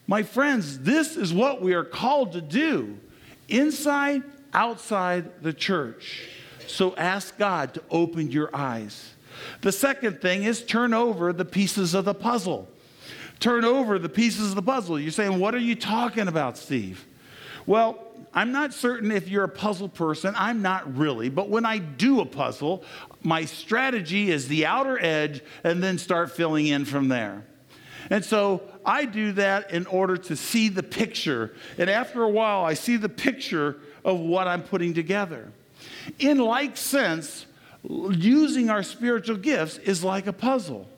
My 0.06 0.22
friends, 0.22 0.80
this 0.80 1.16
is 1.16 1.32
what 1.32 1.60
we 1.60 1.74
are 1.74 1.84
called 1.84 2.32
to 2.32 2.40
do 2.40 2.98
inside, 3.48 4.22
outside 4.52 5.42
the 5.42 5.52
church. 5.52 6.28
So 6.66 6.94
ask 6.96 7.36
God 7.36 7.74
to 7.74 7.82
open 7.90 8.30
your 8.30 8.54
eyes. 8.54 9.12
The 9.60 9.72
second 9.72 10.20
thing 10.20 10.44
is 10.44 10.62
turn 10.62 10.94
over 10.94 11.32
the 11.32 11.44
pieces 11.44 11.94
of 11.94 12.04
the 12.04 12.14
puzzle 12.14 12.68
turn 13.40 13.64
over 13.64 13.98
the 13.98 14.08
pieces 14.08 14.50
of 14.50 14.54
the 14.54 14.62
puzzle. 14.62 15.00
You're 15.00 15.10
saying, 15.10 15.38
What 15.38 15.54
are 15.54 15.58
you 15.58 15.74
talking 15.74 16.28
about, 16.28 16.56
Steve? 16.56 17.06
Well, 17.66 18.06
I'm 18.32 18.52
not 18.52 18.72
certain 18.72 19.10
if 19.10 19.28
you're 19.28 19.44
a 19.44 19.48
puzzle 19.48 19.88
person. 19.88 20.34
I'm 20.36 20.62
not 20.62 20.96
really. 20.96 21.28
But 21.28 21.48
when 21.48 21.66
I 21.66 21.78
do 21.78 22.20
a 22.20 22.26
puzzle, 22.26 22.84
my 23.22 23.44
strategy 23.44 24.30
is 24.30 24.46
the 24.46 24.66
outer 24.66 25.02
edge 25.02 25.42
and 25.64 25.82
then 25.82 25.98
start 25.98 26.30
filling 26.30 26.68
in 26.68 26.84
from 26.84 27.08
there. 27.08 27.44
And 28.08 28.24
so 28.24 28.62
I 28.84 29.04
do 29.04 29.32
that 29.32 29.72
in 29.72 29.86
order 29.86 30.16
to 30.16 30.36
see 30.36 30.68
the 30.68 30.82
picture. 30.82 31.54
And 31.76 31.90
after 31.90 32.22
a 32.22 32.28
while, 32.28 32.64
I 32.64 32.74
see 32.74 32.96
the 32.96 33.08
picture 33.08 33.78
of 34.04 34.18
what 34.18 34.48
I'm 34.48 34.62
putting 34.62 34.94
together. 34.94 35.52
In 36.18 36.38
like 36.38 36.76
sense, 36.76 37.46
using 37.82 38.70
our 38.70 38.82
spiritual 38.82 39.36
gifts 39.36 39.78
is 39.78 40.04
like 40.04 40.26
a 40.26 40.32
puzzle. 40.32 40.88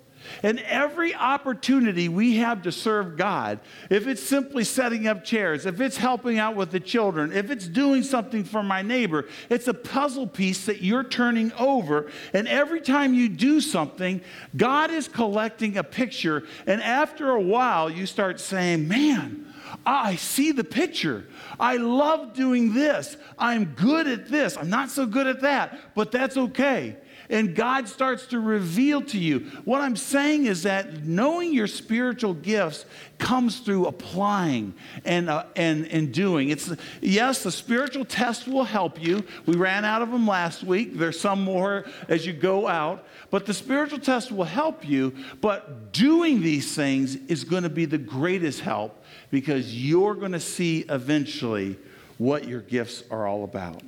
And 0.42 0.58
every 0.60 1.14
opportunity 1.14 2.08
we 2.08 2.36
have 2.36 2.62
to 2.62 2.72
serve 2.72 3.16
God, 3.16 3.60
if 3.90 4.06
it's 4.06 4.22
simply 4.22 4.64
setting 4.64 5.06
up 5.06 5.24
chairs, 5.24 5.66
if 5.66 5.80
it's 5.80 5.96
helping 5.96 6.38
out 6.38 6.56
with 6.56 6.70
the 6.70 6.80
children, 6.80 7.32
if 7.32 7.50
it's 7.50 7.66
doing 7.66 8.02
something 8.02 8.44
for 8.44 8.62
my 8.62 8.82
neighbor, 8.82 9.26
it's 9.48 9.68
a 9.68 9.74
puzzle 9.74 10.26
piece 10.26 10.66
that 10.66 10.82
you're 10.82 11.04
turning 11.04 11.52
over. 11.54 12.10
And 12.32 12.48
every 12.48 12.80
time 12.80 13.14
you 13.14 13.28
do 13.28 13.60
something, 13.60 14.20
God 14.56 14.90
is 14.90 15.08
collecting 15.08 15.76
a 15.76 15.84
picture. 15.84 16.44
And 16.66 16.82
after 16.82 17.30
a 17.30 17.40
while, 17.40 17.90
you 17.90 18.06
start 18.06 18.40
saying, 18.40 18.88
Man, 18.88 19.52
I 19.86 20.16
see 20.16 20.52
the 20.52 20.64
picture. 20.64 21.26
I 21.58 21.76
love 21.76 22.34
doing 22.34 22.74
this. 22.74 23.16
I'm 23.38 23.64
good 23.64 24.06
at 24.06 24.28
this. 24.28 24.56
I'm 24.56 24.70
not 24.70 24.90
so 24.90 25.06
good 25.06 25.26
at 25.26 25.40
that, 25.40 25.94
but 25.94 26.10
that's 26.12 26.36
okay 26.36 26.96
and 27.32 27.56
God 27.56 27.88
starts 27.88 28.26
to 28.26 28.38
reveal 28.38 29.00
to 29.02 29.18
you. 29.18 29.40
What 29.64 29.80
I'm 29.80 29.96
saying 29.96 30.44
is 30.44 30.62
that 30.64 31.04
knowing 31.04 31.52
your 31.54 31.66
spiritual 31.66 32.34
gifts 32.34 32.84
comes 33.18 33.60
through 33.60 33.86
applying 33.86 34.74
and, 35.04 35.30
uh, 35.30 35.46
and, 35.56 35.86
and 35.86 36.12
doing. 36.12 36.50
It's, 36.50 36.70
yes, 37.00 37.42
the 37.42 37.50
spiritual 37.50 38.04
test 38.04 38.46
will 38.46 38.64
help 38.64 39.02
you. 39.02 39.24
We 39.46 39.56
ran 39.56 39.84
out 39.86 40.02
of 40.02 40.10
them 40.10 40.26
last 40.26 40.62
week. 40.62 40.98
There's 40.98 41.18
some 41.18 41.42
more 41.42 41.86
as 42.06 42.26
you 42.26 42.34
go 42.34 42.68
out. 42.68 43.06
But 43.30 43.46
the 43.46 43.54
spiritual 43.54 44.00
test 44.00 44.30
will 44.30 44.44
help 44.44 44.86
you. 44.86 45.14
But 45.40 45.92
doing 45.92 46.42
these 46.42 46.74
things 46.76 47.16
is 47.16 47.44
going 47.44 47.62
to 47.62 47.70
be 47.70 47.86
the 47.86 47.98
greatest 47.98 48.60
help 48.60 49.02
because 49.30 49.74
you're 49.74 50.14
going 50.14 50.32
to 50.32 50.40
see 50.40 50.80
eventually 50.90 51.78
what 52.18 52.46
your 52.46 52.60
gifts 52.60 53.04
are 53.10 53.26
all 53.26 53.44
about. 53.44 53.82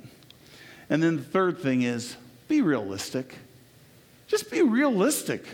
And 0.89 1.03
then 1.03 1.17
the 1.17 1.23
third 1.23 1.59
thing 1.59 1.83
is 1.83 2.17
be 2.47 2.61
realistic. 2.61 3.35
Just 4.27 4.51
be 4.51 4.61
realistic. 4.61 5.45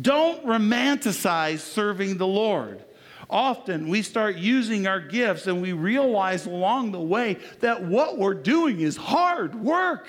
Don't 0.00 0.44
romanticize 0.44 1.58
serving 1.58 2.16
the 2.16 2.26
Lord. 2.26 2.82
Often 3.28 3.88
we 3.88 4.02
start 4.02 4.36
using 4.36 4.86
our 4.86 5.00
gifts 5.00 5.46
and 5.46 5.62
we 5.62 5.72
realize 5.72 6.46
along 6.46 6.92
the 6.92 7.00
way 7.00 7.38
that 7.60 7.82
what 7.82 8.18
we're 8.18 8.34
doing 8.34 8.80
is 8.80 8.96
hard 8.96 9.54
work 9.54 10.06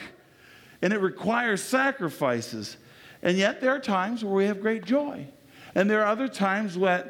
and 0.81 0.91
it 0.91 0.99
requires 0.99 1.63
sacrifices. 1.63 2.75
And 3.21 3.37
yet 3.37 3.61
there 3.61 3.71
are 3.71 3.79
times 3.79 4.23
where 4.23 4.33
we 4.33 4.45
have 4.45 4.61
great 4.61 4.83
joy. 4.83 5.25
And 5.73 5.89
there 5.89 6.01
are 6.01 6.07
other 6.07 6.27
times 6.27 6.77
when 6.77 7.05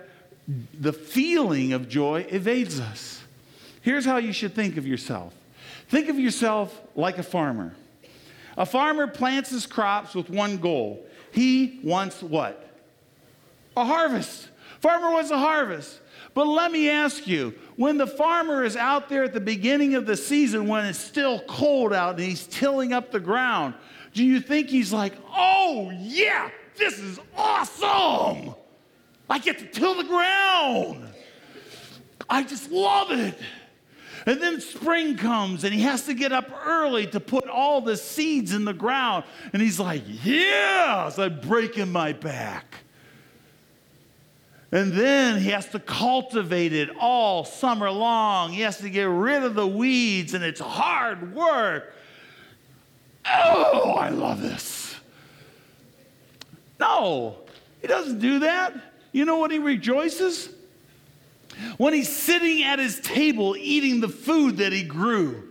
the 0.79 0.93
feeling 0.93 1.73
of 1.73 1.89
joy 1.89 2.25
evades 2.29 2.79
us. 2.79 3.21
Here's 3.81 4.05
how 4.05 4.17
you 4.17 4.33
should 4.33 4.53
think 4.53 4.77
of 4.77 4.87
yourself 4.87 5.33
think 5.89 6.09
of 6.09 6.17
yourself 6.17 6.79
like 6.95 7.17
a 7.17 7.23
farmer. 7.23 7.75
A 8.57 8.65
farmer 8.65 9.07
plants 9.07 9.49
his 9.49 9.65
crops 9.65 10.13
with 10.13 10.29
one 10.29 10.57
goal. 10.57 11.05
He 11.31 11.79
wants 11.83 12.21
what? 12.21 12.63
a 13.75 13.85
harvest. 13.85 14.49
Farmer 14.79 15.11
wants 15.11 15.31
a 15.31 15.37
harvest. 15.37 15.99
But 16.33 16.47
let 16.47 16.71
me 16.71 16.89
ask 16.89 17.27
you 17.27 17.53
when 17.75 17.97
the 17.97 18.07
farmer 18.07 18.63
is 18.63 18.75
out 18.75 19.07
there 19.07 19.23
at 19.23 19.33
the 19.33 19.39
beginning 19.39 19.95
of 19.95 20.05
the 20.05 20.17
season, 20.17 20.67
when 20.67 20.85
it's 20.85 20.99
still 20.99 21.39
cold 21.41 21.93
out 21.93 22.15
and 22.15 22.23
he's 22.23 22.47
tilling 22.47 22.91
up 22.91 23.11
the 23.11 23.19
ground, 23.19 23.75
do 24.13 24.23
you 24.23 24.39
think 24.39 24.69
he's 24.69 24.91
like, 24.91 25.13
oh, 25.31 25.91
yeah, 25.99 26.49
this 26.75 26.99
is 26.99 27.19
awesome? 27.37 28.55
I 29.29 29.39
get 29.39 29.59
to 29.59 29.67
till 29.67 29.95
the 29.95 30.03
ground. 30.03 31.07
I 32.29 32.43
just 32.43 32.71
love 32.71 33.11
it. 33.11 33.35
And 34.25 34.41
then 34.41 34.61
spring 34.61 35.17
comes 35.17 35.63
and 35.63 35.73
he 35.73 35.81
has 35.81 36.05
to 36.05 36.13
get 36.13 36.31
up 36.31 36.49
early 36.65 37.07
to 37.07 37.19
put 37.19 37.47
all 37.47 37.81
the 37.81 37.97
seeds 37.97 38.53
in 38.53 38.63
the 38.63 38.73
ground. 38.73 39.25
And 39.51 39.61
he's 39.61 39.79
like, 39.79 40.03
Yes, 40.23 41.19
I'm 41.19 41.41
breaking 41.41 41.91
my 41.91 42.13
back. 42.13 42.75
And 44.71 44.91
then 44.91 45.39
he 45.39 45.49
has 45.49 45.67
to 45.69 45.79
cultivate 45.79 46.73
it 46.73 46.89
all 46.99 47.45
summer 47.45 47.91
long. 47.91 48.51
He 48.51 48.61
has 48.61 48.77
to 48.79 48.89
get 48.89 49.03
rid 49.03 49.43
of 49.43 49.53
the 49.53 49.67
weeds, 49.67 50.33
and 50.33 50.43
it's 50.43 50.59
hard 50.59 51.35
work. 51.35 51.93
Oh, 53.23 53.91
I 53.91 54.09
love 54.09 54.41
this. 54.41 54.95
No, 56.79 57.37
he 57.81 57.87
doesn't 57.87 58.17
do 58.17 58.39
that. 58.39 58.73
You 59.11 59.25
know 59.25 59.37
what 59.37 59.51
he 59.51 59.59
rejoices? 59.59 60.49
When 61.77 61.93
he's 61.93 62.15
sitting 62.15 62.63
at 62.63 62.79
his 62.79 62.99
table 62.99 63.55
eating 63.57 63.99
the 63.99 64.09
food 64.09 64.57
that 64.57 64.73
he 64.73 64.83
grew. 64.83 65.49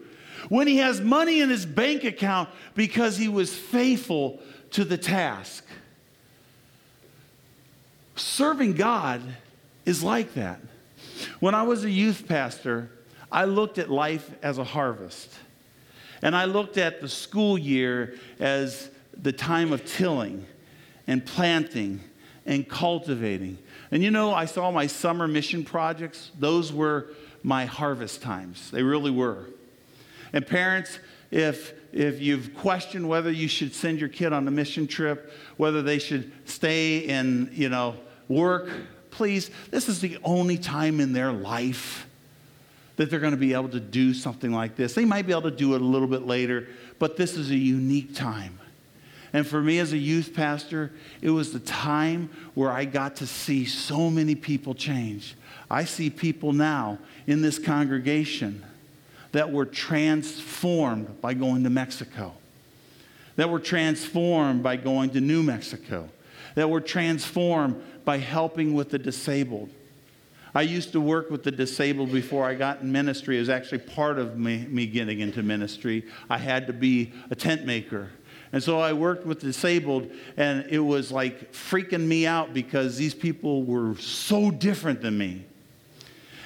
When 0.49 0.67
he 0.67 0.79
has 0.79 1.01
money 1.01 1.41
in 1.41 1.49
his 1.49 1.65
bank 1.65 2.05
account 2.05 2.49
because 2.75 3.17
he 3.17 3.29
was 3.29 3.55
faithful 3.55 4.41
to 4.73 4.85
the 4.85 4.99
task. 4.99 5.65
Serving 8.17 8.75
God 8.75 9.23
is 9.85 10.03
like 10.03 10.35
that. 10.35 10.61
When 11.41 11.55
I 11.55 11.63
was 11.63 11.85
a 11.85 11.91
youth 11.91 12.27
pastor, 12.29 12.91
I 13.31 13.45
looked 13.45 13.79
at 13.79 13.91
life 13.91 14.31
as 14.43 14.59
a 14.59 14.65
harvest. 14.65 15.31
And 16.21 16.37
I 16.37 16.45
looked 16.45 16.79
at 16.79 17.01
the 17.01 17.09
school 17.09 17.59
year 17.59 18.15
as 18.39 18.91
the 19.17 19.33
time 19.33 19.73
of 19.73 19.85
tilling 19.85 20.47
and 21.07 21.25
planting 21.25 22.01
and 22.47 22.69
cultivating. 22.69 23.59
And 23.91 24.03
you 24.03 24.11
know, 24.11 24.33
I 24.33 24.47
saw 24.47 24.71
my 24.71 24.87
summer 24.87 25.29
mission 25.29 25.65
projects, 25.65 26.31
those 26.39 26.73
were 26.73 27.09
my 27.43 27.65
harvest 27.65 28.23
times. 28.23 28.71
They 28.71 28.83
really 28.83 29.11
were. 29.11 29.47
And 30.33 30.47
parents, 30.47 30.99
if 31.31 31.75
if 31.93 32.21
you've 32.21 32.55
questioned 32.55 33.07
whether 33.07 33.31
you 33.31 33.49
should 33.49 33.75
send 33.75 34.01
your 34.01 34.09
kid 34.09 34.33
on 34.33 34.49
a 34.49 34.51
mission 34.51 34.87
trip, 34.87 35.31
whether 35.59 35.83
they 35.83 35.99
should 35.99 36.33
stay 36.47 37.07
and, 37.09 37.51
you 37.53 37.69
know, 37.69 37.97
work, 38.29 38.71
please, 39.11 39.51
this 39.71 39.89
is 39.89 40.01
the 40.01 40.17
only 40.25 40.57
time 40.57 41.01
in 41.01 41.13
their 41.13 41.33
life 41.33 42.07
that 42.97 43.11
they're 43.11 43.21
going 43.21 43.33
to 43.33 43.39
be 43.39 43.53
able 43.53 43.69
to 43.69 43.81
do 43.81 44.15
something 44.15 44.53
like 44.53 44.75
this. 44.75 44.95
They 44.95 45.05
might 45.05 45.27
be 45.27 45.33
able 45.33 45.43
to 45.43 45.51
do 45.51 45.75
it 45.75 45.83
a 45.83 45.85
little 45.85 46.09
bit 46.09 46.27
later, 46.27 46.69
but 46.99 47.17
this 47.17 47.37
is 47.37 47.51
a 47.51 47.57
unique 47.57 48.15
time. 48.15 48.59
And 49.33 49.47
for 49.47 49.63
me 49.63 49.79
as 49.79 49.93
a 49.93 49.99
youth 49.99 50.35
pastor, 50.35 50.93
it 51.23 51.31
was 51.31 51.53
the 51.53 51.61
time 51.61 52.29
where 52.55 52.71
I 52.71 52.85
got 52.85 53.17
to 53.17 53.27
see 53.27 53.65
so 53.65 54.11
many 54.11 54.35
people 54.35 54.75
change. 54.75 55.35
I 55.71 55.85
see 55.85 56.11
people 56.11 56.53
now 56.53 56.99
in 57.27 57.41
this 57.41 57.59
congregation 57.59 58.63
that 59.33 59.51
were 59.51 59.65
transformed 59.65 61.21
by 61.23 61.33
going 61.33 61.65
to 61.65 61.71
Mexico, 61.71 62.35
that 63.37 63.49
were 63.49 63.61
transformed 63.61 64.63
by 64.63 64.77
going 64.77 65.11
to 65.11 65.21
New 65.21 65.43
Mexico, 65.43 66.11
that 66.55 66.69
were 66.69 66.83
transformed 66.83 67.83
by 68.05 68.19
helping 68.19 68.75
with 68.75 68.91
the 68.91 68.99
disabled. 68.99 69.71
I 70.55 70.63
used 70.63 70.93
to 70.93 71.01
work 71.01 71.31
with 71.31 71.45
the 71.45 71.51
disabled 71.51 72.13
before 72.13 72.45
I 72.45 72.55
got 72.55 72.83
in 72.83 72.93
ministry. 72.93 73.39
It 73.39 73.41
was 73.41 73.49
actually 73.49 73.79
part 73.79 74.19
of 74.19 74.39
me, 74.39 74.67
me 74.69 74.87
getting 74.87 75.21
into 75.21 75.43
ministry. 75.43 76.05
I 76.29 76.37
had 76.37 76.67
to 76.67 76.75
be 76.75 77.13
a 77.31 77.35
tent 77.35 77.65
maker. 77.65 78.11
And 78.53 78.63
so 78.63 78.79
I 78.79 78.93
worked 78.93 79.25
with 79.25 79.41
disabled, 79.41 80.11
and 80.37 80.67
it 80.69 80.79
was 80.79 81.11
like 81.11 81.53
freaking 81.53 82.07
me 82.07 82.27
out 82.27 82.53
because 82.53 82.99
these 82.99 83.15
people 83.15 83.65
were 83.65 83.97
so 83.97 84.51
different 84.51 85.01
than 85.01 85.17
me. 85.17 85.47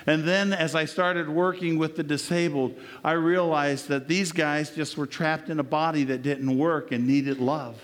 And 0.06 0.22
then 0.22 0.52
as 0.52 0.76
I 0.76 0.84
started 0.84 1.28
working 1.28 1.78
with 1.78 1.96
the 1.96 2.04
disabled, 2.04 2.78
I 3.02 3.12
realized 3.12 3.88
that 3.88 4.06
these 4.06 4.30
guys 4.30 4.70
just 4.70 4.96
were 4.96 5.06
trapped 5.06 5.50
in 5.50 5.58
a 5.58 5.64
body 5.64 6.04
that 6.04 6.22
didn't 6.22 6.56
work 6.56 6.92
and 6.92 7.08
needed 7.08 7.38
love. 7.38 7.82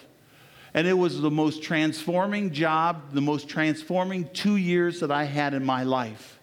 And 0.73 0.87
it 0.87 0.93
was 0.93 1.20
the 1.20 1.31
most 1.31 1.64
transforming 1.64 2.53
job, 2.53 3.12
the 3.12 3.20
most 3.20 3.49
transforming 3.49 4.29
two 4.33 4.57
years 4.57 5.01
that 5.01 5.11
I 5.11 5.25
had 5.25 5.53
in 5.53 5.64
my 5.64 5.83
life. 5.83 6.39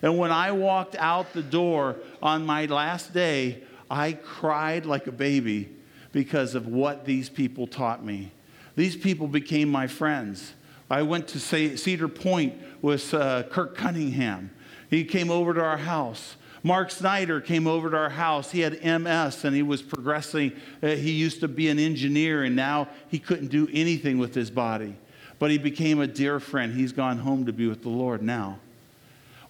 And 0.00 0.18
when 0.18 0.32
I 0.32 0.52
walked 0.52 0.96
out 0.96 1.34
the 1.34 1.42
door 1.42 1.96
on 2.22 2.46
my 2.46 2.64
last 2.64 3.12
day, 3.12 3.62
I 3.90 4.14
cried 4.14 4.86
like 4.86 5.06
a 5.06 5.12
baby 5.12 5.68
because 6.14 6.54
of 6.54 6.68
what 6.68 7.04
these 7.04 7.28
people 7.28 7.66
taught 7.66 8.04
me. 8.04 8.30
These 8.76 8.96
people 8.96 9.26
became 9.26 9.68
my 9.68 9.88
friends. 9.88 10.54
I 10.88 11.02
went 11.02 11.26
to 11.28 11.40
Cedar 11.40 12.08
Point 12.08 12.54
with 12.80 13.12
uh, 13.12 13.42
Kirk 13.42 13.76
Cunningham. 13.76 14.50
He 14.88 15.04
came 15.04 15.28
over 15.28 15.52
to 15.52 15.60
our 15.60 15.76
house. 15.76 16.36
Mark 16.62 16.92
Snyder 16.92 17.40
came 17.40 17.66
over 17.66 17.90
to 17.90 17.96
our 17.96 18.10
house. 18.10 18.52
He 18.52 18.60
had 18.60 18.74
MS 18.84 19.44
and 19.44 19.56
he 19.56 19.62
was 19.62 19.82
progressing. 19.82 20.52
Uh, 20.80 20.90
he 20.90 21.10
used 21.10 21.40
to 21.40 21.48
be 21.48 21.68
an 21.68 21.80
engineer 21.80 22.44
and 22.44 22.54
now 22.54 22.88
he 23.08 23.18
couldn't 23.18 23.48
do 23.48 23.68
anything 23.72 24.16
with 24.16 24.34
his 24.34 24.52
body. 24.52 24.96
But 25.40 25.50
he 25.50 25.58
became 25.58 26.00
a 26.00 26.06
dear 26.06 26.38
friend. 26.38 26.72
He's 26.72 26.92
gone 26.92 27.18
home 27.18 27.44
to 27.46 27.52
be 27.52 27.66
with 27.66 27.82
the 27.82 27.88
Lord 27.88 28.22
now. 28.22 28.60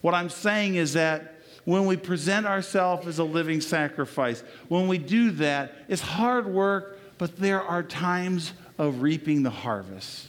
What 0.01 0.15
I'm 0.15 0.29
saying 0.29 0.75
is 0.75 0.93
that 0.93 1.34
when 1.65 1.85
we 1.87 1.97
present 1.97 2.45
ourselves 2.45 3.07
as 3.07 3.19
a 3.19 3.23
living 3.23 3.59
sacrifice, 3.59 4.41
when 4.67 4.87
we 4.87 4.97
do 4.97 5.31
that, 5.31 5.73
it's 5.87 6.01
hard 6.01 6.45
work, 6.45 6.99
but 7.17 7.35
there 7.37 7.61
are 7.61 7.83
times 7.83 8.53
of 8.77 9.01
reaping 9.01 9.43
the 9.43 9.49
harvest. 9.49 10.27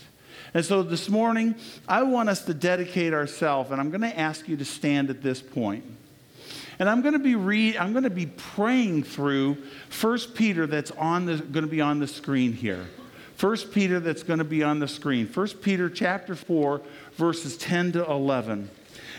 And 0.55 0.64
so 0.64 0.82
this 0.82 1.09
morning, 1.11 1.55
I 1.87 2.03
want 2.05 2.30
us 2.30 2.45
to 2.47 2.55
dedicate 2.55 3.12
ourselves, 3.12 3.70
and 3.70 3.80
I'm 3.80 3.91
going 3.91 4.01
to 4.01 4.18
ask 4.18 4.49
you 4.49 4.57
to 4.57 4.64
stand 4.64 5.11
at 5.11 5.22
this 5.22 5.43
point. 5.43 5.84
And 6.78 6.89
I'm 6.89 7.03
going 7.03 7.14
to 7.14 7.18
be 7.18 7.34
read, 7.34 7.76
I'm 7.76 7.93
going 7.93 8.05
to 8.05 8.11
be 8.11 8.26
praying 8.26 9.05
through 9.05 9.59
1 10.01 10.18
Peter 10.34 10.66
that's 10.66 10.91
on 10.93 11.26
the, 11.26 11.37
going 11.37 11.64
to 11.64 11.70
be 11.70 11.80
on 11.80 11.99
the 11.99 12.07
screen 12.07 12.53
here. 12.53 12.87
1 13.41 13.57
Peter 13.72 14.01
that's 14.01 14.22
going 14.22 14.39
to 14.39 14.45
be 14.45 14.62
on 14.62 14.78
the 14.78 14.89
screen. 14.89 15.26
1 15.26 15.49
Peter 15.61 15.91
chapter 15.91 16.34
4 16.34 16.80
verses 17.14 17.57
10 17.59 17.93
to 17.93 18.11
11. 18.11 18.70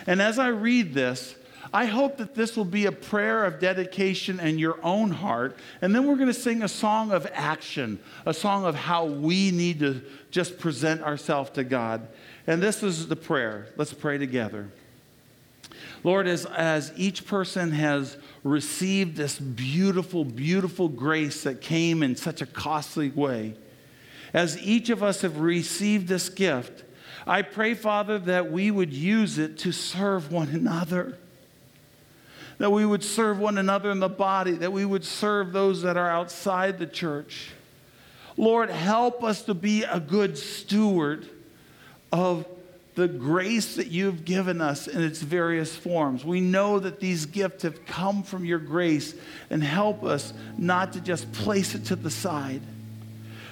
And 0.08 0.22
as 0.22 0.40
I 0.40 0.48
read 0.48 0.94
this, 0.94 1.36
I 1.74 1.86
hope 1.86 2.18
that 2.18 2.34
this 2.34 2.56
will 2.56 2.66
be 2.66 2.86
a 2.86 2.92
prayer 2.92 3.46
of 3.46 3.60
dedication 3.60 4.40
in 4.40 4.58
your 4.58 4.80
own 4.84 5.12
heart. 5.12 5.58
And 5.82 5.94
then 5.94 6.08
we're 6.08 6.16
going 6.16 6.28
to 6.28 6.34
sing 6.34 6.64
a 6.64 6.68
song 6.68 7.12
of 7.12 7.28
action, 7.34 8.00
a 8.26 8.34
song 8.34 8.66
of 8.66 8.76
how 8.76 9.06
we 9.06 9.52
need 9.52 9.80
to 9.80 10.02
just 10.32 10.60
present 10.60 11.02
ourselves 11.02 11.50
to 11.52 11.64
God. 11.64 12.08
And 12.46 12.62
this 12.62 12.84
is 12.84 13.08
the 13.08 13.16
prayer. 13.16 13.68
Let's 13.76 13.94
pray 13.94 14.18
together. 14.18 14.70
Lord, 16.04 16.28
as, 16.28 16.46
as 16.46 16.94
each 16.96 17.26
person 17.26 17.72
has 17.72 18.18
received 18.44 19.18
this 19.18 19.38
beautiful, 19.40 20.24
beautiful 20.24 20.88
grace 20.88 21.44
that 21.44 21.60
came 21.60 22.04
in 22.04 22.16
such 22.16 22.42
a 22.42 22.46
costly 22.46 23.10
way, 23.10 23.56
as 24.34 24.62
each 24.62 24.90
of 24.90 25.04
us 25.04 25.22
have 25.22 25.40
received 25.40 26.08
this 26.08 26.30
gift, 26.30 26.84
I 27.26 27.42
pray, 27.42 27.74
Father, 27.74 28.20
that 28.20 28.52
we 28.52 28.72
would 28.72 28.94
use 28.94 29.38
it 29.38 29.58
to 29.60 29.72
serve 29.72 30.32
one 30.32 30.50
another 30.50 31.18
that 32.58 32.72
we 32.72 32.86
would 32.86 33.04
serve 33.04 33.40
one 33.40 33.58
another 33.58 33.92
in 33.92 34.00
the 34.00 34.10
body, 34.10 34.54
that 34.54 34.72
we 34.72 34.86
would 34.86 35.06
serve 35.06 35.54
those 35.54 35.84
that 35.84 35.98
are 35.98 36.10
outside 36.10 36.80
the 36.80 36.88
church. 36.88 37.52
Lord, 38.36 38.70
help 38.70 39.24
us 39.24 39.44
to 39.44 39.54
be 39.54 39.84
a 39.84 40.00
good 40.00 40.38
steward 40.38 41.28
of 42.12 42.46
the 42.96 43.08
grace 43.08 43.76
that 43.76 43.88
you've 43.88 44.26
given 44.26 44.60
us 44.60 44.88
in 44.88 45.04
its 45.04 45.22
various 45.22 45.76
forms. 45.76 46.26
We 46.26 46.42
know 46.42 46.80
that 46.80 47.00
these 47.00 47.28
gifts 47.28 47.62
have 47.62 47.86
come 47.86 48.24
from 48.24 48.44
your 48.44 48.58
grace, 48.58 49.14
and 49.52 49.64
help 49.64 50.04
us 50.04 50.34
not 50.58 50.94
to 50.94 51.02
just 51.02 51.32
place 51.32 51.76
it 51.76 51.86
to 51.86 51.96
the 51.96 52.10
side. 52.10 52.62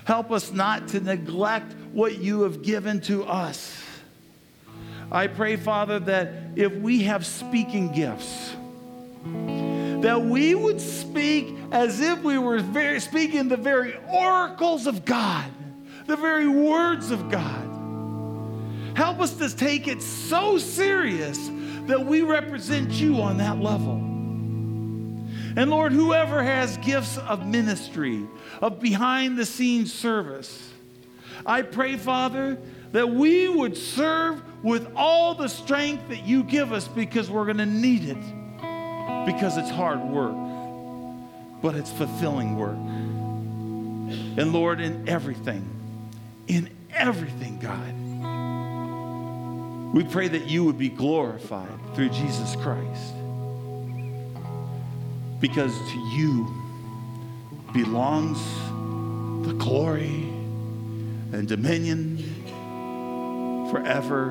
Help 0.06 0.32
us 0.32 0.52
not 0.52 0.88
to 0.90 1.00
neglect 1.00 1.74
what 1.94 2.18
you 2.18 2.42
have 2.42 2.64
given 2.64 3.02
to 3.02 3.24
us. 3.26 3.80
I 5.12 5.28
pray, 5.28 5.56
Father, 5.56 6.00
that 6.00 6.34
if 6.56 6.74
we 6.74 7.04
have 7.04 7.24
speaking 7.26 7.92
gifts, 7.92 8.56
that 9.26 10.22
we 10.22 10.54
would 10.56 10.80
speak 10.80 11.56
as 11.72 12.00
if 12.00 12.22
we 12.22 12.38
were 12.38 12.60
very, 12.60 13.00
speaking 13.00 13.48
the 13.48 13.58
very 13.58 13.98
oracles 14.12 14.88
of 14.88 15.04
God, 15.06 15.46
the 16.06 16.16
very 16.16 16.48
words 16.48 17.12
of 17.12 17.30
God. 17.30 17.66
Help 18.96 19.20
us 19.20 19.34
to 19.36 19.50
take 19.56 19.88
it 19.88 20.02
so 20.02 20.58
serious 20.58 21.50
that 21.88 22.06
we 22.06 22.22
represent 22.22 22.92
you 22.92 23.22
on 23.22 23.38
that 23.38 23.60
level. 23.60 23.96
And 25.58 25.70
Lord, 25.70 25.92
whoever 25.92 26.44
has 26.44 26.78
gifts 26.78 27.18
of 27.18 27.48
ministry, 27.48 28.28
of 28.62 28.80
behind 28.80 29.38
the 29.38 29.46
scenes 29.46 29.94
service, 29.94 30.72
I 31.46 31.62
pray, 31.62 31.98
Father, 31.98 32.58
that 32.92 33.10
we 33.10 33.48
would 33.48 33.76
serve 33.76 34.42
with 34.64 34.88
all 34.96 35.36
the 35.36 35.48
strength 35.48 36.10
that 36.10 36.26
you 36.26 36.44
give 36.44 36.72
us 36.72 36.88
because 36.88 37.30
we're 37.30 37.46
going 37.46 37.58
to 37.58 37.66
need 37.66 38.06
it. 38.06 38.45
Because 39.26 39.58
it's 39.58 39.70
hard 39.70 40.02
work, 40.02 40.36
but 41.62 41.76
it's 41.76 41.92
fulfilling 41.92 42.58
work. 42.58 42.78
And 44.38 44.54
Lord, 44.54 44.80
in 44.82 45.08
everything, 45.10 45.68
in 46.48 46.70
everything, 46.94 47.58
God, 47.60 47.94
we 49.94 50.04
pray 50.04 50.28
that 50.28 50.48
you 50.48 50.64
would 50.66 50.78
be 50.78 50.90
glorified 50.90 51.80
through 51.96 52.10
Jesus 52.10 52.56
Christ. 52.58 53.14
Because 55.40 55.74
to 55.74 56.00
you 56.16 56.54
belongs 57.74 58.38
the 59.48 59.54
glory 59.54 60.30
and 61.32 61.48
dominion 61.48 62.18
forever 63.72 64.30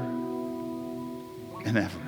and 1.65 1.77
ever. 1.79 2.04